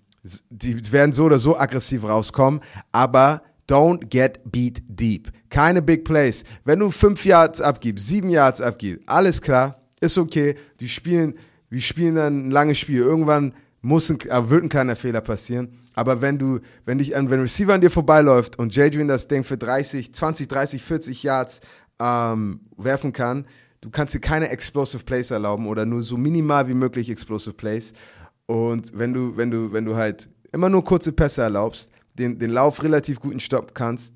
[0.51, 2.61] die werden so oder so aggressiv rauskommen,
[2.93, 5.33] aber don't get beat deep.
[5.53, 6.45] Keine Big Plays.
[6.65, 10.55] Wenn du fünf Yards abgibst, sieben Yards abgibst, alles klar, ist okay.
[10.81, 11.35] Die spielen,
[11.69, 13.01] wir spielen dann ein langes Spiel.
[13.01, 15.79] Irgendwann muss ein, äh, wird ein kleiner Fehler passieren.
[15.93, 19.45] Aber wenn du, wenn dich, wenn ein Receiver an dir vorbeiläuft und Jadrian das Ding
[19.45, 21.61] für 30, 20, 30, 40 Yards
[22.01, 23.45] ähm, werfen kann,
[23.83, 27.93] du kannst dir keine Explosive Plays erlauben oder nur so minimal wie möglich Explosive Plays.
[28.47, 32.53] Und wenn du, wenn du, wenn du halt immer nur kurze Pässe erlaubst, den, den
[32.53, 34.15] Lauf relativ gut stoppen kannst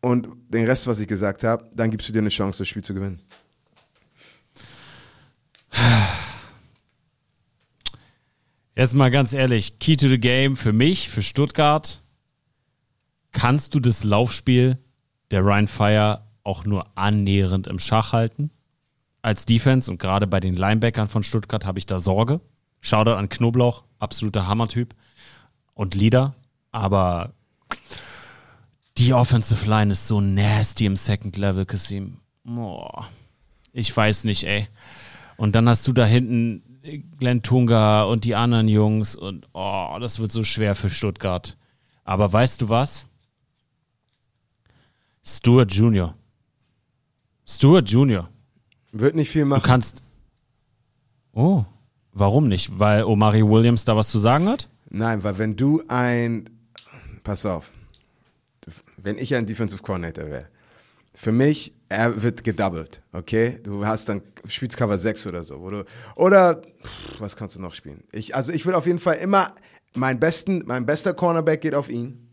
[0.00, 2.84] und den Rest, was ich gesagt habe, dann gibst du dir eine Chance, das Spiel
[2.84, 3.20] zu gewinnen.
[8.76, 12.00] Jetzt mal ganz ehrlich, Key to the Game für mich, für Stuttgart,
[13.32, 14.78] kannst du das Laufspiel
[15.32, 18.50] der Ryan Fire auch nur annähernd im Schach halten?
[19.20, 22.40] Als Defense und gerade bei den Linebackern von Stuttgart habe ich da Sorge.
[22.80, 24.94] Shoutout an Knoblauch, absoluter Hammertyp
[25.74, 26.36] und Leader,
[26.70, 27.34] aber
[28.98, 32.18] die Offensive Line ist so nasty im Second Level, Kasim.
[32.44, 33.08] Boah,
[33.72, 34.68] ich weiß nicht, ey.
[35.36, 36.62] Und dann hast du da hinten
[37.18, 41.56] Glenn Tunga und die anderen Jungs und oh, das wird so schwer für Stuttgart.
[42.04, 43.06] Aber weißt du was?
[45.24, 46.14] Stuart Jr.
[47.46, 48.28] Stuart Jr.
[48.92, 49.62] Wird nicht viel Du machen.
[49.62, 50.02] kannst.
[51.32, 51.64] Oh,
[52.12, 52.78] warum nicht?
[52.78, 54.68] Weil Omari Williams da was zu sagen hat?
[54.88, 56.48] Nein, weil wenn du ein,
[57.22, 57.70] pass auf,
[59.08, 60.48] wenn ich ein Defensive Coordinator wäre,
[61.14, 63.58] für mich, er wird gedoubled, okay?
[63.62, 67.72] Du hast dann, spielst Cover 6 oder so, oder, oder pff, was kannst du noch
[67.72, 68.04] spielen?
[68.12, 69.54] Ich, also ich würde auf jeden Fall immer,
[69.94, 72.28] mein, besten, mein bester Cornerback geht auf ihn.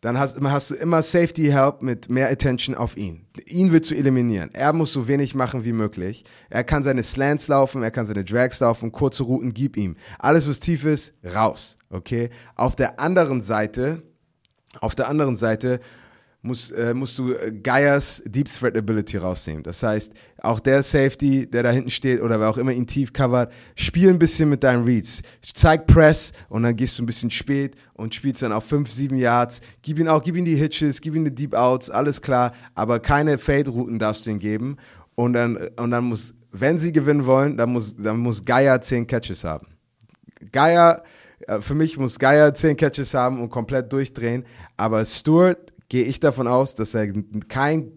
[0.00, 3.26] Dann hast, hast du immer Safety Help mit mehr Attention auf ihn.
[3.48, 4.50] Ihn willst du eliminieren.
[4.52, 6.22] Er muss so wenig machen wie möglich.
[6.50, 9.96] Er kann seine Slants laufen, er kann seine Drags laufen, kurze Routen, gib ihm.
[10.20, 11.78] Alles, was tief ist, raus.
[11.90, 12.30] Okay?
[12.54, 14.04] Auf der anderen Seite,
[14.80, 15.80] auf der anderen Seite
[16.44, 19.62] musst, äh, musst du äh, Geiers Deep Threat Ability rausnehmen.
[19.62, 23.12] Das heißt, auch der Safety, der da hinten steht oder wer auch immer ihn tief
[23.12, 25.22] covert, spiel ein bisschen mit deinen Reads.
[25.40, 29.16] Zeig Press und dann gehst du ein bisschen spät und spielst dann auf 5, 7
[29.16, 29.62] Yards.
[29.82, 33.00] Gib ihn auch, gib ihm die Hitches, gib ihm die Deep Outs, alles klar, aber
[33.00, 34.76] keine Fade-Routen darfst du ihm geben.
[35.14, 39.06] Und dann, und dann muss, wenn sie gewinnen wollen, dann muss, dann muss Geier 10
[39.06, 39.68] Catches haben.
[40.52, 41.02] Geier,
[41.60, 44.44] für mich muss Geier 10 Catches haben und komplett durchdrehen.
[44.76, 47.12] Aber Stewart gehe ich davon aus, dass er
[47.48, 47.92] kein,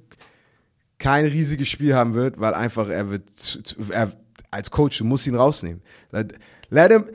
[0.98, 3.24] kein riesiges Spiel haben wird, weil einfach er wird,
[3.92, 4.12] er,
[4.52, 5.82] als Coach, du musst ihn rausnehmen.
[6.12, 7.06] Let, him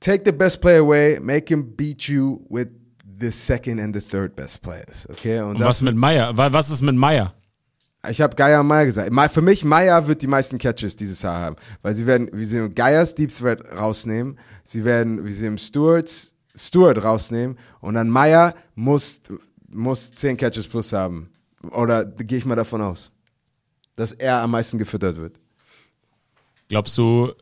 [0.00, 2.68] take the best player away, make him beat you with
[3.20, 5.08] the second and the third best players.
[5.10, 5.40] Okay?
[5.40, 6.36] Und, Und was mit Meyer?
[6.36, 7.34] Wa- Was ist mit Meyer?
[8.06, 9.10] Ich habe Geier und Meyer gesagt.
[9.32, 11.56] Für mich, Meyer wird die meisten Catches dieses Jahr haben.
[11.82, 14.38] Weil sie werden, wir sehen Geiers Deep Threat rausnehmen.
[14.62, 17.58] Sie werden, wir sehen Stewarts, Stewart rausnehmen.
[17.80, 19.20] Und dann Meyer muss,
[19.68, 21.30] muss 10 Catches plus haben.
[21.72, 23.10] Oder gehe ich mal davon aus,
[23.96, 25.40] dass er am meisten gefüttert wird.
[26.68, 27.32] Glaubst du,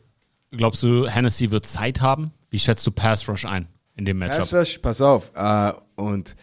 [0.53, 2.33] glaubst du, Hennessy wird Zeit haben?
[2.49, 4.39] Wie schätzt du Pass Rush ein in dem Matchup?
[4.39, 5.33] Pass Rush, pass auf.
[5.35, 6.35] Äh, und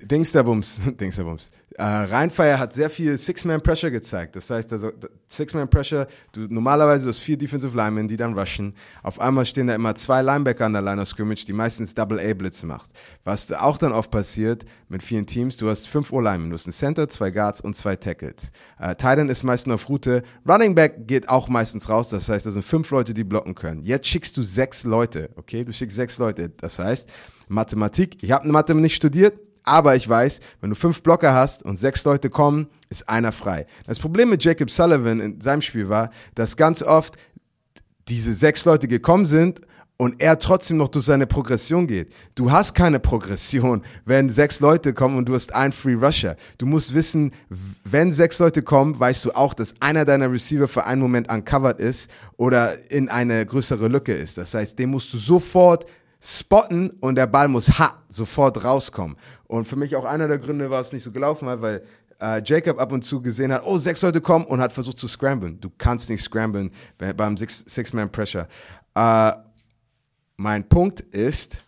[0.00, 1.52] Dingsterbums, Dingsterbums.
[1.78, 4.36] Äh, Rheinfire hat sehr viel Six-Man-Pressure gezeigt.
[4.36, 4.92] Das heißt, also,
[5.28, 8.74] Six-Man-Pressure, du, normalerweise du hast vier Defensive Linemen, die dann rushen.
[9.02, 12.66] Auf einmal stehen da immer zwei Linebacker an der Line of Scrimmage, die meistens Double-A-Blitze
[12.66, 12.90] macht.
[13.24, 16.72] Was auch dann oft passiert mit vielen Teams, du hast fünf O-Linemen, du hast einen
[16.72, 18.52] Center, zwei Guards und zwei Tackles.
[18.78, 20.22] Äh, Titan ist meistens auf Route.
[20.48, 23.82] Running Back geht auch meistens raus, das heißt, da sind fünf Leute, die blocken können.
[23.82, 25.64] Jetzt schickst du sechs Leute, okay?
[25.64, 26.50] Du schickst sechs Leute.
[26.50, 27.10] Das heißt,
[27.48, 31.78] Mathematik, ich habe Mathe nicht studiert, aber ich weiß, wenn du fünf Blocker hast und
[31.78, 33.66] sechs Leute kommen, ist einer frei.
[33.86, 37.16] Das Problem mit Jacob Sullivan in seinem Spiel war, dass ganz oft
[38.08, 39.60] diese sechs Leute gekommen sind
[39.96, 42.12] und er trotzdem noch durch seine Progression geht.
[42.34, 46.36] Du hast keine Progression, wenn sechs Leute kommen und du hast einen Free Rusher.
[46.58, 47.30] Du musst wissen,
[47.84, 51.78] wenn sechs Leute kommen, weißt du auch, dass einer deiner Receiver für einen Moment uncovered
[51.78, 54.38] ist oder in eine größere Lücke ist.
[54.38, 55.86] Das heißt, den musst du sofort
[56.22, 59.16] spotten und der Ball muss ha sofort rauskommen.
[59.48, 61.82] Und für mich auch einer der Gründe, war es nicht so gelaufen hat, weil
[62.20, 65.08] äh, Jacob ab und zu gesehen hat, oh, sechs Leute kommen und hat versucht zu
[65.08, 65.60] scramblen.
[65.60, 68.46] Du kannst nicht scramblen bei- beim Six- Six-Man-Pressure.
[68.94, 69.32] Äh,
[70.36, 71.64] mein Punkt ist,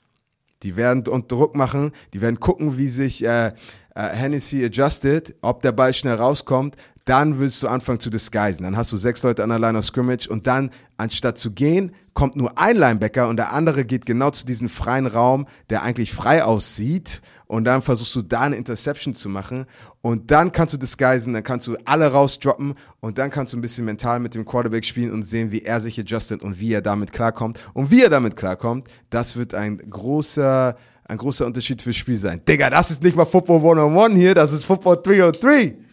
[0.63, 3.53] die werden unter Druck machen, die werden gucken, wie sich äh, äh,
[3.95, 6.77] Hennessy adjusted, ob der Ball schnell rauskommt.
[7.05, 8.65] Dann willst du anfangen zu disguisen.
[8.65, 11.93] Dann hast du sechs Leute an der Line of Scrimmage und dann, anstatt zu gehen,
[12.15, 16.15] kommt nur ein Linebacker und der andere geht genau zu diesem freien Raum, der eigentlich
[16.15, 17.21] frei aussieht.
[17.47, 19.67] Und dann versuchst du da eine Interception zu machen.
[20.01, 23.61] Und dann kannst du disguisen, dann kannst du alle rausdroppen und dann kannst du ein
[23.61, 26.81] bisschen mental mit dem Quarterback spielen und sehen, wie er sich adjustet und wie er
[26.81, 27.61] damit klarkommt.
[27.75, 30.75] Und wie er damit klarkommt, das wird ein großer,
[31.05, 32.41] ein großer Unterschied fürs Spiel sein.
[32.49, 35.84] Digga, das ist nicht mal Football 101 hier, das ist Football 303.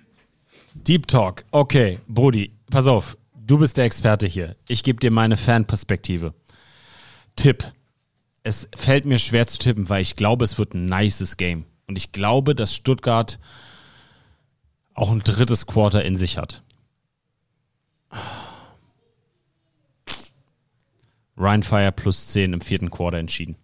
[0.74, 1.46] Deep Talk.
[1.52, 3.18] Okay, Brody, pass auf.
[3.36, 4.56] Du bist der Experte hier.
[4.68, 6.34] Ich gebe dir meine Fanperspektive.
[7.36, 7.72] Tipp.
[8.44, 11.66] Es fällt mir schwer zu tippen, weil ich glaube, es wird ein nices Game.
[11.88, 13.40] Und ich glaube, dass Stuttgart
[14.94, 16.64] auch ein drittes Quarter in sich hat.
[21.38, 23.56] Ryan Fire plus 10 im vierten Quarter entschieden.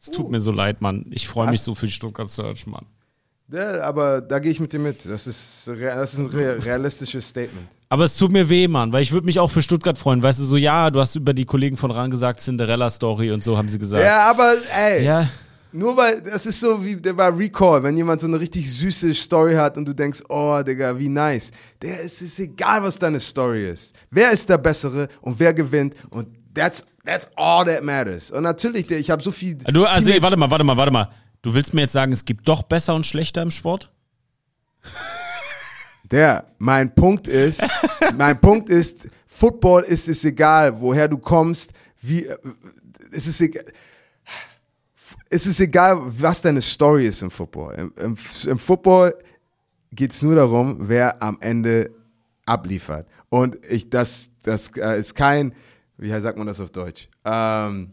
[0.00, 1.06] Es tut mir so leid, Mann.
[1.10, 2.86] Ich freue mich so für die Stuttgart Search, Mann.
[3.52, 5.04] Ja, aber da gehe ich mit dir mit.
[5.04, 7.68] Das ist, das ist ein rea- realistisches Statement.
[7.90, 10.22] Aber es tut mir weh, Mann, weil ich würde mich auch für Stuttgart freuen.
[10.22, 13.56] Weißt du, so, ja, du hast über die Kollegen von RAN gesagt, Cinderella-Story und so
[13.58, 14.02] haben sie gesagt.
[14.04, 15.28] Ja, aber ey, Ja.
[15.72, 19.12] nur weil, das ist so wie der bei Recall, wenn jemand so eine richtig süße
[19.14, 21.50] Story hat und du denkst, oh, Digga, wie nice.
[21.82, 23.94] Der, es ist egal, was deine Story ist.
[24.10, 28.30] Wer ist der Bessere und wer gewinnt und that's, that's all that matters.
[28.32, 29.56] Und natürlich, ich habe so viel.
[29.56, 31.08] Du, also, Teammates- warte mal, warte mal, warte mal.
[31.44, 33.92] Du willst mir jetzt sagen, es gibt doch besser und schlechter im Sport?
[36.10, 37.62] Der, mein Punkt ist,
[38.16, 42.38] mein Punkt ist, Football ist es egal, woher du kommst, wie, äh,
[43.12, 43.64] es ist egal,
[45.28, 47.74] es ist egal, was deine Story ist im Football.
[47.74, 48.16] Im, im,
[48.46, 49.14] im Football
[49.92, 51.90] geht es nur darum, wer am Ende
[52.46, 53.06] abliefert.
[53.28, 55.52] Und ich, das, das äh, ist kein,
[55.98, 57.10] wie sagt man das auf Deutsch?
[57.22, 57.92] Ähm,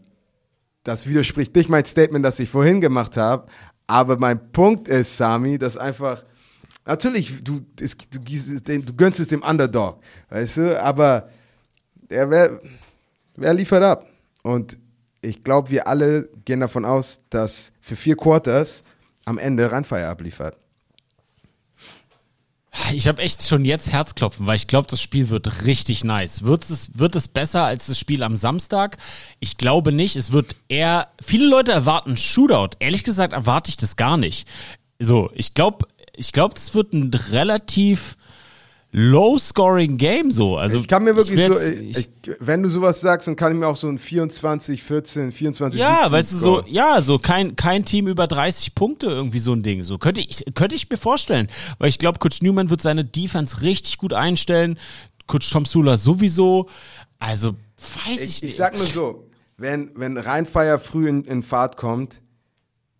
[0.84, 3.46] das widerspricht nicht mein Statement, das ich vorhin gemacht habe.
[3.86, 6.24] Aber mein Punkt ist, Sami, dass einfach,
[6.84, 10.00] natürlich, du, es, du, du gönnst es dem Underdog,
[10.30, 11.28] weißt du, aber
[12.10, 12.60] der, wer,
[13.36, 14.06] wer liefert ab?
[14.42, 14.78] Und
[15.20, 18.84] ich glaube, wir alle gehen davon aus, dass für vier Quarters
[19.24, 20.56] am Ende Rheinfeier abliefert.
[22.94, 26.42] Ich habe echt schon jetzt Herzklopfen, weil ich glaube, das Spiel wird richtig nice.
[26.42, 28.96] Wird es, wird es besser als das Spiel am Samstag?
[29.40, 30.16] Ich glaube nicht.
[30.16, 31.08] Es wird eher.
[31.22, 32.76] Viele Leute erwarten Shootout.
[32.78, 34.48] Ehrlich gesagt erwarte ich das gar nicht.
[34.98, 38.16] So, ich glaube, ich glaube, es wird ein relativ
[38.94, 40.58] Low-Scoring-Game so.
[40.58, 43.52] Also ich kann mir wirklich ich so, ich, ich, wenn du sowas sagst, dann kann
[43.52, 47.18] ich mir auch so ein 24, 14, 24, Ja, 17 weißt du, so, ja, so
[47.18, 49.82] kein, kein Team über 30 Punkte, irgendwie so ein Ding.
[49.82, 51.48] So könnte ich, könnte ich mir vorstellen.
[51.78, 54.78] Weil ich glaube, Coach Newman wird seine Defense richtig gut einstellen.
[55.26, 56.68] Coach Tom Sula sowieso.
[57.18, 57.52] Also,
[58.06, 58.50] weiß ich, ich nicht.
[58.50, 62.20] Ich sag nur so, wenn, wenn Rheinfeier früh in, in Fahrt kommt,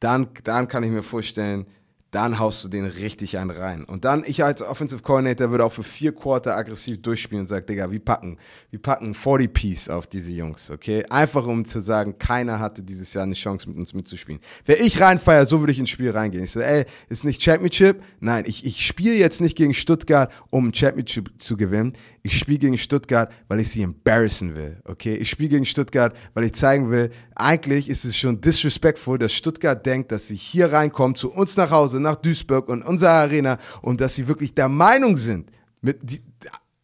[0.01, 1.67] dann, dann kann ich mir vorstellen,
[2.13, 3.85] dann haust du den richtig einen rein.
[3.85, 7.65] Und dann, ich als Offensive Coordinator würde auch für vier Quarter aggressiv durchspielen und sage,
[7.65, 8.37] Digga, wir packen,
[8.71, 11.07] wir packen 40 Piece auf diese Jungs, okay?
[11.09, 14.43] Einfach um zu sagen, keiner hatte dieses Jahr eine Chance mit uns mitzuspielen.
[14.67, 16.45] Wer ich reinfeier, so würde ich ins Spiel reingehen.
[16.45, 18.03] Ich so, ey, ist nicht Championship?
[18.21, 21.95] Nein, ich, ich spiele jetzt nicht gegen Stuttgart, um Championship zu gewinnen.
[22.23, 25.15] Ich spiele gegen Stuttgart, weil ich sie embarrassen will, okay?
[25.15, 29.85] Ich spiele gegen Stuttgart, weil ich zeigen will, eigentlich ist es schon disrespectful, dass Stuttgart
[29.87, 34.01] denkt, dass sie hier reinkommen, zu uns nach Hause, nach Duisburg und unserer Arena und
[34.01, 35.51] dass sie wirklich der Meinung sind,
[35.81, 36.23] mit, die,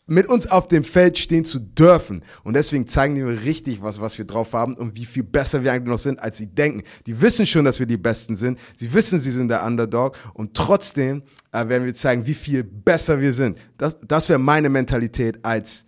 [0.08, 2.22] mit uns auf dem Feld stehen zu dürfen.
[2.42, 5.62] Und deswegen zeigen die mir richtig, was, was wir drauf haben und wie viel besser
[5.62, 6.82] wir eigentlich noch sind, als sie denken.
[7.06, 8.58] Die wissen schon, dass wir die Besten sind.
[8.74, 10.16] Sie wissen, sie sind der Underdog.
[10.32, 11.22] Und trotzdem
[11.52, 13.58] äh, werden wir zeigen, wie viel besser wir sind.
[13.76, 15.84] Das, das wäre meine Mentalität als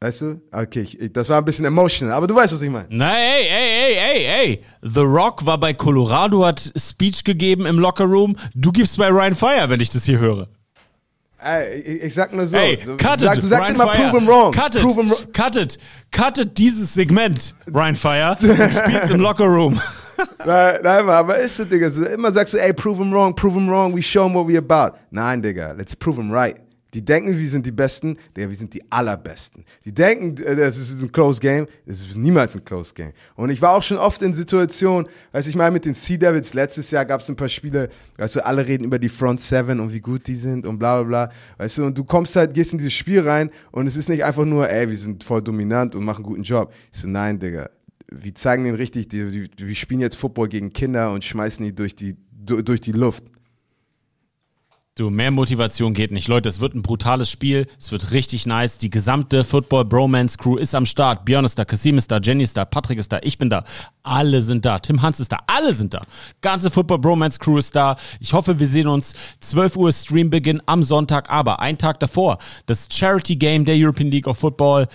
[0.00, 0.40] Weißt du?
[0.52, 2.86] Okay, ich, das war ein bisschen emotional, aber du weißt, was ich meine.
[2.88, 4.64] Na, ey, ey, ey, ey, ey.
[4.80, 8.36] The Rock war bei Colorado, hat Speech gegeben im Locker Room.
[8.54, 10.46] Du gibst bei Ryan Fire, wenn ich das hier höre.
[11.40, 12.56] Ey, ich, ich sag nur so.
[12.56, 14.10] Ey, cut sag, it, du sagst Ryan immer Fire.
[14.10, 14.52] prove him wrong.
[14.52, 15.32] Cut it, prove him wrong.
[15.32, 15.78] cut it,
[16.12, 18.36] cut it dieses Segment, Ryan Fire.
[18.40, 19.80] Du spielst im Locker Room.
[20.46, 21.88] nein, nein, aber ist so, Digga.
[22.14, 24.56] Immer sagst du, ey, prove him wrong, prove him wrong, we show him what we
[24.56, 24.96] about.
[25.10, 26.56] Nein, Digga, let's prove him right.
[26.94, 29.64] Die denken, wir sind die Besten, Digga, wir sind die Allerbesten.
[29.84, 33.12] Die denken, äh, das ist ein Close Game, das ist niemals ein Close Game.
[33.36, 36.54] Und ich war auch schon oft in Situationen, weiß ich mal, mit den Sea Devils,
[36.54, 39.80] letztes Jahr gab es ein paar Spiele, weißt du, alle reden über die Front Seven
[39.80, 42.54] und wie gut die sind und bla bla bla, weißt du, und du kommst halt,
[42.54, 45.42] gehst in dieses Spiel rein und es ist nicht einfach nur, ey, wir sind voll
[45.42, 46.72] dominant und machen einen guten Job.
[46.90, 47.68] Ich so, nein, Digga,
[48.10, 51.74] wir zeigen denen richtig, die, die, wir spielen jetzt Football gegen Kinder und schmeißen die
[51.74, 53.24] durch die, durch die Luft.
[54.98, 56.26] Du, mehr Motivation geht nicht.
[56.26, 57.68] Leute, es wird ein brutales Spiel.
[57.78, 58.78] Es wird richtig nice.
[58.78, 61.24] Die gesamte Football Bromance Crew ist am Start.
[61.24, 63.62] Björn ist da, Kasim ist da, Jenny ist da, Patrick ist da, ich bin da.
[64.02, 64.80] Alle sind da.
[64.80, 65.38] Tim Hans ist da.
[65.46, 66.02] Alle sind da.
[66.40, 67.96] Ganze Football Bromance Crew ist da.
[68.18, 72.38] Ich hoffe, wir sehen uns 12 Uhr Streambeginn am Sonntag, aber einen Tag davor.
[72.66, 74.88] Das Charity Game der European League of Football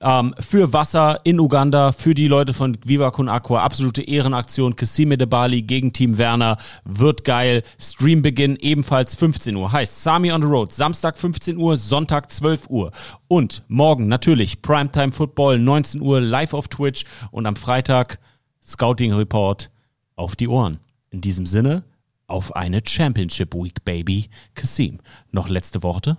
[0.00, 3.62] ähm, für Wasser in Uganda, für die Leute von Viva Con Aqua.
[3.62, 4.76] Absolute Ehrenaktion.
[4.76, 6.56] Kisime de Bali gegen Team Werner.
[6.84, 7.62] Wird geil.
[7.78, 9.72] Streambeginn ebenfalls 15 Uhr.
[9.72, 10.72] Heißt Sami on the Road.
[10.72, 12.92] Samstag 15 Uhr, Sonntag 12 Uhr.
[13.26, 18.18] Und morgen natürlich Primetime Football 19 Uhr live auf Twitch und am Freitag
[18.64, 19.70] Scouting Report
[20.16, 20.78] auf die Ohren.
[21.10, 21.84] In diesem Sinne,
[22.26, 24.28] auf eine Championship Week, Baby.
[24.54, 24.98] Kasim,
[25.32, 26.18] noch letzte Worte?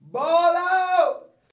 [0.00, 0.85] Bola!